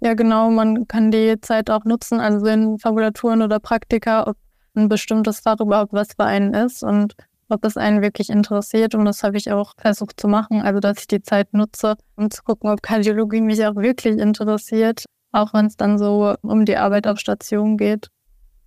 Ja, 0.00 0.14
genau, 0.14 0.50
man 0.50 0.88
kann 0.88 1.10
die 1.12 1.40
Zeit 1.40 1.70
auch 1.70 1.84
nutzen, 1.84 2.18
also 2.18 2.44
in 2.46 2.78
Fabulaturen 2.78 3.40
oder 3.40 3.60
Praktika, 3.60 4.26
ob 4.26 4.36
ein 4.74 4.88
bestimmtes 4.88 5.40
Fach 5.40 5.60
überhaupt 5.60 5.92
was 5.92 6.08
für 6.16 6.24
einen 6.24 6.54
ist 6.54 6.82
und 6.82 7.14
ob 7.48 7.64
es 7.64 7.76
einen 7.76 8.02
wirklich 8.02 8.30
interessiert. 8.30 8.94
Und 8.94 9.04
das 9.04 9.22
habe 9.22 9.36
ich 9.36 9.50
auch 9.50 9.74
versucht 9.78 10.20
zu 10.20 10.28
machen, 10.28 10.62
also 10.62 10.80
dass 10.80 11.00
ich 11.00 11.06
die 11.06 11.22
Zeit 11.22 11.52
nutze, 11.52 11.96
um 12.16 12.30
zu 12.30 12.42
gucken, 12.42 12.70
ob 12.70 12.82
Kardiologie 12.82 13.40
mich 13.40 13.64
auch 13.64 13.76
wirklich 13.76 14.18
interessiert, 14.18 15.04
auch 15.32 15.52
wenn 15.54 15.66
es 15.66 15.76
dann 15.76 15.98
so 15.98 16.34
um 16.42 16.64
die 16.64 16.76
Arbeit 16.76 17.06
auf 17.06 17.18
Station 17.18 17.76
geht. 17.76 18.08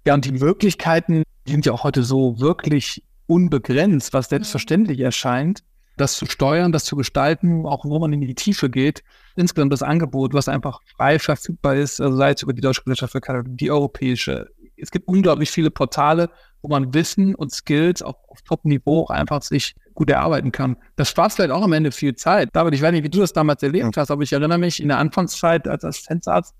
Ja, 0.05 0.13
und 0.13 0.25
die 0.25 0.31
Möglichkeiten 0.31 1.23
sind 1.47 1.65
ja 1.65 1.73
auch 1.73 1.83
heute 1.83 2.03
so 2.03 2.39
wirklich 2.39 3.03
unbegrenzt, 3.27 4.13
was 4.13 4.29
selbstverständlich 4.29 4.99
erscheint, 4.99 5.63
das 5.97 6.17
zu 6.17 6.25
steuern, 6.25 6.71
das 6.71 6.85
zu 6.85 6.95
gestalten, 6.95 7.65
auch 7.65 7.85
wo 7.85 7.99
man 7.99 8.13
in 8.13 8.21
die 8.21 8.35
Tiefe 8.35 8.69
geht. 8.69 9.03
Insgesamt 9.35 9.73
das 9.73 9.81
Angebot, 9.81 10.33
was 10.33 10.47
einfach 10.47 10.81
frei 10.95 11.19
verfügbar 11.19 11.75
ist, 11.75 12.01
also 12.01 12.17
sei 12.17 12.31
es 12.31 12.43
über 12.43 12.53
die 12.53 12.61
Deutsche 12.61 12.83
Gesellschaft 12.83 13.13
für 13.13 13.21
Kardiologie, 13.21 13.55
die 13.55 13.71
europäische. 13.71 14.49
Es 14.77 14.91
gibt 14.91 15.07
unglaublich 15.07 15.49
viele 15.49 15.71
Portale, 15.71 16.29
wo 16.65 16.69
man 16.69 16.95
Wissen 16.95 17.35
und 17.35 17.51
Skills 17.51 18.01
auf, 18.01 18.15
auf 18.27 18.41
Top-Niveau 18.41 19.05
einfach 19.05 19.43
sich 19.43 19.75
gut 19.93 20.09
erarbeiten 20.09 20.51
kann. 20.51 20.77
Das 20.95 21.09
spart 21.09 21.31
vielleicht 21.31 21.51
auch 21.51 21.61
am 21.61 21.73
Ende 21.73 21.91
viel 21.91 22.15
Zeit. 22.15 22.49
David, 22.53 22.73
ich 22.73 22.81
weiß 22.81 22.91
nicht, 22.91 23.03
wie 23.03 23.09
du 23.09 23.19
das 23.19 23.33
damals 23.33 23.61
erlebt 23.61 23.95
hast, 23.97 24.09
aber 24.09 24.23
ich 24.23 24.33
erinnere 24.33 24.57
mich 24.57 24.81
in 24.81 24.87
der 24.87 24.97
Anfangszeit 24.97 25.67
als 25.67 25.85
Assistenzarzt, 25.85 26.55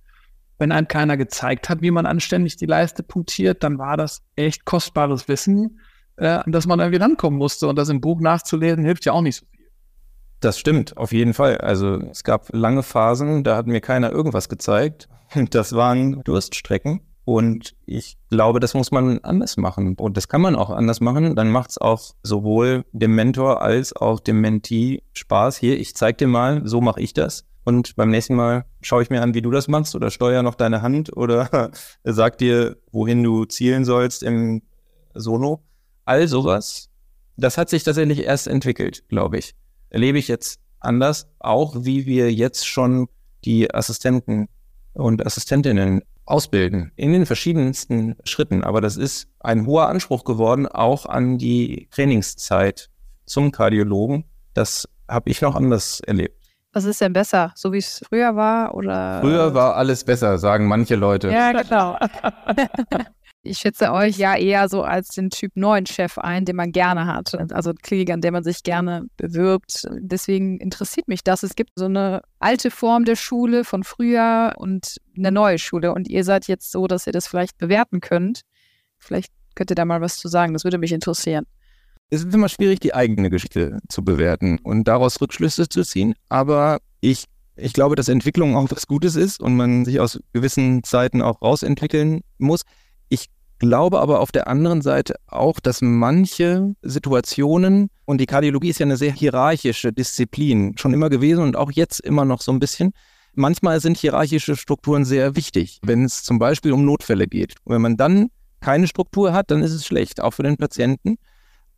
wenn 0.59 0.71
einem 0.71 0.87
keiner 0.87 1.17
gezeigt 1.17 1.69
hat, 1.69 1.81
wie 1.81 1.89
man 1.89 2.05
anständig 2.05 2.55
die 2.55 2.67
Leiste 2.67 3.01
punktiert, 3.01 3.63
dann 3.63 3.79
war 3.79 3.97
das 3.97 4.21
echt 4.35 4.63
kostbares 4.63 5.27
Wissen, 5.27 5.79
äh, 6.17 6.27
an 6.27 6.51
das 6.51 6.67
man 6.67 6.79
irgendwie 6.79 7.01
rankommen 7.01 7.39
musste. 7.39 7.67
Und 7.67 7.75
das 7.77 7.89
im 7.89 7.99
Buch 7.99 8.21
nachzulesen, 8.21 8.85
hilft 8.85 9.05
ja 9.05 9.13
auch 9.13 9.21
nicht 9.21 9.37
so 9.37 9.47
viel. 9.47 9.65
Das 10.39 10.59
stimmt, 10.59 10.95
auf 10.97 11.11
jeden 11.11 11.33
Fall. 11.33 11.57
Also 11.57 11.95
es 12.11 12.23
gab 12.23 12.53
lange 12.53 12.83
Phasen, 12.83 13.43
da 13.43 13.57
hat 13.57 13.65
mir 13.65 13.81
keiner 13.81 14.11
irgendwas 14.11 14.49
gezeigt. 14.49 15.09
Das 15.49 15.73
waren 15.73 16.21
Durststrecken. 16.23 17.01
Und 17.25 17.75
ich 17.87 18.17
glaube, 18.29 18.59
das 18.59 18.75
muss 18.75 18.91
man 18.91 19.19
anders 19.23 19.57
machen. 19.57 19.95
Und 19.95 20.15
das 20.15 20.27
kann 20.27 20.41
man 20.41 20.55
auch 20.55 20.69
anders 20.69 21.01
machen. 21.01 21.35
Dann 21.35 21.49
macht 21.49 21.71
es 21.71 21.77
auch 21.79 22.13
sowohl 22.21 22.85
dem 22.91 23.15
Mentor 23.15 23.63
als 23.63 23.95
auch 23.95 24.19
dem 24.19 24.41
Mentee 24.41 25.01
Spaß. 25.13 25.57
Hier, 25.57 25.79
ich 25.79 25.95
zeig 25.95 26.19
dir 26.19 26.27
mal, 26.27 26.61
so 26.65 26.81
mache 26.81 27.01
ich 27.01 27.13
das. 27.13 27.45
Und 27.63 27.95
beim 27.95 28.11
nächsten 28.11 28.35
Mal 28.35 28.65
schaue 28.81 29.01
ich 29.01 29.09
mir 29.09 29.23
an, 29.23 29.33
wie 29.33 29.41
du 29.41 29.49
das 29.49 29.67
machst 29.67 29.95
oder 29.95 30.11
steuere 30.11 30.43
noch 30.43 30.53
deine 30.53 30.83
Hand 30.83 31.17
oder 31.17 31.71
sag 32.03 32.37
dir, 32.37 32.77
wohin 32.91 33.23
du 33.23 33.45
zielen 33.45 33.85
sollst 33.85 34.21
im 34.21 34.61
Sono. 35.15 35.63
All 36.05 36.27
sowas, 36.27 36.91
das 37.37 37.57
hat 37.57 37.69
sich 37.69 37.83
tatsächlich 37.83 38.19
erst 38.19 38.47
entwickelt, 38.47 39.03
glaube 39.09 39.39
ich. 39.39 39.55
Erlebe 39.89 40.19
ich 40.19 40.27
jetzt 40.27 40.59
anders, 40.79 41.27
auch 41.39 41.75
wie 41.79 42.05
wir 42.05 42.31
jetzt 42.31 42.67
schon 42.67 43.07
die 43.45 43.73
Assistenten 43.73 44.47
und 44.93 45.25
Assistentinnen 45.25 46.03
ausbilden 46.25 46.91
in 46.95 47.13
den 47.13 47.25
verschiedensten 47.25 48.15
Schritten. 48.23 48.63
Aber 48.63 48.81
das 48.81 48.97
ist 48.97 49.27
ein 49.39 49.65
hoher 49.65 49.87
Anspruch 49.87 50.23
geworden, 50.23 50.67
auch 50.67 51.05
an 51.05 51.37
die 51.37 51.87
Trainingszeit 51.91 52.89
zum 53.25 53.51
Kardiologen. 53.51 54.25
Das 54.53 54.87
habe 55.07 55.29
ich 55.29 55.41
noch 55.41 55.55
anders 55.55 55.99
erlebt. 56.01 56.35
Was 56.73 56.83
ist 56.83 56.99
denn 56.99 57.13
besser? 57.13 57.53
So 57.55 57.71
wie 57.71 57.77
es 57.77 58.03
früher 58.05 58.35
war 58.35 58.75
oder? 58.75 59.21
Früher 59.21 59.53
war 59.53 59.75
alles 59.75 60.03
besser, 60.03 60.37
sagen 60.37 60.67
manche 60.67 60.95
Leute. 60.95 61.29
Ja, 61.29 61.53
genau. 61.53 61.97
ich 63.45 63.59
schätze 63.59 63.91
euch 63.91 64.17
ja 64.17 64.35
eher 64.35 64.67
so 64.69 64.83
als 64.83 65.09
den 65.09 65.29
Typ 65.29 65.51
neuen 65.55 65.85
Chef 65.85 66.17
ein, 66.17 66.45
den 66.45 66.55
man 66.55 66.71
gerne 66.71 67.05
hat. 67.05 67.33
Also 67.53 67.73
Klinik, 67.73 68.09
an 68.09 68.21
der 68.21 68.31
man 68.31 68.43
sich 68.43 68.63
gerne 68.63 69.05
bewirbt. 69.17 69.87
Deswegen 69.99 70.59
interessiert 70.59 71.07
mich 71.07 71.23
das. 71.23 71.43
Es 71.43 71.55
gibt 71.55 71.71
so 71.75 71.85
eine 71.85 72.21
alte 72.39 72.71
Form 72.71 73.05
der 73.05 73.15
Schule 73.15 73.63
von 73.63 73.83
früher 73.83 74.53
und 74.57 74.97
eine 75.17 75.31
neue 75.31 75.59
Schule. 75.59 75.93
Und 75.93 76.07
ihr 76.07 76.23
seid 76.23 76.47
jetzt 76.47 76.71
so, 76.71 76.87
dass 76.87 77.07
ihr 77.07 77.13
das 77.13 77.27
vielleicht 77.27 77.57
bewerten 77.57 78.01
könnt. 78.01 78.41
Vielleicht 78.97 79.31
könnt 79.53 79.71
ihr 79.71 79.75
da 79.75 79.85
mal 79.85 80.01
was 80.01 80.17
zu 80.17 80.27
sagen. 80.27 80.53
Das 80.53 80.63
würde 80.63 80.77
mich 80.77 80.91
interessieren. 80.91 81.45
Es 82.09 82.23
ist 82.23 82.33
immer 82.33 82.49
schwierig, 82.49 82.79
die 82.79 82.93
eigene 82.93 83.29
Geschichte 83.29 83.79
zu 83.89 84.03
bewerten 84.03 84.59
und 84.59 84.87
daraus 84.87 85.19
Rückschlüsse 85.21 85.69
zu 85.69 85.83
ziehen. 85.83 86.15
Aber 86.29 86.79
ich, 87.01 87.25
ich 87.55 87.73
glaube, 87.73 87.95
dass 87.95 88.09
Entwicklung 88.09 88.55
auch 88.55 88.69
was 88.71 88.87
Gutes 88.87 89.15
ist 89.15 89.41
und 89.41 89.55
man 89.55 89.85
sich 89.85 89.99
aus 89.99 90.19
gewissen 90.33 90.83
Zeiten 90.83 91.21
auch 91.21 91.41
rausentwickeln 91.41 92.21
muss. 92.37 92.61
Ich 93.09 93.27
glaube 93.59 93.99
aber 93.99 94.19
auf 94.19 94.31
der 94.31 94.47
anderen 94.47 94.81
Seite 94.81 95.15
auch, 95.27 95.59
dass 95.59 95.81
manche 95.81 96.75
Situationen, 96.81 97.89
und 98.05 98.19
die 98.19 98.25
Kardiologie 98.25 98.69
ist 98.69 98.79
ja 98.79 98.85
eine 98.85 98.97
sehr 98.97 99.11
hierarchische 99.11 99.93
Disziplin, 99.93 100.77
schon 100.77 100.93
immer 100.93 101.09
gewesen 101.09 101.43
und 101.43 101.55
auch 101.55 101.71
jetzt 101.71 101.99
immer 101.99 102.25
noch 102.25 102.41
so 102.41 102.51
ein 102.51 102.59
bisschen, 102.59 102.91
manchmal 103.33 103.79
sind 103.79 103.97
hierarchische 103.97 104.55
Strukturen 104.55 105.05
sehr 105.05 105.35
wichtig, 105.35 105.79
wenn 105.83 106.03
es 106.03 106.23
zum 106.23 106.39
Beispiel 106.39 106.71
um 106.71 106.85
Notfälle 106.85 107.27
geht. 107.27 107.55
Und 107.63 107.73
wenn 107.73 107.81
man 107.81 107.97
dann 107.97 108.29
keine 108.59 108.87
Struktur 108.87 109.33
hat, 109.33 109.51
dann 109.51 109.61
ist 109.61 109.73
es 109.73 109.85
schlecht, 109.85 110.21
auch 110.21 110.31
für 110.31 110.43
den 110.43 110.57
Patienten. 110.57 111.17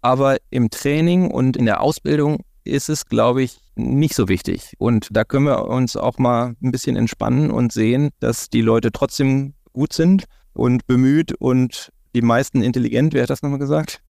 Aber 0.01 0.38
im 0.49 0.69
Training 0.69 1.32
und 1.32 1.57
in 1.57 1.65
der 1.65 1.82
Ausbildung 1.82 2.43
ist 2.63 2.89
es, 2.89 3.05
glaube 3.05 3.43
ich, 3.43 3.59
nicht 3.75 4.13
so 4.13 4.28
wichtig. 4.28 4.73
Und 4.78 5.07
da 5.11 5.23
können 5.23 5.45
wir 5.45 5.65
uns 5.65 5.95
auch 5.95 6.17
mal 6.17 6.55
ein 6.61 6.71
bisschen 6.71 6.95
entspannen 6.95 7.51
und 7.51 7.71
sehen, 7.71 8.09
dass 8.19 8.49
die 8.49 8.61
Leute 8.61 8.91
trotzdem 8.91 9.53
gut 9.73 9.93
sind 9.93 10.25
und 10.58 10.88
bemüht 10.88 11.34
und 11.34 11.91
die 12.16 12.22
meisten 12.22 12.62
intelligent. 12.62 13.14
Wer 13.14 13.24
hat 13.24 13.30
das 13.30 13.41
nochmal 13.41 13.60
gesagt? 13.60 14.01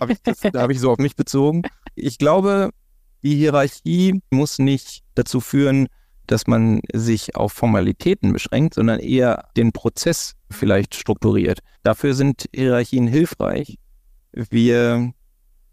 Hab 0.00 0.10
das, 0.24 0.40
da 0.40 0.60
habe 0.62 0.72
ich 0.72 0.80
so 0.80 0.90
auf 0.90 0.98
mich 0.98 1.16
bezogen. 1.16 1.62
Ich 1.94 2.18
glaube, 2.18 2.70
die 3.22 3.36
Hierarchie 3.36 4.20
muss 4.30 4.58
nicht 4.58 5.02
dazu 5.14 5.40
führen, 5.40 5.88
dass 6.26 6.46
man 6.46 6.80
sich 6.92 7.34
auf 7.36 7.52
Formalitäten 7.52 8.32
beschränkt, 8.32 8.74
sondern 8.74 9.00
eher 9.00 9.48
den 9.56 9.72
Prozess 9.72 10.34
vielleicht 10.50 10.94
strukturiert. 10.94 11.60
Dafür 11.82 12.14
sind 12.14 12.48
Hierarchien 12.54 13.06
hilfreich. 13.06 13.78
Wir 14.32 15.12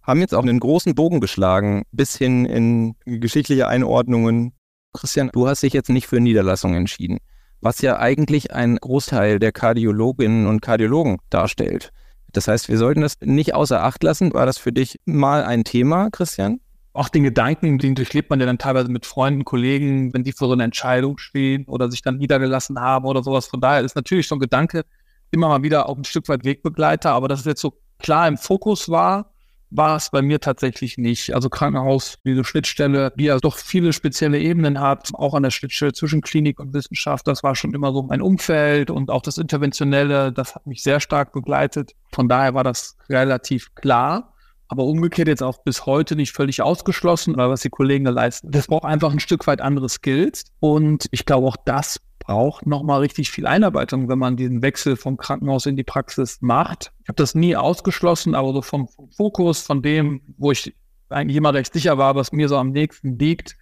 haben 0.02 0.20
jetzt 0.20 0.34
auch 0.34 0.44
einen 0.44 0.60
großen 0.60 0.96
Bogen 0.96 1.20
geschlagen, 1.20 1.84
bis 1.92 2.18
hin 2.18 2.46
in 2.46 2.96
geschichtliche 3.06 3.68
Einordnungen. 3.68 4.54
Christian, 4.94 5.30
du 5.32 5.48
hast 5.48 5.64
dich 5.64 5.74
jetzt 5.74 5.90
nicht 5.90 6.08
für 6.08 6.20
Niederlassung 6.20 6.74
entschieden 6.74 7.20
was 7.62 7.82
ja 7.82 8.00
eigentlich 8.00 8.54
ein 8.54 8.78
Großteil 8.78 9.40
der 9.40 9.52
Kardiologinnen 9.52 10.48
und 10.48 10.62
Kardiologen 10.62 11.18
darstellt. 11.30 11.92
Das 12.34 12.48
heißt, 12.48 12.70
wir 12.70 12.78
sollten 12.78 13.02
das 13.02 13.18
nicht 13.22 13.56
außer 13.56 13.84
Acht 13.84 14.04
lassen. 14.04 14.34
War 14.34 14.46
das 14.46 14.58
für 14.58 14.72
dich 14.72 15.00
mal 15.06 15.44
ein 15.44 15.64
Thema, 15.64 16.10
Christian? 16.12 16.60
Auch 16.94 17.10
den 17.10 17.24
Gedanken, 17.24 17.78
den 17.78 17.96
durchlebt 17.96 18.30
man 18.30 18.40
ja 18.40 18.46
dann 18.46 18.58
teilweise 18.58 18.90
mit 18.90 19.06
Freunden, 19.06 19.46
Kollegen, 19.46 20.14
wenn 20.14 20.24
die 20.24 20.32
vor 20.32 20.48
so 20.48 20.54
einer 20.54 20.64
Entscheidung 20.64 21.18
stehen 21.18 21.66
oder 21.66 21.90
sich 21.90 22.02
dann 22.02 22.18
niedergelassen 22.18 22.80
haben 22.80 23.06
oder 23.06 23.24
sowas. 23.24 23.48
Von 23.48 23.62
daher 23.62 23.82
ist 23.82 23.96
natürlich 23.96 24.28
schon 24.28 24.40
Gedanke 24.40 24.84
immer 25.32 25.48
mal 25.48 25.64
wieder 25.64 25.90
auch 25.90 25.98
ein 25.98 26.06
Stück 26.06 26.28
weit 26.30 26.44
Wegbegleiter, 26.44 27.12
aber 27.12 27.28
dass 27.28 27.42
es 27.42 27.46
jetzt 27.46 27.62
so 27.62 27.74
klar 28.00 28.28
im 28.28 28.38
Fokus 28.38 28.90
war, 28.90 29.32
war 29.70 29.96
es 29.96 30.10
bei 30.10 30.22
mir 30.22 30.40
tatsächlich 30.40 30.98
nicht. 30.98 31.34
Also 31.34 31.50
Krankenhaus, 31.50 32.18
diese 32.26 32.44
Schnittstelle, 32.44 33.12
die 33.18 33.26
ja 33.26 33.38
doch 33.38 33.58
viele 33.58 33.94
spezielle 33.94 34.40
Ebenen 34.40 34.80
hat, 34.80 35.10
auch 35.14 35.34
an 35.34 35.44
der 35.44 35.52
Schnittstelle 35.52 35.94
zwischen 35.94 36.22
Klinik 36.22 36.60
und 36.60 36.74
Wissenschaft, 36.74 37.28
das 37.28 37.44
war 37.44 37.56
schon 37.56 37.74
immer 37.74 37.92
so 37.92 38.04
mein 38.04 38.22
Umfeld 38.22 38.90
und 38.90 39.12
auch 39.12 39.22
das 39.22 39.38
Interventionelle, 39.38 40.32
das 40.32 40.56
hat 40.56 40.66
mich 40.68 40.84
sehr 40.84 41.00
stark 41.00 41.34
begleitet. 41.34 41.92
Von 42.12 42.30
daher 42.30 42.54
war 42.54 42.64
das 42.64 42.98
relativ 43.10 43.76
klar. 43.76 44.34
Aber 44.70 44.84
umgekehrt 44.84 45.30
jetzt 45.30 45.44
auch 45.44 45.64
bis 45.64 45.86
heute 45.86 46.18
nicht 46.18 46.34
völlig 46.34 46.62
ausgeschlossen, 46.62 47.38
weil 47.38 47.50
was 47.50 47.62
die 47.62 47.70
Kollegen 47.70 48.04
da 48.04 48.12
leisten. 48.12 48.52
Das 48.52 48.68
braucht 48.68 48.84
einfach 48.84 49.14
ein 49.14 49.22
Stück 49.22 49.48
weit 49.48 49.62
andere 49.62 49.88
Skills. 49.88 50.44
Und 50.60 51.08
ich 51.12 51.26
glaube, 51.26 51.48
auch 51.48 51.56
das 51.64 52.02
braucht 52.28 52.68
nochmal 52.68 53.00
richtig 53.00 53.32
viel 53.32 53.48
Einarbeitung, 53.48 54.10
wenn 54.10 54.20
man 54.20 54.36
diesen 54.36 54.62
Wechsel 54.62 54.98
vom 54.98 55.16
Krankenhaus 55.16 55.66
in 55.66 55.78
die 55.78 55.86
Praxis 55.86 56.40
macht. 56.42 56.92
Ich 57.02 57.08
habe 57.08 57.16
das 57.16 57.36
nie 57.36 57.56
ausgeschlossen, 57.56 58.36
aber 58.36 58.52
so 58.52 58.62
vom, 58.62 58.90
vom 58.90 59.10
Fokus, 59.10 59.62
von 59.62 59.82
dem, 59.82 60.22
wo 60.38 60.52
ich 60.52 60.76
eigentlich 61.10 61.38
immer 61.38 61.54
recht 61.54 61.72
sicher 61.72 61.98
war, 61.98 62.16
was 62.16 62.34
mir 62.34 62.50
so 62.50 62.58
am 62.58 62.72
nächsten 62.72 63.18
liegt, 63.18 63.56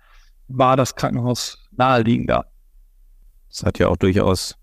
war 0.48 0.76
das 0.76 0.96
Krankenhaus 0.96 1.60
naheliegender. 1.78 2.48
Das 3.50 3.64
hat 3.64 3.78
ja 3.78 3.88
auch 3.88 3.98
durchaus 3.98 4.56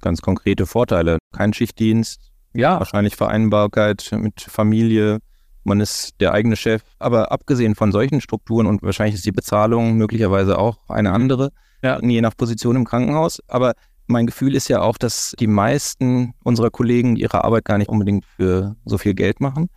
ganz 0.00 0.22
konkrete 0.22 0.66
Vorteile. 0.66 1.18
Kein 1.32 1.52
Schichtdienst, 1.52 2.32
ja. 2.52 2.80
wahrscheinlich 2.80 3.14
Vereinbarkeit 3.14 4.10
mit 4.12 4.40
Familie, 4.40 5.20
man 5.62 5.80
ist 5.80 6.20
der 6.20 6.32
eigene 6.32 6.56
Chef. 6.56 6.82
Aber 6.98 7.30
abgesehen 7.30 7.76
von 7.76 7.92
solchen 7.92 8.20
Strukturen 8.20 8.66
und 8.66 8.82
wahrscheinlich 8.82 9.14
ist 9.14 9.24
die 9.24 9.32
Bezahlung 9.32 9.94
möglicherweise 9.94 10.58
auch 10.58 10.88
eine 10.88 11.12
andere, 11.12 11.52
ja. 11.86 12.00
je 12.02 12.20
nach 12.20 12.36
Position 12.36 12.76
im 12.76 12.84
Krankenhaus. 12.84 13.40
Aber 13.48 13.74
mein 14.06 14.26
Gefühl 14.26 14.54
ist 14.54 14.68
ja 14.68 14.80
auch, 14.80 14.98
dass 14.98 15.34
die 15.38 15.46
meisten 15.46 16.34
unserer 16.44 16.70
Kollegen 16.70 17.16
ihre 17.16 17.44
Arbeit 17.44 17.64
gar 17.64 17.78
nicht 17.78 17.88
unbedingt 17.88 18.24
für 18.24 18.76
so 18.84 18.98
viel 18.98 19.14
Geld 19.14 19.40
machen. 19.40 19.68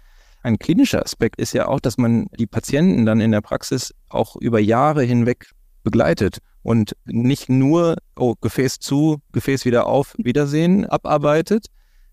Ein 0.42 0.58
klinischer 0.58 1.04
Aspekt 1.04 1.40
ist 1.40 1.54
ja 1.54 1.68
auch, 1.68 1.80
dass 1.80 1.98
man 1.98 2.28
die 2.38 2.48
Patienten 2.48 3.06
dann 3.06 3.20
in 3.20 3.32
der 3.32 3.42
Praxis 3.42 3.94
auch 4.10 4.36
über 4.38 4.60
Jahre 4.60 5.04
hinweg 5.04 5.52
begleitet 5.84 6.38
und 6.64 6.96
nicht 7.06 7.50
nur, 7.50 7.98
oh, 8.16 8.36
Gefäß 8.40 8.80
zu, 8.80 9.20
Gefäß 9.32 9.66
wieder 9.66 9.88
auf, 9.88 10.16
Wiedersehen 10.18 10.86
abarbeitet, 10.86 11.68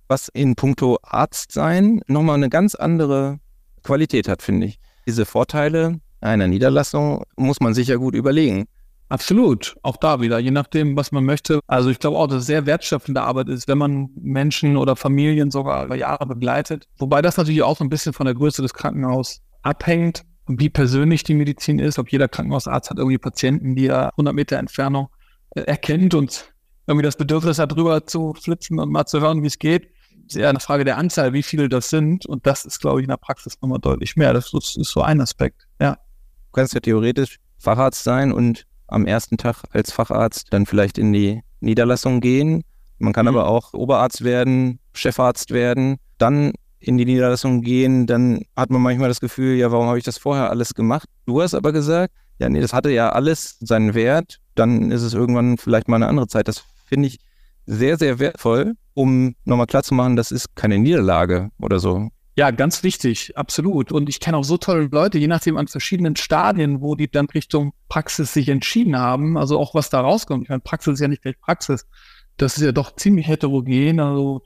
was 0.08 0.28
in 0.28 0.56
puncto 0.56 0.98
Arztsein 1.02 2.00
nochmal 2.06 2.36
eine 2.36 2.48
ganz 2.48 2.74
andere 2.74 3.38
Qualität 3.82 4.28
hat, 4.28 4.42
finde 4.42 4.66
ich. 4.66 4.78
Diese 5.06 5.26
Vorteile 5.26 6.00
einer 6.20 6.48
Niederlassung 6.48 7.24
muss 7.36 7.60
man 7.60 7.74
sich 7.74 7.88
ja 7.88 7.96
gut 7.96 8.14
überlegen. 8.14 8.66
Absolut, 9.08 9.76
auch 9.82 9.96
da 9.96 10.20
wieder, 10.20 10.40
je 10.40 10.50
nachdem, 10.50 10.96
was 10.96 11.12
man 11.12 11.24
möchte. 11.24 11.60
Also 11.68 11.90
ich 11.90 12.00
glaube 12.00 12.18
auch, 12.18 12.26
dass 12.26 12.38
es 12.38 12.46
sehr 12.46 12.66
wertschöpfende 12.66 13.22
Arbeit 13.22 13.48
ist, 13.48 13.68
wenn 13.68 13.78
man 13.78 14.10
Menschen 14.16 14.76
oder 14.76 14.96
Familien 14.96 15.52
sogar 15.52 15.84
über 15.84 15.94
Jahre 15.94 16.26
begleitet. 16.26 16.88
Wobei 16.98 17.22
das 17.22 17.36
natürlich 17.36 17.62
auch 17.62 17.76
so 17.76 17.84
ein 17.84 17.88
bisschen 17.88 18.12
von 18.12 18.26
der 18.26 18.34
Größe 18.34 18.62
des 18.62 18.74
Krankenhauses 18.74 19.42
abhängt 19.62 20.24
und 20.46 20.60
wie 20.60 20.70
persönlich 20.70 21.22
die 21.22 21.34
Medizin 21.34 21.78
ist. 21.78 22.00
Ob 22.00 22.10
jeder 22.10 22.26
Krankenhausarzt 22.26 22.90
hat 22.90 22.98
irgendwie 22.98 23.18
Patienten, 23.18 23.76
die 23.76 23.86
er 23.86 24.10
100 24.14 24.34
Meter 24.34 24.56
Entfernung 24.56 25.08
äh, 25.50 25.60
erkennt 25.60 26.14
und 26.14 26.52
irgendwie 26.88 27.04
das 27.04 27.16
Bedürfnis 27.16 27.60
hat, 27.60 27.72
drüber 27.72 28.06
zu 28.06 28.34
flitzen 28.34 28.80
und 28.80 28.90
mal 28.90 29.06
zu 29.06 29.20
hören, 29.20 29.42
wie 29.42 29.48
es 29.48 29.58
geht. 29.58 29.90
Es 30.26 30.34
ist 30.34 30.40
eher 30.40 30.48
eine 30.48 30.60
Frage 30.60 30.84
der 30.84 30.98
Anzahl, 30.98 31.32
wie 31.32 31.44
viele 31.44 31.68
das 31.68 31.90
sind. 31.90 32.26
Und 32.26 32.44
das 32.46 32.64
ist, 32.64 32.80
glaube 32.80 33.00
ich, 33.00 33.04
in 33.04 33.10
der 33.10 33.18
Praxis 33.18 33.60
nochmal 33.60 33.78
deutlich 33.78 34.16
mehr. 34.16 34.32
Das 34.32 34.52
ist, 34.52 34.76
ist 34.76 34.90
so 34.90 35.02
ein 35.02 35.20
Aspekt, 35.20 35.66
ja. 35.80 35.94
Du 35.94 36.52
kannst 36.60 36.74
ja 36.74 36.80
theoretisch 36.80 37.38
Facharzt 37.58 38.02
sein 38.02 38.32
und 38.32 38.66
am 38.88 39.06
ersten 39.06 39.36
Tag 39.36 39.64
als 39.72 39.92
Facharzt 39.92 40.52
dann 40.52 40.66
vielleicht 40.66 40.98
in 40.98 41.12
die 41.12 41.42
Niederlassung 41.60 42.20
gehen. 42.20 42.62
Man 42.98 43.12
kann 43.12 43.26
mhm. 43.26 43.36
aber 43.36 43.48
auch 43.48 43.74
Oberarzt 43.74 44.24
werden, 44.24 44.78
Chefarzt 44.92 45.50
werden, 45.50 45.96
dann 46.18 46.52
in 46.78 46.98
die 46.98 47.04
Niederlassung 47.04 47.62
gehen, 47.62 48.06
dann 48.06 48.42
hat 48.54 48.70
man 48.70 48.82
manchmal 48.82 49.08
das 49.08 49.20
Gefühl, 49.20 49.56
ja, 49.56 49.72
warum 49.72 49.86
habe 49.86 49.98
ich 49.98 50.04
das 50.04 50.18
vorher 50.18 50.50
alles 50.50 50.74
gemacht? 50.74 51.08
Du 51.26 51.42
hast 51.42 51.54
aber 51.54 51.72
gesagt, 51.72 52.12
ja, 52.38 52.48
nee, 52.48 52.60
das 52.60 52.72
hatte 52.72 52.90
ja 52.90 53.10
alles 53.10 53.56
seinen 53.60 53.94
Wert, 53.94 54.38
dann 54.54 54.90
ist 54.92 55.02
es 55.02 55.14
irgendwann 55.14 55.58
vielleicht 55.58 55.88
mal 55.88 55.96
eine 55.96 56.06
andere 56.06 56.28
Zeit. 56.28 56.48
Das 56.48 56.64
finde 56.86 57.08
ich 57.08 57.18
sehr, 57.66 57.98
sehr 57.98 58.18
wertvoll, 58.18 58.74
um 58.94 59.34
nochmal 59.44 59.66
klarzumachen, 59.66 60.16
das 60.16 60.30
ist 60.30 60.54
keine 60.54 60.78
Niederlage 60.78 61.50
oder 61.58 61.80
so. 61.80 62.10
Ja, 62.38 62.50
ganz 62.50 62.82
wichtig, 62.82 63.32
absolut. 63.34 63.92
Und 63.92 64.10
ich 64.10 64.20
kenne 64.20 64.36
auch 64.36 64.44
so 64.44 64.58
tolle 64.58 64.88
Leute, 64.92 65.16
je 65.16 65.26
nachdem 65.26 65.56
an 65.56 65.68
verschiedenen 65.68 66.16
Stadien, 66.16 66.82
wo 66.82 66.94
die 66.94 67.10
dann 67.10 67.26
Richtung 67.26 67.72
Praxis 67.88 68.34
sich 68.34 68.50
entschieden 68.50 68.98
haben, 68.98 69.38
also 69.38 69.58
auch 69.58 69.74
was 69.74 69.88
da 69.88 70.00
rauskommt. 70.02 70.44
Ich 70.44 70.48
meine, 70.50 70.60
Praxis 70.60 70.94
ist 70.94 71.00
ja 71.00 71.08
nicht 71.08 71.22
gleich 71.22 71.40
Praxis. 71.40 71.86
das 72.36 72.58
ist 72.58 72.62
ja 72.62 72.72
doch 72.72 72.94
ziemlich 72.94 73.26
heterogen. 73.26 74.00
Also 74.00 74.42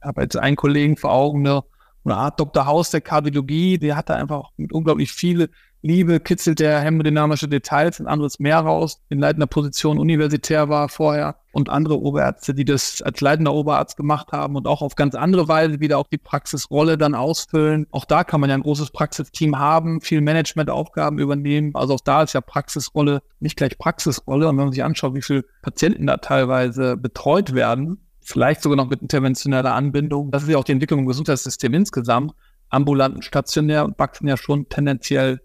ich 0.00 0.06
habe 0.06 0.22
jetzt 0.22 0.36
einen 0.36 0.56
Kollegen 0.56 0.96
vor 0.96 1.12
Augen, 1.12 1.46
eine 1.46 1.62
Art 2.06 2.40
Dr. 2.40 2.64
Haus 2.64 2.90
der 2.90 3.02
Kardiologie, 3.02 3.78
der 3.78 3.96
hatte 3.96 4.14
einfach 4.14 4.50
mit 4.56 4.72
unglaublich 4.72 5.12
viele 5.12 5.50
Liebe, 5.86 6.18
kitzelt 6.18 6.58
der 6.58 6.80
hämodynamische 6.80 7.46
Details, 7.46 8.00
ein 8.00 8.08
anderes 8.08 8.40
mehr 8.40 8.58
raus, 8.58 9.00
in 9.08 9.20
leitender 9.20 9.46
Position 9.46 10.00
universitär 10.00 10.68
war 10.68 10.88
vorher 10.88 11.36
und 11.52 11.68
andere 11.68 12.00
Oberärzte, 12.00 12.54
die 12.54 12.64
das 12.64 13.02
als 13.02 13.20
leitender 13.20 13.54
Oberarzt 13.54 13.96
gemacht 13.96 14.32
haben 14.32 14.56
und 14.56 14.66
auch 14.66 14.82
auf 14.82 14.96
ganz 14.96 15.14
andere 15.14 15.46
Weise 15.46 15.78
wieder 15.78 15.98
auch 15.98 16.08
die 16.08 16.18
Praxisrolle 16.18 16.98
dann 16.98 17.14
ausfüllen. 17.14 17.86
Auch 17.92 18.04
da 18.04 18.24
kann 18.24 18.40
man 18.40 18.50
ja 18.50 18.56
ein 18.56 18.64
großes 18.64 18.90
Praxisteam 18.90 19.60
haben, 19.60 20.00
viel 20.00 20.22
Managementaufgaben 20.22 21.20
übernehmen. 21.20 21.70
Also 21.74 21.94
auch 21.94 22.00
da 22.00 22.24
ist 22.24 22.32
ja 22.32 22.40
Praxisrolle 22.40 23.22
nicht 23.38 23.56
gleich 23.56 23.78
Praxisrolle. 23.78 24.48
Und 24.48 24.56
wenn 24.56 24.64
man 24.64 24.72
sich 24.72 24.82
anschaut, 24.82 25.14
wie 25.14 25.22
viele 25.22 25.44
Patienten 25.62 26.08
da 26.08 26.16
teilweise 26.16 26.96
betreut 26.96 27.54
werden, 27.54 27.98
vielleicht 28.20 28.60
sogar 28.60 28.76
noch 28.76 28.90
mit 28.90 29.02
interventioneller 29.02 29.72
Anbindung. 29.72 30.32
Das 30.32 30.42
ist 30.42 30.48
ja 30.48 30.58
auch 30.58 30.64
die 30.64 30.72
Entwicklung 30.72 30.98
im 30.98 31.06
Gesundheitssystem 31.06 31.72
insgesamt. 31.74 32.34
Ambulanten, 32.70 33.22
stationär 33.22 33.88
wachsen 33.96 34.26
ja 34.26 34.36
schon 34.36 34.68
tendenziell 34.68 35.40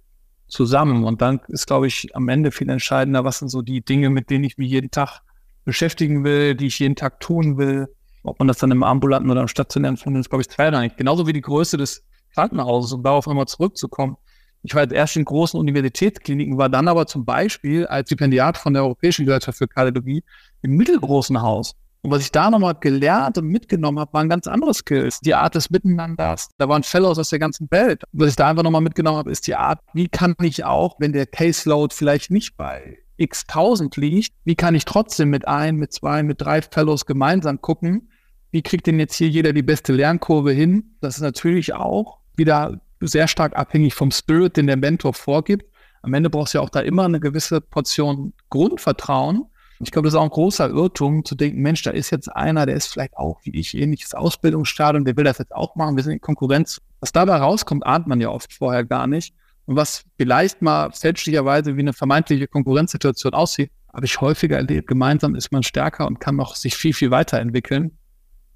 zusammen. 0.52 1.06
Und 1.06 1.22
dann 1.22 1.42
ist, 1.48 1.66
glaube 1.66 1.88
ich, 1.88 2.16
am 2.16 2.28
Ende 2.30 2.52
viel 2.52 2.70
entscheidender, 2.70 3.24
was 3.24 3.40
sind 3.40 3.50
so 3.50 3.62
die 3.62 3.84
Dinge, 3.84 4.10
mit 4.10 4.30
denen 4.30 4.44
ich 4.44 4.58
mich 4.58 4.70
jeden 4.70 4.92
Tag 4.92 5.22
beschäftigen 5.64 6.24
will, 6.24 6.56
die 6.56 6.68
ich 6.68 6.80
jeden 6.80 6.96
Tag 6.96 7.20
tun 7.20 7.58
will. 7.58 7.88
Ob 8.24 8.38
man 8.38 8.48
das 8.48 8.58
dann 8.58 8.72
im 8.72 8.84
ambulanten 8.84 9.32
oder 9.32 9.42
im 9.42 9.48
stationären 9.48 9.98
findet, 9.98 10.22
ist, 10.22 10.30
glaube 10.30 10.42
ich, 10.42 10.50
zweitrangig. 10.50 10.96
Genauso 10.96 11.26
wie 11.26 11.34
die 11.34 11.42
Größe 11.42 11.78
des 11.78 12.04
Krankenhauses, 12.34 12.94
um 12.94 13.02
darauf 13.02 13.26
nochmal 13.26 13.48
zurückzukommen. 13.48 14.18
Ich 14.64 14.76
war 14.76 14.84
jetzt 14.84 14.94
erst 14.94 15.16
in 15.18 15.26
großen 15.26 15.60
Universitätskliniken, 15.60 16.58
war 16.58 16.70
dann 16.70 16.88
aber 16.88 17.08
zum 17.08 17.26
Beispiel 17.26 17.88
als 17.88 18.10
Stipendiat 18.10 18.58
von 18.58 18.74
der 18.74 18.84
Europäischen 18.84 19.26
Gesellschaft 19.26 19.58
für 19.58 19.68
Kardiologie 19.68 20.24
im 20.62 20.72
mittelgroßen 20.76 21.42
Haus. 21.42 21.74
Und 22.04 22.12
was 22.12 22.24
ich 22.24 22.32
da 22.32 22.50
nochmal 22.50 22.76
gelernt 22.80 23.38
und 23.38 23.48
mitgenommen 23.48 24.00
habe, 24.00 24.14
waren 24.14 24.28
ganz 24.28 24.48
andere 24.48 24.74
Skills. 24.74 25.20
Die 25.20 25.36
Art 25.36 25.54
des 25.54 25.70
Miteinanders. 25.70 26.50
Da 26.58 26.68
waren 26.68 26.82
Fellows 26.82 27.20
aus 27.20 27.30
der 27.30 27.40
ganzen 27.40 27.70
Welt. 27.70 28.04
Was 28.12 28.30
ich 28.30 28.36
da 28.36 28.50
einfach 28.50 28.64
nochmal 28.64 28.82
mitgenommen 28.82 29.18
habe, 29.18 29.32
ist 29.32 29.46
die 29.46 29.56
Art, 29.56 29.80
wie 29.94 30.08
kann 30.08 30.36
ich 30.42 30.64
auch, 30.66 30.96
wenn 31.00 31.14
der 31.14 31.28
Caseload 31.28 31.94
vielleicht 31.94 32.32
nicht 32.32 32.58
bei 32.58 32.98
x 33.18 33.46
tausend 33.46 33.98
liegt, 33.98 34.34
wie 34.46 34.56
kann 34.56 34.74
ich 34.74 34.86
trotzdem 34.86 35.30
mit 35.30 35.48
ein, 35.48 35.76
mit 35.76 35.94
zwei, 35.94 36.24
mit 36.24 36.42
drei 36.42 36.62
Fellows 36.64 37.06
gemeinsam 37.06 37.62
gucken, 37.62 38.10
wie 38.50 38.64
kriegt 38.64 38.88
denn 38.88 39.00
jetzt 39.00 39.16
hier 39.16 39.30
jeder 39.30 39.54
die 39.54 39.62
beste 39.62 39.94
Lernkurve 39.94 40.52
hin? 40.52 40.96
Das 41.02 41.16
ist 41.16 41.22
natürlich 41.22 41.74
auch 41.74 42.20
wieder 42.36 42.82
sehr 43.00 43.28
stark 43.28 43.56
abhängig 43.56 43.94
vom 43.94 44.12
Spirit, 44.12 44.58
den 44.58 44.68
der 44.68 44.78
Mentor 44.78 45.14
vorgibt. 45.14 45.72
Am 46.02 46.14
Ende 46.14 46.30
brauchst 46.30 46.54
du 46.54 46.58
ja 46.58 46.64
auch 46.64 46.70
da 46.70 46.80
immer 46.82 47.06
eine 47.06 47.20
gewisse 47.20 47.62
Portion 47.62 48.34
Grundvertrauen, 48.50 49.46
ich 49.84 49.92
glaube, 49.92 50.08
das 50.08 50.14
ist 50.14 50.20
auch 50.20 50.24
ein 50.24 50.30
großer 50.30 50.70
Irrtum, 50.70 51.26
zu 51.26 51.36
denken, 51.36 51.62
Mensch, 51.62 51.82
da 51.84 51.92
ist 51.92 52.10
jetzt 52.10 52.28
einer, 52.28 52.66
der 52.66 52.76
ist 52.76 52.88
vielleicht 52.88 53.18
auch 53.18 53.40
wie 53.44 53.58
ich, 53.58 53.76
ähnliches 53.76 54.14
Ausbildungsstadium, 54.14 55.06
der 55.06 55.18
will 55.18 55.24
das 55.24 55.38
jetzt 55.38 55.54
auch 55.54 55.76
machen, 55.76 55.96
wir 55.96 56.04
sind 56.04 56.14
in 56.14 56.22
Konkurrenz. 56.22 56.82
Was 57.00 57.12
dabei 57.12 57.38
rauskommt, 57.38 57.86
ahnt 57.86 58.08
man 58.08 58.22
ja 58.22 58.30
oft 58.30 58.54
vorher 58.54 58.84
gar 58.84 59.08
nicht. 59.08 59.34
Und 59.66 59.76
was 59.76 60.04
vielleicht 60.18 60.62
mal 60.62 60.92
fälschlicherweise 60.92 61.78
wie 61.78 61.82
eine 61.82 61.94
vermeintliche 61.94 62.48
Konkurrenzsituation 62.48 63.34
aussieht, 63.34 63.72
habe 63.94 64.06
ich 64.06 64.22
häufiger 64.22 64.58
erlebt. 64.58 64.88
Gemeinsam 64.88 65.36
ist 65.36 65.52
man 65.52 65.64
stärker 65.64 66.08
und 66.08 66.20
kann 66.20 66.36
noch 66.36 66.56
sich 66.56 66.76
viel, 66.76 66.94
viel 66.94 67.12
weiterentwickeln. 67.12 67.98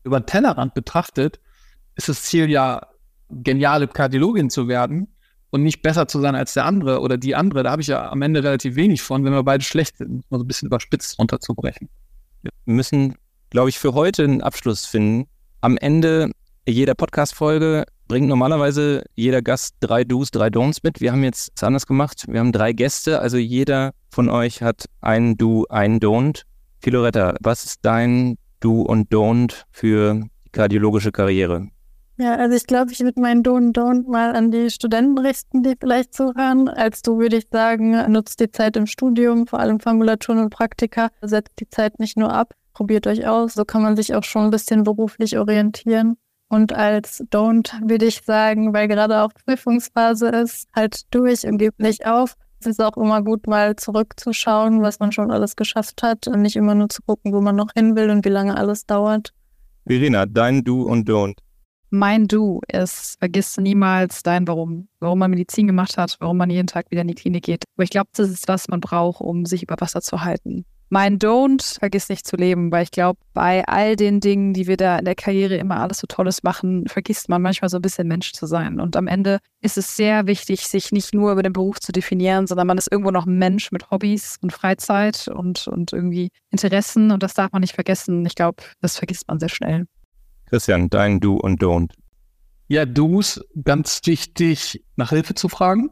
Über 0.03 0.19
den 0.19 0.25
Tellerrand 0.25 0.73
betrachtet 0.73 1.39
ist 1.95 2.09
das 2.09 2.23
Ziel 2.23 2.49
ja, 2.49 2.87
geniale 3.29 3.87
Kardiologin 3.87 4.49
zu 4.49 4.67
werden 4.67 5.07
und 5.55 5.63
nicht 5.63 5.81
besser 5.81 6.05
zu 6.05 6.19
sein 6.19 6.35
als 6.35 6.53
der 6.53 6.65
andere 6.65 6.99
oder 6.99 7.17
die 7.17 7.33
andere, 7.33 7.63
da 7.63 7.71
habe 7.71 7.81
ich 7.81 7.87
ja 7.87 8.11
am 8.11 8.21
Ende 8.21 8.43
relativ 8.43 8.75
wenig 8.75 9.01
von, 9.01 9.23
wenn 9.23 9.31
wir 9.31 9.43
beide 9.43 9.63
schlecht 9.63 9.97
sind, 9.97 10.25
um 10.29 10.37
so 10.37 10.43
ein 10.43 10.47
bisschen 10.47 10.65
überspitzt 10.67 11.17
runterzubrechen. 11.17 11.87
Wir 12.43 12.51
müssen, 12.65 13.15
glaube 13.51 13.69
ich, 13.69 13.79
für 13.79 13.93
heute 13.93 14.25
einen 14.25 14.41
Abschluss 14.41 14.85
finden. 14.85 15.29
Am 15.61 15.77
Ende 15.77 16.29
jeder 16.67 16.93
Podcast-Folge 16.93 17.85
bringt 18.09 18.27
normalerweise 18.27 19.05
jeder 19.15 19.41
Gast 19.41 19.75
drei 19.79 20.03
Do's, 20.03 20.29
drei 20.29 20.47
Don'ts 20.47 20.79
mit. 20.83 20.99
Wir 20.99 21.13
haben 21.13 21.23
jetzt 21.23 21.53
es 21.55 21.63
anders 21.63 21.87
gemacht. 21.87 22.25
Wir 22.27 22.41
haben 22.41 22.51
drei 22.51 22.73
Gäste, 22.73 23.21
also 23.21 23.37
jeder 23.37 23.93
von 24.09 24.29
euch 24.29 24.61
hat 24.61 24.89
ein 24.99 25.37
Do, 25.37 25.65
ein 25.69 26.01
Don't. 26.01 26.41
Filoretta, 26.81 27.33
was 27.39 27.63
ist 27.63 27.79
dein 27.83 28.37
Do 28.59 28.81
und 28.81 29.09
Don't 29.09 29.63
für 29.71 30.15
die 30.15 30.51
kardiologische 30.51 31.13
Karriere? 31.13 31.69
Ja, 32.17 32.35
also 32.35 32.55
ich 32.55 32.65
glaube, 32.65 32.93
ich 32.93 33.01
würde 33.01 33.19
meinen 33.19 33.43
Do 33.43 33.55
und 33.55 33.77
Don't 33.77 34.09
mal 34.09 34.35
an 34.35 34.49
die 34.49 34.69
Studenten 34.69 35.17
richten, 35.17 35.63
die 35.63 35.75
vielleicht 35.77 36.13
zuhören. 36.13 36.69
Als 36.69 37.01
du 37.01 37.17
würde 37.17 37.37
ich 37.37 37.47
sagen, 37.51 37.91
nutzt 38.11 38.39
die 38.39 38.49
Zeit 38.49 38.77
im 38.77 38.85
Studium, 38.85 39.47
vor 39.47 39.59
allem 39.59 39.81
Formulaturen 39.81 40.39
und 40.39 40.49
Praktika, 40.49 41.09
setzt 41.21 41.59
die 41.59 41.67
Zeit 41.67 41.99
nicht 41.99 42.17
nur 42.17 42.31
ab, 42.31 42.53
probiert 42.73 43.05
euch 43.05 43.27
aus. 43.27 43.53
So 43.53 43.65
kann 43.65 43.81
man 43.81 43.97
sich 43.97 44.15
auch 44.15 44.23
schon 44.23 44.45
ein 44.45 44.51
bisschen 44.51 44.83
beruflich 44.83 45.37
orientieren. 45.37 46.15
Und 46.47 46.71
als 46.71 47.21
Don't 47.31 47.69
würde 47.81 48.05
ich 48.05 48.21
sagen, 48.23 48.73
weil 48.73 48.87
gerade 48.87 49.21
auch 49.21 49.31
Prüfungsphase 49.45 50.29
ist, 50.29 50.69
halt 50.73 51.01
durch 51.11 51.45
und 51.45 51.57
gebt 51.57 51.79
nicht 51.79 52.05
auf. 52.05 52.35
Es 52.61 52.67
ist 52.67 52.81
auch 52.81 52.95
immer 52.95 53.21
gut, 53.23 53.45
mal 53.45 53.75
zurückzuschauen, 53.75 54.81
was 54.81 54.99
man 54.99 55.11
schon 55.11 55.31
alles 55.31 55.57
geschafft 55.57 56.01
hat 56.01 56.27
und 56.27 56.41
nicht 56.41 56.55
immer 56.55 56.75
nur 56.75 56.87
zu 56.87 57.01
gucken, 57.01 57.33
wo 57.33 57.41
man 57.41 57.57
noch 57.57 57.73
hin 57.75 57.97
will 57.97 58.09
und 58.09 58.23
wie 58.23 58.29
lange 58.29 58.55
alles 58.55 58.85
dauert. 58.85 59.33
Verena, 59.85 60.25
dein 60.25 60.63
Do 60.63 60.83
und 60.83 61.09
Don't. 61.09 61.35
Mein 61.95 62.27
Du 62.27 62.59
ist, 62.67 63.17
vergiss 63.19 63.55
niemals 63.55 64.21
dein 64.21 64.49
Warum, 64.49 64.89
warum 64.99 65.17
man 65.17 65.31
Medizin 65.31 65.65
gemacht 65.65 65.97
hat, 65.97 66.17
warum 66.19 66.35
man 66.35 66.49
jeden 66.49 66.67
Tag 66.67 66.91
wieder 66.91 67.03
in 67.03 67.07
die 67.07 67.15
Klinik 67.15 67.45
geht. 67.45 67.63
Aber 67.77 67.85
ich 67.85 67.89
glaube, 67.89 68.09
das 68.13 68.29
ist, 68.29 68.49
was 68.49 68.67
man 68.67 68.81
braucht, 68.81 69.21
um 69.21 69.45
sich 69.45 69.63
über 69.63 69.77
Wasser 69.79 70.01
zu 70.01 70.21
halten. 70.21 70.65
Mein 70.89 71.19
Don't, 71.19 71.79
vergiss 71.79 72.09
nicht 72.09 72.27
zu 72.27 72.35
leben, 72.35 72.69
weil 72.69 72.83
ich 72.83 72.91
glaube, 72.91 73.19
bei 73.33 73.65
all 73.65 73.95
den 73.95 74.19
Dingen, 74.19 74.53
die 74.53 74.67
wir 74.67 74.75
da 74.75 74.99
in 74.99 75.05
der 75.05 75.15
Karriere 75.15 75.55
immer 75.55 75.79
alles 75.79 75.99
so 75.99 76.07
Tolles 76.07 76.43
machen, 76.43 76.85
vergisst 76.87 77.29
man 77.29 77.41
manchmal 77.41 77.69
so 77.69 77.77
ein 77.77 77.81
bisschen 77.81 78.09
Mensch 78.09 78.33
zu 78.33 78.45
sein. 78.45 78.81
Und 78.81 78.97
am 78.97 79.07
Ende 79.07 79.39
ist 79.61 79.77
es 79.77 79.95
sehr 79.95 80.27
wichtig, 80.27 80.67
sich 80.67 80.91
nicht 80.91 81.13
nur 81.13 81.31
über 81.31 81.43
den 81.43 81.53
Beruf 81.53 81.79
zu 81.79 81.93
definieren, 81.93 82.45
sondern 82.45 82.67
man 82.67 82.77
ist 82.77 82.91
irgendwo 82.91 83.11
noch 83.11 83.25
Mensch 83.25 83.71
mit 83.71 83.89
Hobbys 83.89 84.37
und 84.41 84.51
Freizeit 84.51 85.29
und, 85.29 85.69
und 85.69 85.93
irgendwie 85.93 86.27
Interessen. 86.51 87.11
Und 87.11 87.23
das 87.23 87.35
darf 87.35 87.53
man 87.53 87.61
nicht 87.61 87.73
vergessen. 87.73 88.25
Ich 88.25 88.35
glaube, 88.35 88.61
das 88.81 88.97
vergisst 88.97 89.29
man 89.29 89.39
sehr 89.39 89.49
schnell. 89.49 89.85
Christian, 90.45 90.89
dein 90.89 91.19
Do 91.19 91.35
und 91.35 91.61
Don't. 91.61 91.91
Ja, 92.67 92.85
Do's, 92.85 93.41
ganz 93.63 94.01
wichtig, 94.05 94.83
nach 94.95 95.09
Hilfe 95.09 95.35
zu 95.35 95.49
fragen. 95.49 95.89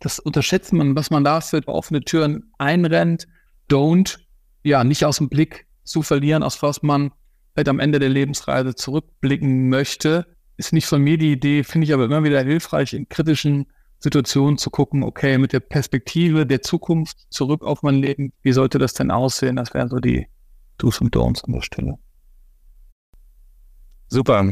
Das 0.00 0.18
unterschätzt 0.18 0.72
man, 0.72 0.94
was 0.96 1.10
man 1.10 1.24
da 1.24 1.40
für 1.40 1.66
offene 1.66 2.00
Türen 2.00 2.52
einrennt. 2.58 3.26
Don't, 3.70 4.18
ja, 4.62 4.84
nicht 4.84 5.04
aus 5.04 5.18
dem 5.18 5.28
Blick 5.28 5.66
zu 5.84 6.02
verlieren, 6.02 6.42
aus 6.42 6.62
was 6.62 6.82
man 6.82 7.12
vielleicht 7.52 7.68
am 7.68 7.80
Ende 7.80 7.98
der 7.98 8.08
Lebensreise 8.08 8.74
zurückblicken 8.74 9.68
möchte. 9.68 10.26
Ist 10.56 10.72
nicht 10.72 10.86
von 10.86 11.02
mir 11.02 11.18
die 11.18 11.32
Idee, 11.32 11.64
finde 11.64 11.86
ich 11.86 11.92
aber 11.92 12.04
immer 12.04 12.24
wieder 12.24 12.42
hilfreich, 12.42 12.92
in 12.92 13.08
kritischen 13.08 13.66
Situationen 13.98 14.58
zu 14.58 14.70
gucken, 14.70 15.02
okay, 15.02 15.38
mit 15.38 15.52
der 15.52 15.60
Perspektive 15.60 16.46
der 16.46 16.62
Zukunft 16.62 17.26
zurück 17.30 17.62
auf 17.62 17.82
mein 17.82 17.96
Leben, 17.96 18.32
wie 18.42 18.52
sollte 18.52 18.78
das 18.78 18.94
denn 18.94 19.10
aussehen? 19.10 19.56
Das 19.56 19.74
wären 19.74 19.88
so 19.88 19.98
die 19.98 20.26
Do's 20.78 21.00
und 21.00 21.14
Don'ts 21.14 21.44
an 21.44 21.52
der 21.52 21.62
Stelle. 21.62 21.98
Super. 24.08 24.44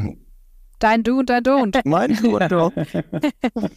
Dein 0.79 1.03
Do 1.03 1.19
und 1.19 1.31
dein 1.31 1.43
Don't. 1.43 1.81
Mein 1.85 2.17
Do 2.17 2.37
und 2.37 2.43
Don't. 2.43 3.05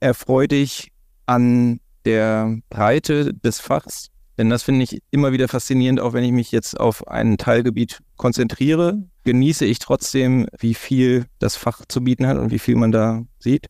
Erfreu 0.00 0.46
dich 0.46 0.92
an 1.26 1.80
der 2.04 2.58
Breite 2.68 3.34
des 3.34 3.60
Fachs, 3.60 4.10
denn 4.36 4.50
das 4.50 4.62
finde 4.62 4.84
ich 4.84 5.02
immer 5.10 5.32
wieder 5.32 5.48
faszinierend, 5.48 6.00
auch 6.00 6.12
wenn 6.12 6.24
ich 6.24 6.32
mich 6.32 6.52
jetzt 6.52 6.78
auf 6.78 7.06
ein 7.08 7.38
Teilgebiet 7.38 8.00
konzentriere, 8.16 9.02
genieße 9.24 9.64
ich 9.64 9.78
trotzdem, 9.78 10.46
wie 10.58 10.74
viel 10.74 11.26
das 11.38 11.56
Fach 11.56 11.82
zu 11.88 12.02
bieten 12.02 12.26
hat 12.26 12.36
und 12.36 12.50
wie 12.50 12.58
viel 12.58 12.76
man 12.76 12.92
da 12.92 13.22
sieht. 13.38 13.66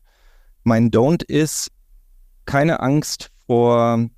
Mein 0.63 0.91
Don't 0.91 1.23
ist 1.23 1.71
keine 2.45 2.79
Angst 2.79 3.31
vor 3.47 4.09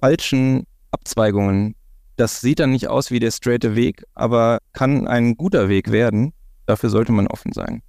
falschen 0.00 0.66
Abzweigungen. 0.90 1.74
Das 2.16 2.40
sieht 2.40 2.60
dann 2.60 2.72
nicht 2.72 2.88
aus 2.88 3.10
wie 3.10 3.20
der 3.20 3.30
straighte 3.30 3.74
Weg, 3.74 4.04
aber 4.14 4.58
kann 4.72 5.06
ein 5.06 5.36
guter 5.36 5.68
Weg 5.68 5.90
werden. 5.90 6.32
Dafür 6.72 6.88
sollte 6.88 7.12
man 7.12 7.26
offen 7.26 7.52
sein. 7.52 7.82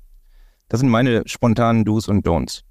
Das 0.68 0.82
sind 0.82 0.90
meine 0.90 1.24
spontanen 1.26 1.86
Do's 1.86 2.10
und 2.10 2.28
Don'ts. 2.28 2.64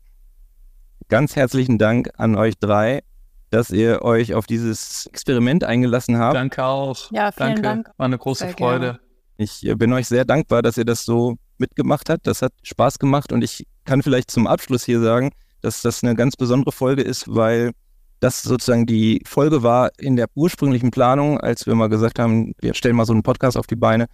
Ganz 1.08 1.36
herzlichen 1.36 1.78
Dank 1.78 2.10
an 2.18 2.36
euch 2.36 2.58
drei, 2.58 3.00
dass 3.48 3.70
ihr 3.70 4.02
euch 4.02 4.34
auf 4.34 4.44
dieses 4.44 5.06
Experiment 5.06 5.64
eingelassen 5.64 6.18
habt. 6.18 6.36
Danke 6.36 6.62
auch. 6.62 7.10
Ja, 7.12 7.32
vielen 7.32 7.54
Danke. 7.54 7.62
Dank. 7.62 7.90
War 7.96 8.04
eine 8.04 8.18
große 8.18 8.44
Sehr 8.44 8.52
Freude. 8.52 8.80
gerne. 8.80 9.00
Ich 9.38 9.66
äh, 9.66 9.74
bin 9.74 9.90
euch 9.94 10.06
sehr 10.06 10.26
dankbar, 10.26 10.60
dass 10.60 10.76
ihr 10.76 10.84
das 10.84 11.06
so 11.06 11.36
mitgemacht 11.56 12.10
habt. 12.10 12.26
Das 12.26 12.42
hat 12.42 12.52
Spaß 12.62 12.98
gemacht 12.98 13.32
und 13.32 13.42
ich 13.42 13.66
kann 13.86 14.02
vielleicht 14.02 14.30
zum 14.30 14.46
Abschluss 14.46 14.84
hier 14.84 15.00
sagen, 15.00 15.30
dass 15.62 15.80
das 15.80 16.04
eine 16.04 16.14
ganz 16.14 16.36
besondere 16.36 16.72
Folge 16.72 17.00
ist, 17.00 17.34
weil 17.34 17.72
das 18.20 18.42
sozusagen 18.42 18.84
die 18.84 19.22
Folge 19.26 19.62
war 19.62 19.90
in 19.98 20.16
der 20.16 20.26
ursprünglichen 20.34 20.90
Planung, 20.90 21.40
als 21.40 21.66
wir 21.66 21.74
mal 21.74 21.88
gesagt 21.88 22.18
haben, 22.18 22.52
wir 22.60 22.74
stellen 22.74 22.96
mal 22.96 23.06
so 23.06 23.14
einen 23.14 23.22
Podcast 23.22 23.56
auf 23.56 23.66
die 23.66 23.76
Beine, 23.76 24.08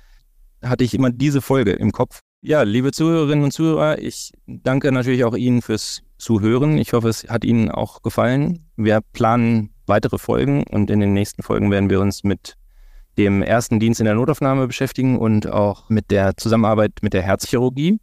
hatte 0.62 0.84
ich 0.84 0.94
immer 0.94 1.10
diese 1.10 1.40
Folge 1.40 1.72
im 1.72 1.92
Kopf. 1.92 2.20
Ja, 2.40 2.62
liebe 2.62 2.92
Zuhörerinnen 2.92 3.44
und 3.44 3.50
Zuhörer, 3.52 3.98
ich 3.98 4.32
danke 4.46 4.92
natürlich 4.92 5.24
auch 5.24 5.36
Ihnen 5.36 5.60
fürs 5.60 6.02
Zuhören. 6.18 6.78
Ich 6.78 6.92
hoffe, 6.92 7.08
es 7.08 7.28
hat 7.28 7.44
Ihnen 7.44 7.70
auch 7.70 8.02
gefallen. 8.02 8.66
Wir 8.76 9.00
planen 9.12 9.70
weitere 9.86 10.18
Folgen 10.18 10.64
und 10.64 10.90
in 10.90 11.00
den 11.00 11.14
nächsten 11.14 11.42
Folgen 11.42 11.70
werden 11.70 11.90
wir 11.90 12.00
uns 12.00 12.22
mit 12.22 12.54
dem 13.16 13.42
ersten 13.42 13.80
Dienst 13.80 14.00
in 14.00 14.04
der 14.04 14.14
Notaufnahme 14.14 14.66
beschäftigen 14.68 15.18
und 15.18 15.50
auch 15.50 15.88
mit 15.88 16.10
der 16.10 16.36
Zusammenarbeit 16.36 16.92
mit 17.02 17.12
der 17.12 17.22
Herzchirurgie. 17.22 17.98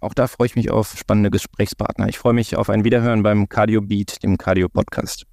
Auch 0.00 0.14
da 0.14 0.28
freue 0.28 0.46
ich 0.46 0.56
mich 0.56 0.70
auf 0.70 0.96
spannende 0.96 1.30
Gesprächspartner. 1.30 2.08
Ich 2.08 2.18
freue 2.18 2.32
mich 2.32 2.56
auf 2.56 2.70
ein 2.70 2.84
Wiederhören 2.84 3.22
beim 3.22 3.48
Cardio 3.48 3.82
Beat, 3.82 4.22
dem 4.22 4.38
Cardio 4.38 4.68
Podcast. 4.68 5.29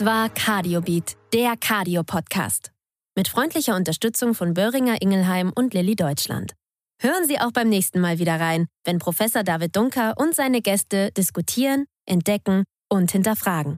Das 0.00 0.06
war 0.06 0.30
Cardio 0.30 0.80
Beat, 0.80 1.18
der 1.34 1.56
Cardio 1.60 2.02
Podcast. 2.02 2.72
Mit 3.14 3.28
freundlicher 3.28 3.76
Unterstützung 3.76 4.32
von 4.32 4.54
Böhringer 4.54 5.02
Ingelheim 5.02 5.52
und 5.54 5.74
Lilly 5.74 5.94
Deutschland. 5.94 6.54
Hören 7.02 7.26
Sie 7.26 7.38
auch 7.38 7.52
beim 7.52 7.68
nächsten 7.68 8.00
Mal 8.00 8.18
wieder 8.18 8.40
rein, 8.40 8.66
wenn 8.86 8.98
Professor 8.98 9.42
David 9.42 9.76
Dunker 9.76 10.14
und 10.16 10.34
seine 10.34 10.62
Gäste 10.62 11.10
diskutieren, 11.12 11.84
entdecken 12.06 12.64
und 12.88 13.12
hinterfragen. 13.12 13.76